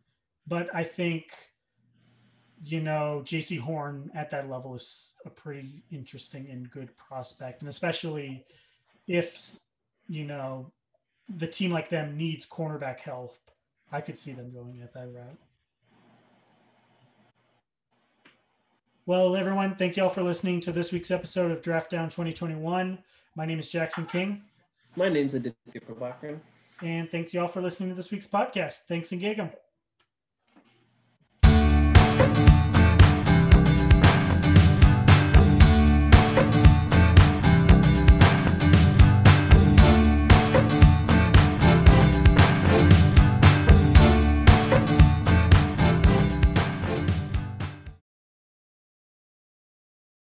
But 0.46 0.68
I 0.74 0.84
think 0.84 1.24
you 2.62 2.80
know 2.80 3.22
Jaycee 3.24 3.58
Horn 3.58 4.10
at 4.14 4.30
that 4.30 4.48
level 4.48 4.74
is 4.74 5.14
a 5.24 5.30
pretty 5.30 5.82
interesting 5.90 6.48
and 6.50 6.70
good 6.70 6.94
prospect, 6.96 7.62
and 7.62 7.68
especially 7.68 8.44
if 9.08 9.58
you 10.06 10.24
know 10.24 10.70
the 11.36 11.46
team 11.46 11.72
like 11.72 11.88
them 11.88 12.16
needs 12.16 12.46
cornerback 12.46 13.00
help. 13.00 13.36
I 13.90 14.00
could 14.00 14.18
see 14.18 14.32
them 14.32 14.52
going 14.52 14.82
at 14.82 14.92
that 14.94 15.08
route. 15.12 15.38
Well, 19.06 19.36
everyone, 19.36 19.76
thank 19.76 19.96
you 19.96 20.02
all 20.02 20.08
for 20.08 20.22
listening 20.22 20.60
to 20.62 20.72
this 20.72 20.90
week's 20.90 21.10
episode 21.10 21.52
of 21.52 21.62
Draft 21.62 21.90
Down 21.90 22.08
2021. 22.08 22.98
My 23.36 23.46
name 23.46 23.58
is 23.58 23.70
Jackson 23.70 24.06
King, 24.06 24.42
My 24.96 25.08
name's 25.08 25.34
Aditya 25.34 25.80
Prabhakaran. 25.88 26.38
and 26.82 27.10
thanks 27.10 27.34
you 27.34 27.40
all 27.40 27.48
for 27.48 27.60
listening 27.60 27.88
to 27.88 27.94
this 27.94 28.10
week's 28.10 28.28
podcast. 28.28 28.80
Thanks 28.88 29.10
and 29.12 29.20
gig 29.20 29.38
'em. 29.38 29.50